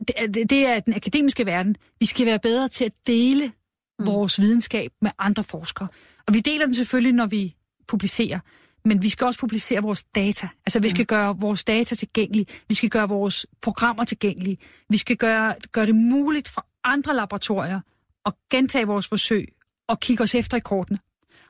Det, 0.08 0.50
det 0.50 0.68
er 0.68 0.80
den 0.80 0.94
akademiske 0.94 1.46
verden. 1.46 1.76
Vi 2.00 2.06
skal 2.06 2.26
være 2.26 2.40
bedre 2.40 2.68
til 2.68 2.86
at 2.86 2.94
dele 3.08 3.52
mm. 4.00 4.06
vores 4.06 4.40
videnskab 4.40 4.92
med 5.02 5.12
andre 5.20 5.44
forskere. 5.44 5.88
Og 6.28 6.34
vi 6.34 6.40
deler 6.40 6.66
den 6.66 6.74
selvfølgelig, 6.74 7.14
når 7.14 7.26
vi 7.26 7.56
publicerer 7.88 8.40
men 8.86 9.02
vi 9.02 9.10
skal 9.10 9.28
også 9.28 9.40
publicere 9.40 9.82
vores 9.82 10.04
data. 10.04 10.48
Altså, 10.66 10.80
vi 10.80 10.90
skal 10.90 11.06
gøre 11.06 11.38
vores 11.38 11.64
data 11.64 11.96
tilgængelige. 11.96 12.46
Vi 12.68 12.76
skal 12.76 12.90
gøre 12.90 13.10
vores 13.10 13.46
programmer 13.62 14.04
tilgængelige. 14.04 14.58
Vi 14.90 14.98
skal 14.98 15.18
gøre, 15.18 15.56
gøre 15.72 15.86
det 15.86 15.96
muligt 15.96 16.50
for 16.50 16.66
andre 16.84 17.16
laboratorier 17.16 17.80
at 18.26 18.34
gentage 18.52 18.88
vores 18.88 19.08
forsøg 19.08 19.48
og 19.88 20.00
kigge 20.00 20.24
os 20.24 20.36
efter 20.36 20.58
i 20.58 20.60
kortene. 20.60 21.00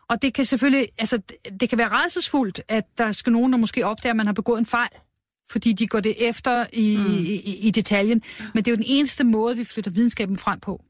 Og 0.10 0.22
det 0.22 0.34
kan 0.34 0.46
selvfølgelig, 0.46 0.88
altså, 0.98 1.22
det 1.60 1.70
kan 1.70 1.78
være 1.78 1.90
redselsfuldt, 1.90 2.62
at 2.68 2.84
der 2.98 3.12
skal 3.12 3.34
nogen, 3.34 3.54
der 3.54 3.60
måske 3.60 3.86
opdager, 3.86 4.14
at 4.14 4.18
man 4.18 4.26
har 4.26 4.34
begået 4.34 4.60
en 4.60 4.66
fejl, 4.66 4.90
fordi 5.52 5.74
de 5.74 5.88
går 5.88 6.00
det 6.00 6.30
efter 6.30 6.66
i, 6.74 6.98
mm. 6.98 7.14
i, 7.14 7.56
i 7.56 7.72
detaljen. 7.72 8.22
Men 8.54 8.66
det 8.66 8.72
er 8.72 8.72
jo 8.72 8.76
den 8.76 8.86
eneste 8.88 9.24
måde, 9.24 9.58
vi 9.58 9.64
flytter 9.64 9.92
videnskaben 9.92 10.38
frem 10.38 10.60
på. 10.60 10.84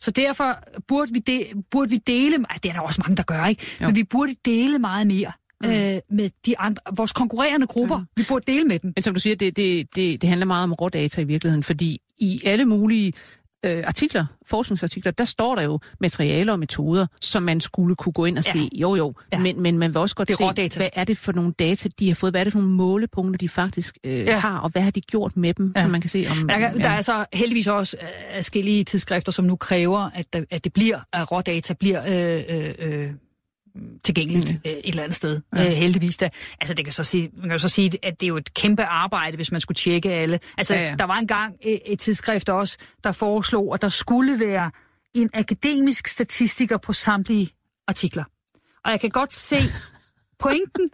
Så 0.00 0.10
derfor 0.10 0.58
burde 0.88 1.12
vi, 1.12 1.18
de, 1.18 1.44
burde 1.70 1.90
vi 1.90 1.98
dele, 1.98 2.36
det 2.62 2.68
er 2.68 2.72
der 2.72 2.80
også 2.80 3.00
mange, 3.04 3.16
der 3.16 3.22
gør, 3.22 3.46
ikke? 3.46 3.66
Jo. 3.80 3.86
Men 3.86 3.96
vi 3.96 4.04
burde 4.04 4.34
dele 4.44 4.78
meget 4.78 5.06
mere 5.06 5.32
mm. 5.64 5.70
øh, 5.70 6.00
med 6.10 6.30
de 6.46 6.58
andre, 6.58 6.82
vores 6.96 7.12
konkurrerende 7.12 7.66
grupper. 7.66 7.98
Mm. 7.98 8.06
Vi 8.16 8.24
burde 8.28 8.52
dele 8.52 8.64
med 8.64 8.78
dem. 8.78 8.92
Men 8.96 9.02
som 9.02 9.14
du 9.14 9.20
siger, 9.20 9.36
det, 9.36 9.56
det, 9.56 9.94
det, 9.96 10.22
det 10.22 10.28
handler 10.28 10.46
meget 10.46 10.64
om 10.64 10.72
rådata 10.72 11.20
i 11.20 11.24
virkeligheden, 11.24 11.62
fordi 11.62 11.98
i 12.18 12.40
alle 12.44 12.64
mulige 12.64 13.12
øh, 13.66 13.82
artikler, 13.86 14.26
forskningsartikler, 14.46 15.12
der 15.12 15.24
står 15.24 15.54
der 15.54 15.62
jo 15.62 15.80
materialer 16.00 16.52
og 16.52 16.58
metoder, 16.58 17.06
som 17.20 17.42
man 17.42 17.60
skulle 17.60 17.96
kunne 17.96 18.12
gå 18.12 18.24
ind 18.24 18.38
og 18.38 18.44
ja. 18.46 18.52
se. 18.52 18.68
Jo, 18.74 18.94
jo, 18.94 19.14
ja. 19.32 19.38
men, 19.38 19.60
men 19.60 19.78
man 19.78 19.90
vil 19.90 19.96
også 19.96 20.14
godt 20.14 20.36
se, 20.36 20.44
rådata. 20.44 20.78
hvad 20.78 20.88
er 20.92 21.04
det 21.04 21.16
for 21.16 21.32
nogle 21.32 21.52
data, 21.58 21.88
de 21.98 22.08
har 22.08 22.14
fået? 22.14 22.32
Hvad 22.32 22.40
er 22.40 22.44
det 22.44 22.52
for 22.52 22.60
nogle 22.60 22.74
målepunkter, 22.74 23.38
de 23.38 23.48
faktisk 23.48 23.98
øh, 24.04 24.18
ja. 24.18 24.38
har, 24.38 24.58
og 24.58 24.70
hvad 24.70 24.82
har 24.82 24.90
de 24.90 25.00
gjort 25.00 25.36
med 25.36 25.54
dem, 25.54 25.72
ja. 25.76 25.82
så 25.82 25.88
man 25.88 26.00
kan 26.00 26.10
se 26.10 26.26
om... 26.30 26.48
Der, 26.48 26.58
ja. 26.58 26.72
der 26.74 26.88
er 26.88 27.02
så 27.02 27.24
heldigvis 27.32 27.66
også 27.66 27.96
øh, 28.00 28.34
forskellige 28.34 28.84
tidsskrifter, 28.84 29.32
som 29.32 29.44
nu 29.44 29.56
kræver, 29.56 30.10
at, 30.14 30.26
at 30.50 30.64
det 30.64 30.72
bliver, 30.72 30.98
at 31.12 31.32
rådata 31.32 31.74
bliver... 31.74 32.02
Øh, 32.06 32.44
øh, 32.48 32.74
øh 32.78 33.10
tilgængeligt 34.04 34.48
mm. 34.48 34.60
øh, 34.64 34.72
et 34.72 34.80
eller 34.84 35.02
andet 35.02 35.16
sted, 35.16 35.40
ja. 35.56 35.66
øh, 35.66 35.72
heldigvis 35.72 36.16
da. 36.16 36.28
Altså, 36.60 36.74
det 36.74 36.84
kan 36.84 36.92
så 36.92 37.04
sige, 37.04 37.30
man 37.34 37.48
kan 37.48 37.58
så 37.58 37.68
sige, 37.68 37.98
at 38.02 38.20
det 38.20 38.26
er 38.26 38.28
jo 38.28 38.36
et 38.36 38.54
kæmpe 38.54 38.84
arbejde, 38.84 39.36
hvis 39.36 39.52
man 39.52 39.60
skulle 39.60 39.76
tjekke 39.76 40.10
alle. 40.12 40.40
Altså, 40.58 40.74
ja, 40.74 40.88
ja. 40.88 40.94
der 40.98 41.04
var 41.04 41.16
engang 41.16 41.56
et, 41.60 41.80
et 41.86 41.98
tidsskrift 41.98 42.48
også, 42.48 42.76
der 43.04 43.12
foreslog, 43.12 43.74
at 43.74 43.82
der 43.82 43.88
skulle 43.88 44.40
være 44.40 44.70
en 45.14 45.30
akademisk 45.34 46.08
statistiker 46.08 46.76
på 46.76 46.92
samtlige 46.92 47.50
artikler. 47.88 48.24
Og 48.84 48.90
jeg 48.90 49.00
kan 49.00 49.10
godt 49.10 49.34
se 49.34 49.56
pointen, 50.42 50.90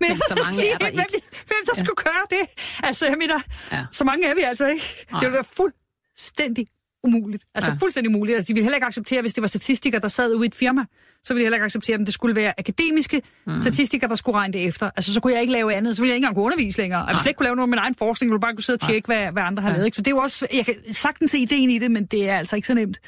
Men, 0.00 0.10
men 0.10 0.18
så 0.28 0.40
mange 0.44 0.68
er 0.68 0.78
der 0.78 0.90
hvem, 0.90 1.00
ikke. 1.00 1.26
Hvem 1.46 1.62
der 1.66 1.72
ja. 1.76 1.84
skulle 1.84 1.96
gøre 1.96 2.26
det? 2.30 2.64
Altså, 2.82 3.06
jeg 3.06 3.18
mener, 3.18 3.40
ja. 3.72 3.86
så 3.90 4.04
mange 4.04 4.26
er 4.26 4.34
vi 4.34 4.40
altså 4.40 4.66
ikke. 4.66 5.06
Nej. 5.10 5.20
Det 5.20 5.26
ville 5.26 5.34
være 5.34 5.44
fuldstændig 5.56 6.66
umuligt. 7.04 7.44
Altså 7.54 7.70
Ja. 7.70 7.76
fuldstændig 7.80 8.14
umuligt. 8.14 8.36
Altså, 8.36 8.48
de 8.48 8.54
ville 8.54 8.64
heller 8.64 8.76
ikke 8.76 8.86
acceptere, 8.86 9.20
hvis 9.20 9.32
det 9.34 9.42
var 9.42 9.48
statistikere, 9.48 10.00
der 10.00 10.08
sad 10.08 10.34
ude 10.34 10.44
i 10.44 10.48
et 10.48 10.54
firma, 10.54 10.84
så 11.24 11.34
ville 11.34 11.40
de 11.40 11.44
heller 11.44 11.56
ikke 11.56 11.64
acceptere, 11.64 11.94
at 11.94 12.06
det 12.06 12.14
skulle 12.14 12.36
være 12.36 12.52
akademiske 12.58 13.22
mm. 13.46 13.60
statistikere, 13.60 14.08
der 14.08 14.14
skulle 14.14 14.38
regne 14.38 14.52
det 14.52 14.64
efter. 14.66 14.90
Altså, 14.96 15.12
så 15.12 15.20
kunne 15.20 15.32
jeg 15.32 15.40
ikke 15.40 15.52
lave 15.52 15.74
andet. 15.74 15.96
Så 15.96 16.02
ville 16.02 16.10
jeg 16.10 16.16
ikke 16.16 16.24
engang 16.24 16.34
kunne 16.36 16.44
undervise 16.44 16.78
længere. 16.78 17.00
Jeg 17.00 17.08
ville 17.08 17.20
slet 17.20 17.30
ikke 17.30 17.38
kunne 17.38 17.44
lave 17.46 17.56
noget 17.56 17.68
med 17.68 17.76
min 17.76 17.82
egen 17.82 17.94
forskning. 17.94 18.28
Jeg 18.28 18.32
ville 18.32 18.40
bare 18.40 18.54
kunne 18.54 18.62
sidde 18.62 18.76
og 18.76 18.88
tjekke, 18.88 19.06
hvad, 19.06 19.32
hvad 19.32 19.42
andre 19.42 19.62
har 19.62 19.68
Ja. 19.70 19.74
lavet. 19.74 19.84
Ikke? 19.86 19.96
Så 19.96 20.02
det 20.02 20.06
er 20.06 20.10
jo 20.14 20.18
også, 20.18 20.46
jeg 20.54 20.64
kan 20.64 20.74
sagtens 20.90 21.30
se 21.30 21.38
ideen 21.38 21.70
i 21.70 21.78
det, 21.78 21.90
men 21.90 22.06
det 22.06 22.28
er 22.28 22.38
altså 22.38 22.56
ikke 22.56 22.66
så 22.66 22.74
nemt. 22.74 22.98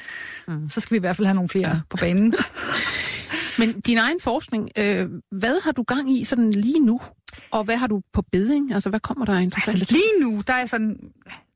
Mm. 0.47 0.69
Så 0.69 0.79
skal 0.79 0.91
vi 0.93 0.97
i 0.97 0.99
hvert 0.99 1.15
fald 1.15 1.25
have 1.27 1.35
nogle 1.35 1.49
flere 1.49 1.69
ja. 1.69 1.75
på 1.89 1.97
banen. 1.97 2.33
Men 3.59 3.79
din 3.79 3.97
egen 3.97 4.19
forskning, 4.21 4.69
øh, 4.77 5.07
hvad 5.31 5.63
har 5.63 5.71
du 5.71 5.83
gang 5.83 6.11
i 6.11 6.23
sådan 6.23 6.51
lige 6.51 6.85
nu? 6.85 6.99
Og 7.51 7.63
hvad 7.63 7.77
har 7.77 7.87
du 7.87 8.01
på 8.13 8.23
beding? 8.31 8.73
Altså, 8.73 8.89
hvad 8.89 8.99
kommer 8.99 9.25
der 9.25 9.33
af 9.37 9.41
interessant? 9.41 9.77
Altså 9.79 9.93
lige 9.95 10.21
nu, 10.29 10.41
der 10.47 10.53
er 10.53 10.65
sådan... 10.65 10.97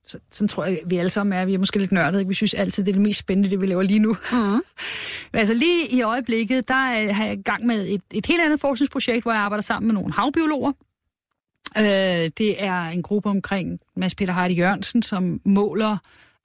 Så, 0.10 0.20
sådan 0.32 0.47
tror 0.47 0.66
jeg, 0.66 0.80
vi 0.86 0.97
alle 0.97 1.10
sammen 1.10 1.39
er. 1.39 1.45
Vi 1.45 1.53
er 1.53 1.57
måske 1.57 1.80
lidt 1.80 1.91
nørdede. 1.91 2.28
Vi 2.28 2.34
synes 2.34 2.53
altid, 2.53 2.84
det 2.84 2.91
er 2.91 2.93
det 2.93 3.01
mest 3.01 3.20
spændende, 3.20 3.49
det 3.49 3.62
vi 3.62 3.66
laver 3.66 3.82
lige 3.82 3.99
nu. 3.99 4.18
Men 5.32 5.39
altså 5.39 5.53
lige 5.53 5.88
i 5.91 6.01
øjeblikket, 6.01 6.68
der 6.68 6.74
er 6.74 7.14
har 7.14 7.26
jeg 7.26 7.34
i 7.34 7.41
gang 7.41 7.66
med 7.66 7.88
et, 7.88 8.01
et 8.12 8.26
helt 8.26 8.41
andet 8.41 8.60
forskningsprojekt, 8.60 9.24
hvor 9.24 9.32
jeg 9.32 9.41
arbejder 9.41 9.62
sammen 9.62 9.88
med 9.88 9.93
nogle 9.93 10.14
havbiologer. 10.14 10.72
Øh, 11.78 11.84
det 12.38 12.64
er 12.64 12.82
en 12.82 13.01
gruppe 13.01 13.30
omkring 13.30 13.80
Mads 13.95 14.16
Peter 14.16 14.34
Heidi 14.34 14.55
Jørgensen, 14.55 15.03
som 15.03 15.41
måler 15.45 15.97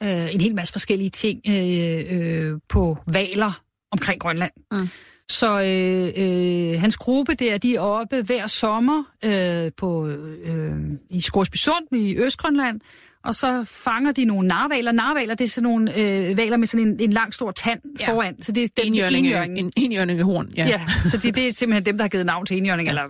øh, 0.02 0.34
en 0.34 0.40
hel 0.40 0.54
masse 0.54 0.72
forskellige 0.72 1.10
ting 1.10 1.40
øh, 1.48 2.04
øh, 2.10 2.58
på 2.68 2.98
valer 3.08 3.62
omkring 3.90 4.20
Grønland. 4.20 4.52
Mm. 4.72 4.88
Så 5.28 5.62
øh, 5.62 6.12
øh, 6.16 6.80
hans 6.80 6.96
gruppe 6.96 7.34
der, 7.34 7.58
de 7.58 7.76
er 7.76 7.80
oppe 7.80 8.22
hver 8.22 8.46
sommer 8.46 9.02
øh, 9.24 9.72
på, 9.76 10.08
øh, 10.08 10.76
i 11.10 11.20
Skorsby 11.20 11.56
Sund 11.56 11.92
i 11.92 12.16
Østgrønland, 12.16 12.80
og 13.24 13.34
så 13.34 13.64
fanger 13.64 14.12
de 14.12 14.24
nogle 14.24 14.48
narvaler. 14.48 14.92
Narvaler, 14.92 15.34
det 15.34 15.44
er 15.44 15.48
sådan 15.48 15.62
nogle 15.62 15.98
øh, 15.98 16.36
valer 16.36 16.56
med 16.56 16.66
sådan 16.66 16.86
en, 16.86 17.00
en 17.00 17.12
lang 17.12 17.34
stor 17.34 17.50
tand 17.50 17.80
Ja. 18.00 18.12
foran. 18.12 18.42
Så 18.42 18.52
det 18.52 18.64
er 18.64 18.68
den 18.76 18.86
Enhjørninge, 18.86 19.72
enhjørningehorn, 19.76 20.52
ja. 20.56 20.66
Ja, 20.66 20.80
så 21.04 21.16
det, 21.18 21.36
det 21.36 21.48
er 21.48 21.52
simpelthen 21.52 21.86
dem, 21.86 21.98
der 21.98 22.04
har 22.04 22.08
givet 22.08 22.26
navn 22.26 22.46
til 22.46 22.56
enhjørning, 22.56 22.86
ja. 22.86 22.90
eller 22.90 23.02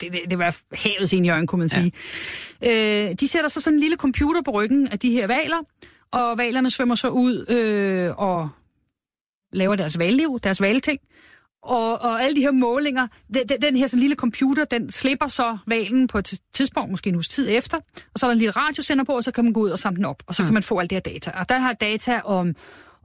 det, 0.00 0.12
det, 0.12 0.20
det 0.30 0.38
var 0.38 0.56
havets 0.74 1.12
enhjørning, 1.12 1.48
kunne 1.48 1.58
man 1.58 1.68
sige. 1.68 1.92
Ja. 2.62 3.08
Øh, 3.08 3.14
de 3.20 3.28
sætter 3.28 3.48
så 3.50 3.60
sådan 3.60 3.76
en 3.76 3.80
lille 3.80 3.96
computer 3.96 4.42
på 4.42 4.50
ryggen 4.50 4.88
af 4.88 4.98
de 4.98 5.10
her 5.10 5.26
valer, 5.26 5.58
og 6.12 6.38
valerne 6.38 6.70
svømmer 6.70 6.94
så 6.94 7.08
ud 7.08 7.50
øh, 7.50 8.14
og 8.18 8.48
laver 9.52 9.76
deres 9.76 9.98
valliv, 9.98 10.40
deres 10.42 10.60
valting. 10.60 10.98
Og, 11.62 12.00
og 12.02 12.22
alle 12.22 12.36
de 12.36 12.40
her 12.40 12.50
målinger, 12.52 13.06
den, 13.34 13.48
den- 13.48 13.62
den 13.62 13.76
her 13.76 13.86
sådan 13.86 14.00
lille 14.00 14.16
computer, 14.16 14.64
den 14.64 14.90
slipper 14.90 15.26
så 15.28 15.58
valen 15.66 16.08
på 16.08 16.18
et 16.18 16.38
tidspunkt, 16.54 16.90
måske 16.90 17.08
en 17.08 17.14
uges 17.14 17.28
tid 17.28 17.48
efter, 17.50 17.76
og 18.14 18.20
så 18.20 18.26
er 18.26 18.28
der 18.28 18.32
en 18.32 18.38
lille 18.38 18.50
radiosender 18.52 19.04
på, 19.04 19.12
og 19.12 19.24
så 19.24 19.32
kan 19.32 19.44
man 19.44 19.52
gå 19.52 19.60
ud 19.60 19.70
og 19.70 19.78
samle 19.78 19.96
den 19.96 20.04
op, 20.04 20.22
og 20.26 20.34
så 20.34 20.42
kan 20.42 20.54
man 20.54 20.62
få 20.62 20.78
alt 20.78 20.90
det 20.90 20.96
her 20.96 21.12
data. 21.12 21.30
Og 21.30 21.48
der 21.48 21.58
har 21.58 21.72
data 21.72 22.20
om, 22.24 22.54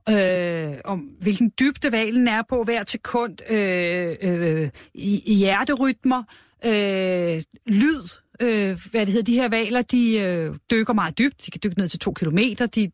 øh, 0.10 0.74
om 0.86 1.00
hvilken 1.00 1.52
dybde 1.60 1.92
valen 1.92 2.28
er 2.28 2.42
på 2.50 2.64
hver 2.64 2.84
sekund, 2.88 3.52
øh, 3.52 4.16
øh, 4.22 4.70
i, 4.94 5.22
i 5.26 5.34
hjerterytmer, 5.34 6.24
øh, 6.66 7.44
lyd, 7.68 8.02
øh, 8.42 8.78
hvad 8.92 9.06
det 9.06 9.14
hedder, 9.14 9.24
de 9.24 9.34
her 9.36 9.50
valer, 9.50 9.82
de 9.82 10.18
øh, 10.20 10.56
dykker 10.72 10.94
meget 10.94 11.18
dybt, 11.18 11.46
de 11.46 11.52
kan 11.52 11.60
dykke 11.64 11.78
ned 11.78 11.90
til 11.90 12.00
to 12.00 12.12
kilometer, 12.14 12.66
de 12.66 12.92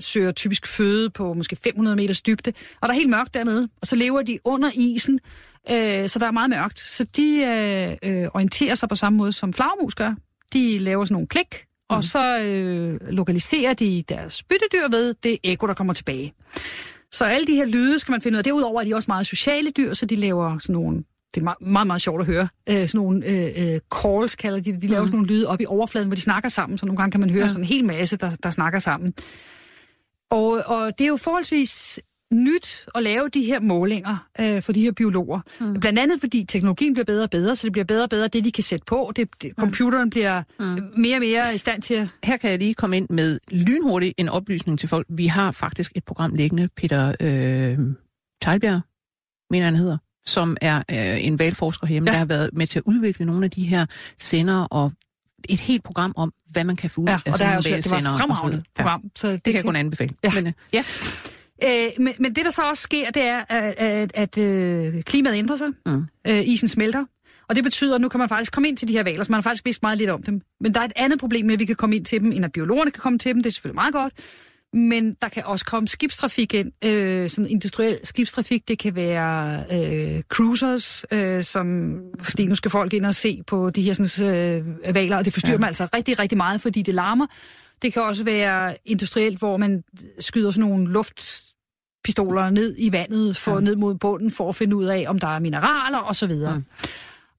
søger 0.00 0.32
typisk 0.32 0.66
føde 0.66 1.10
på 1.10 1.32
måske 1.32 1.56
500 1.56 1.96
meters 1.96 2.22
dybde, 2.22 2.52
og 2.80 2.88
der 2.88 2.94
er 2.94 2.98
helt 2.98 3.10
mørkt 3.10 3.34
dernede, 3.34 3.68
og 3.80 3.86
så 3.86 3.96
lever 3.96 4.22
de 4.22 4.38
under 4.44 4.70
isen, 4.74 5.20
øh, 5.70 6.08
så 6.08 6.18
der 6.18 6.26
er 6.26 6.30
meget 6.30 6.50
mørkt. 6.50 6.78
Så 6.78 7.04
de 7.04 7.44
øh, 8.02 8.22
øh, 8.22 8.28
orienterer 8.34 8.74
sig 8.74 8.88
på 8.88 8.94
samme 8.94 9.16
måde, 9.16 9.32
som 9.32 9.52
flagermus 9.52 9.94
gør. 9.94 10.14
De 10.52 10.78
laver 10.78 11.04
sådan 11.04 11.14
nogle 11.14 11.28
klik, 11.28 11.64
og 11.88 12.04
så 12.04 12.40
øh, 12.40 13.00
lokaliserer 13.10 13.74
de 13.74 14.04
deres 14.08 14.42
byttedyr 14.42 14.88
ved 14.90 15.14
det 15.22 15.38
ekko, 15.44 15.66
der 15.66 15.74
kommer 15.74 15.92
tilbage. 15.92 16.32
Så 17.12 17.24
alle 17.24 17.46
de 17.46 17.54
her 17.54 17.64
lyde 17.64 17.98
skal 17.98 18.12
man 18.12 18.20
finde 18.20 18.36
ud 18.36 18.38
af. 18.38 18.44
Derudover 18.44 18.80
er 18.80 18.84
de 18.84 18.94
også 18.94 19.06
meget 19.08 19.26
sociale 19.26 19.70
dyr, 19.70 19.94
så 19.94 20.06
de 20.06 20.16
laver 20.16 20.58
sådan 20.58 20.72
nogle 20.72 21.04
det 21.34 21.40
er 21.40 21.44
meget, 21.44 21.60
meget, 21.60 21.86
meget 21.86 22.02
sjovt 22.02 22.20
at 22.20 22.26
høre. 22.26 22.48
Øh, 22.68 22.88
sådan 22.88 22.98
nogle 22.98 23.26
øh, 23.26 23.74
øh, 23.74 23.80
calls 24.02 24.34
kalder 24.34 24.60
de 24.60 24.72
det. 24.72 24.82
De 24.82 24.86
laver 24.86 25.02
mm. 25.02 25.06
sådan 25.06 25.16
nogle 25.16 25.28
lyde 25.28 25.48
op 25.48 25.60
i 25.60 25.66
overfladen, 25.66 26.08
hvor 26.08 26.14
de 26.14 26.20
snakker 26.20 26.48
sammen, 26.48 26.78
så 26.78 26.86
nogle 26.86 26.96
gange 26.96 27.10
kan 27.10 27.20
man 27.20 27.30
høre 27.30 27.42
ja. 27.42 27.48
sådan 27.48 27.62
en 27.62 27.68
hel 27.68 27.84
masse, 27.84 28.16
der, 28.16 28.30
der 28.42 28.50
snakker 28.50 28.78
sammen. 28.78 29.14
Og, 30.30 30.62
og 30.66 30.98
det 30.98 31.04
er 31.04 31.08
jo 31.08 31.16
forholdsvis 31.16 32.00
nyt 32.32 32.86
at 32.94 33.02
lave 33.02 33.28
de 33.28 33.44
her 33.44 33.60
målinger 33.60 34.28
øh, 34.40 34.62
for 34.62 34.72
de 34.72 34.80
her 34.80 34.92
biologer. 34.92 35.40
Mm. 35.60 35.80
Blandt 35.80 35.98
andet 35.98 36.20
fordi 36.20 36.44
teknologien 36.44 36.92
bliver 36.92 37.04
bedre 37.04 37.24
og 37.24 37.30
bedre, 37.30 37.56
så 37.56 37.66
det 37.66 37.72
bliver 37.72 37.84
bedre 37.84 38.04
og 38.04 38.10
bedre, 38.10 38.28
det 38.28 38.44
de 38.44 38.52
kan 38.52 38.64
sætte 38.64 38.84
på. 38.84 39.12
Det, 39.16 39.28
det, 39.42 39.52
computeren 39.58 40.10
bliver 40.10 40.42
mm. 40.58 40.64
mere 40.96 41.16
og 41.16 41.20
mere 41.20 41.54
i 41.54 41.58
stand 41.58 41.82
til 41.82 41.94
at... 41.94 42.08
Her 42.24 42.36
kan 42.36 42.50
jeg 42.50 42.58
lige 42.58 42.74
komme 42.74 42.96
ind 42.96 43.06
med 43.10 43.38
lynhurtigt 43.50 44.14
en 44.18 44.28
oplysning 44.28 44.78
til 44.78 44.88
folk. 44.88 45.06
Vi 45.08 45.26
har 45.26 45.50
faktisk 45.50 45.92
et 45.94 46.04
program 46.04 46.34
liggende, 46.34 46.68
Peter 46.76 47.14
øh, 47.20 47.78
Teilbjerg, 48.42 48.80
mener 49.50 49.64
han 49.64 49.76
hedder, 49.76 49.98
som 50.26 50.56
er 50.60 50.76
øh, 50.76 51.26
en 51.26 51.38
valgforsker 51.38 51.86
herhjemme, 51.86 52.10
ja. 52.10 52.12
Ja. 52.12 52.14
der 52.14 52.18
har 52.18 52.26
været 52.26 52.50
med 52.52 52.66
til 52.66 52.78
at 52.78 52.82
udvikle 52.86 53.26
nogle 53.26 53.44
af 53.44 53.50
de 53.50 53.62
her 53.62 53.86
sender 54.18 54.64
og 54.70 54.92
et 55.48 55.60
helt 55.60 55.82
program 55.82 56.12
om, 56.16 56.32
hvad 56.50 56.64
man 56.64 56.76
kan 56.76 56.90
få 56.90 57.00
ud 57.00 57.06
Ja, 57.06 57.14
og 57.14 57.22
der 57.24 57.32
sådan 57.32 57.52
er 57.52 57.56
også, 57.56 57.68
det 57.68 57.90
var 57.90 57.98
et 57.98 58.18
fremragende 58.18 58.62
program. 58.76 59.02
Så 59.16 59.28
Det 59.32 59.42
kan 59.44 59.54
jeg 59.54 59.64
kun 59.64 59.76
anbefale. 59.76 60.14
Ja. 60.24 60.32
Men, 60.34 60.46
øh, 60.46 60.52
ja. 60.72 60.84
Øh, 61.64 61.90
men, 61.98 62.14
men 62.18 62.34
det, 62.34 62.44
der 62.44 62.50
så 62.50 62.62
også 62.62 62.82
sker, 62.82 63.10
det 63.10 63.22
er, 63.22 63.44
at, 63.48 63.74
at, 63.78 64.10
at 64.14 64.38
øh, 64.38 65.02
klimaet 65.02 65.36
ændrer 65.36 65.56
sig. 65.56 65.68
Mm. 65.86 66.06
Øh, 66.28 66.48
isen 66.48 66.68
smelter. 66.68 67.04
Og 67.48 67.56
det 67.56 67.64
betyder, 67.64 67.94
at 67.94 68.00
nu 68.00 68.08
kan 68.08 68.18
man 68.18 68.28
faktisk 68.28 68.52
komme 68.52 68.68
ind 68.68 68.76
til 68.76 68.88
de 68.88 68.92
her 68.92 69.02
valer, 69.02 69.24
så 69.24 69.32
man 69.32 69.36
har 69.36 69.42
faktisk 69.42 69.64
vidst 69.64 69.82
meget 69.82 69.98
lidt 69.98 70.10
om 70.10 70.22
dem. 70.22 70.40
Men 70.60 70.74
der 70.74 70.80
er 70.80 70.84
et 70.84 70.92
andet 70.96 71.20
problem 71.20 71.46
med, 71.46 71.52
at 71.54 71.60
vi 71.60 71.64
kan 71.64 71.76
komme 71.76 71.96
ind 71.96 72.04
til 72.04 72.20
dem, 72.20 72.32
end 72.32 72.44
at 72.44 72.52
biologerne 72.52 72.90
kan 72.90 73.00
komme 73.00 73.18
til 73.18 73.34
dem. 73.34 73.42
Det 73.42 73.50
er 73.50 73.52
selvfølgelig 73.52 73.74
meget 73.74 73.94
godt. 73.94 74.12
Men 74.74 75.16
der 75.22 75.28
kan 75.28 75.42
også 75.46 75.64
komme 75.64 75.88
skibstrafik 75.88 76.54
ind, 76.54 76.72
øh, 76.84 77.30
sådan 77.30 77.50
industriel 77.50 77.98
skibstrafik. 78.04 78.68
Det 78.68 78.78
kan 78.78 78.94
være 78.94 79.64
øh, 79.72 80.22
cruisers, 80.22 81.04
øh, 81.10 81.42
som, 81.42 81.96
fordi 82.20 82.46
nu 82.46 82.54
skal 82.54 82.70
folk 82.70 82.92
ind 82.92 83.06
og 83.06 83.14
se 83.14 83.42
på 83.46 83.70
de 83.70 83.82
her 83.82 83.92
sådan, 83.92 84.36
øh, 84.36 84.94
valer, 84.94 85.16
og 85.16 85.24
det 85.24 85.32
forstyrrer 85.32 85.54
ja. 85.54 85.58
mig 85.58 85.66
altså 85.66 85.88
rigtig, 85.94 86.18
rigtig 86.18 86.36
meget, 86.36 86.60
fordi 86.60 86.82
det 86.82 86.94
larmer. 86.94 87.26
Det 87.82 87.92
kan 87.92 88.02
også 88.02 88.24
være 88.24 88.76
industrielt, 88.84 89.38
hvor 89.38 89.56
man 89.56 89.84
skyder 90.18 90.50
sådan 90.50 90.70
nogle 90.70 90.92
luftpistoler 90.92 92.50
ned 92.50 92.74
i 92.78 92.92
vandet, 92.92 93.36
for, 93.36 93.54
ja. 93.54 93.60
ned 93.60 93.76
mod 93.76 93.94
bunden, 93.94 94.30
for 94.30 94.48
at 94.48 94.56
finde 94.56 94.76
ud 94.76 94.84
af, 94.84 95.04
om 95.08 95.18
der 95.18 95.28
er 95.28 95.38
mineraler 95.38 95.98
osv. 95.98 96.30
Ja. 96.30 96.52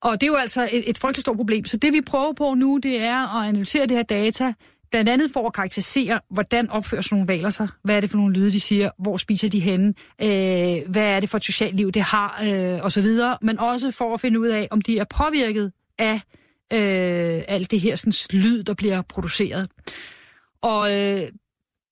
Og 0.01 0.21
det 0.21 0.27
er 0.27 0.31
jo 0.31 0.37
altså 0.37 0.69
et, 0.71 0.89
et 0.89 0.97
frygteligt 0.97 1.21
stort 1.21 1.37
problem. 1.37 1.65
Så 1.65 1.77
det 1.77 1.93
vi 1.93 2.01
prøver 2.01 2.33
på 2.33 2.53
nu, 2.53 2.79
det 2.83 3.01
er 3.01 3.41
at 3.41 3.49
analysere 3.49 3.87
det 3.87 3.97
her 3.97 4.03
data, 4.03 4.53
blandt 4.91 5.09
andet 5.09 5.31
for 5.33 5.47
at 5.47 5.53
karakterisere, 5.53 6.19
hvordan 6.29 6.69
opfører 6.69 7.01
sådan 7.01 7.15
nogle 7.15 7.27
valer 7.27 7.49
sig. 7.49 7.67
Hvad 7.83 7.95
er 7.95 8.01
det 8.01 8.09
for 8.09 8.17
nogle 8.17 8.33
lyde, 8.33 8.51
de 8.51 8.59
siger? 8.59 8.89
Hvor 8.99 9.17
spiser 9.17 9.49
de 9.49 9.59
henne? 9.59 9.93
Øh, 10.21 10.89
hvad 10.89 11.03
er 11.03 11.19
det 11.19 11.29
for 11.29 11.37
et 11.37 11.43
socialt 11.43 11.75
liv, 11.75 11.91
det 11.91 12.01
har? 12.01 12.43
Øh, 12.43 12.79
og 12.83 12.91
så 12.91 13.01
videre. 13.01 13.37
Men 13.41 13.59
også 13.59 13.91
for 13.91 14.13
at 14.13 14.21
finde 14.21 14.39
ud 14.39 14.47
af, 14.47 14.67
om 14.71 14.81
de 14.81 14.99
er 14.99 15.03
påvirket 15.03 15.71
af 15.99 16.21
øh, 16.73 17.43
alt 17.47 17.71
det 17.71 17.79
her 17.79 17.95
sådan, 17.95 18.13
lyd, 18.41 18.63
der 18.63 18.73
bliver 18.73 19.01
produceret. 19.01 19.69
Og 20.61 20.93
øh, 20.93 21.27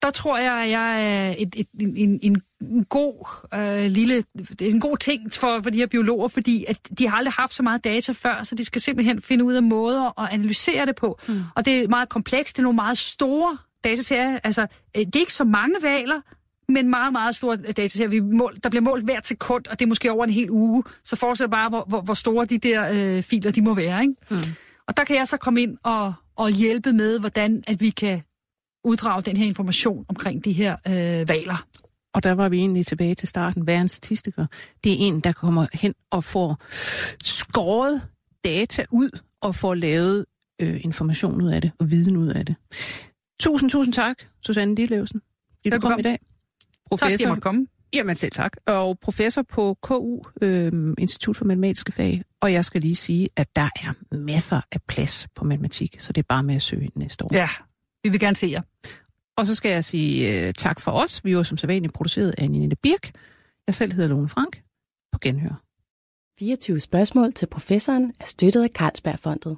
der 0.04 0.12
tror 0.12 0.38
jeg, 0.38 0.54
at 0.54 0.70
jeg 0.70 1.14
er 1.14 1.36
et, 1.38 1.56
et, 1.56 1.68
en, 1.80 2.20
en, 2.22 2.42
en 2.62 2.86
god 2.86 3.28
øh, 3.54 3.92
lille, 3.92 4.24
en 4.62 4.80
god 4.80 4.98
ting 4.98 5.34
for, 5.34 5.62
for 5.64 5.70
de 5.70 5.78
her 5.78 5.88
biologer, 5.88 6.28
fordi 6.28 6.66
at 6.68 6.78
de 6.98 7.08
har 7.08 7.18
aldrig 7.18 7.34
haft 7.34 7.54
så 7.54 7.64
meget 7.64 7.84
data 7.84 8.12
før, 8.12 8.44
så 8.44 8.56
de 8.56 8.66
skal 8.66 8.82
simpelthen 8.82 9.22
finde 9.22 9.46
ud 9.46 9.54
af 9.54 9.64
måder 9.64 10.22
at 10.22 10.34
analysere 10.34 10.86
det 10.86 10.96
på. 10.96 11.20
Mm. 11.28 11.42
Og 11.56 11.66
det 11.66 11.84
er 11.84 11.88
meget 11.88 12.10
komplekst, 12.10 12.56
det 12.58 12.60
er 12.60 12.64
nogle 12.64 12.76
meget 12.76 12.98
store 12.98 13.58
dataserier. 13.84 14.40
Altså, 14.44 14.62
øh, 14.98 15.06
det 15.06 15.16
er 15.16 15.20
ikke 15.20 15.34
så 15.34 15.44
mange 15.44 15.76
valer, 15.82 16.22
men 16.70 16.90
meget, 16.90 17.12
meget 17.12 17.36
store 17.36 17.56
dataserier. 17.56 18.10
Vi 18.10 18.20
mål, 18.20 18.58
der 18.64 18.70
bliver 18.70 18.84
målt 18.84 19.04
hvert 19.04 19.28
sekund, 19.28 19.68
og 19.68 19.80
det 19.80 19.86
er 19.86 19.90
måske 19.90 20.12
over 20.12 20.24
en 20.24 20.30
hel 20.30 20.50
uge. 20.50 20.84
Så 21.04 21.36
dig 21.40 21.50
bare, 21.50 21.70
hvor, 21.70 21.86
hvor, 21.88 22.02
hvor 22.02 22.14
store 22.14 22.46
de 22.46 22.58
der 22.58 22.90
øh, 22.94 23.24
filer, 23.24 23.52
de 23.52 23.62
må 23.62 23.74
være. 23.74 24.02
Ikke? 24.02 24.16
Mm. 24.30 24.38
Og 24.88 24.98
der 24.98 25.04
kan 25.04 25.16
jeg 25.16 25.28
så 25.28 25.38
komme 25.38 25.62
ind 25.62 25.78
og, 25.84 26.14
og 26.36 26.50
hjælpe 26.50 26.94
med, 26.94 27.20
hvordan 27.20 27.64
at 27.68 27.82
vi 27.82 27.90
kan 27.90 28.22
uddrage 28.84 29.22
den 29.22 29.38
her 29.38 29.46
information 29.46 30.06
omkring 30.10 30.46
de 30.46 30.52
her 30.52 30.76
øh, 30.88 31.30
valer. 31.30 31.68
Og 32.14 32.24
der 32.24 32.32
var 32.32 32.50
vi 32.50 32.58
egentlig 32.58 32.86
tilbage 32.86 33.16
til 33.16 33.28
starten. 33.28 33.64
Hvad 33.64 33.76
er 33.76 33.82
en 33.82 33.88
statistiker? 33.88 34.46
Det 34.84 34.92
er 34.92 34.96
en, 35.00 35.20
der 35.20 35.32
kommer 35.32 35.66
hen 35.74 35.94
og 36.12 36.24
får 36.24 36.58
skåret 37.24 38.02
data 38.44 38.86
ud 38.92 39.20
og 39.42 39.56
får 39.56 39.74
lavet 39.74 40.26
øh, 40.60 40.80
information 40.84 41.42
ud 41.42 41.52
af 41.52 41.62
det 41.62 41.72
og 41.80 41.92
viden 41.92 42.18
ud 42.18 42.28
af 42.28 42.46
det. 42.46 42.56
Tusind, 43.40 43.70
tusind 43.70 43.94
tak, 43.94 44.16
Susanne 44.42 44.76
Ditlevsen. 44.76 45.22
Fordi 45.58 45.70
du 45.70 45.80
kom 45.80 46.00
i 46.00 46.02
dag. 46.02 46.20
Tak, 46.92 47.00
fordi 47.00 47.24
jeg 47.24 47.42
komme. 47.42 47.68
Jamen 47.94 48.16
selv 48.16 48.32
tak. 48.32 48.54
Og 48.68 49.00
professor 49.00 49.42
på 49.42 49.78
KU, 49.82 50.22
øh, 50.42 50.94
Institut 50.98 51.36
for 51.36 51.46
Matematiske 51.46 51.92
Fag. 51.92 52.24
Og 52.42 52.54
jeg 52.54 52.66
skal 52.66 52.82
lige 52.82 52.96
sige, 52.96 53.30
at 53.36 53.56
der 53.56 53.70
er 53.76 54.16
masser 54.16 54.62
af 54.72 54.82
plads 54.88 55.28
på 55.36 55.46
matematik, 55.46 55.96
så 56.00 56.14
det 56.14 56.22
er 56.22 56.26
bare 56.30 56.44
med 56.44 56.56
at 56.56 56.62
søge 56.62 56.90
næste 56.96 57.26
år. 57.26 57.30
Ja, 57.34 57.50
vi 58.04 58.10
vil 58.10 58.20
gerne 58.20 58.36
se 58.36 58.48
jer. 58.48 58.62
Og 59.38 59.48
så 59.48 59.56
skal 59.56 59.72
jeg 59.72 59.84
sige 59.86 60.48
uh, 60.48 60.54
tak 60.54 60.80
for 60.80 60.92
os. 60.92 61.26
Vi 61.26 61.30
er 61.30 61.34
jo 61.34 61.44
som 61.44 61.58
sædvanligt 61.58 61.94
produceret 61.94 62.36
af 62.38 62.50
Nina 62.50 62.76
Birk. 62.82 63.12
Jeg 63.68 63.76
selv 63.76 63.94
hedder 63.94 64.10
Lone 64.10 64.30
Frank. 64.30 64.62
På 65.12 65.20
genhør. 65.20 65.62
24 66.40 66.80
spørgsmål 66.80 67.34
til 67.34 67.46
professoren 67.46 68.14
er 68.20 68.26
støttet 68.26 68.64
af 68.64 68.70
Carlsbergfondet. 68.70 69.58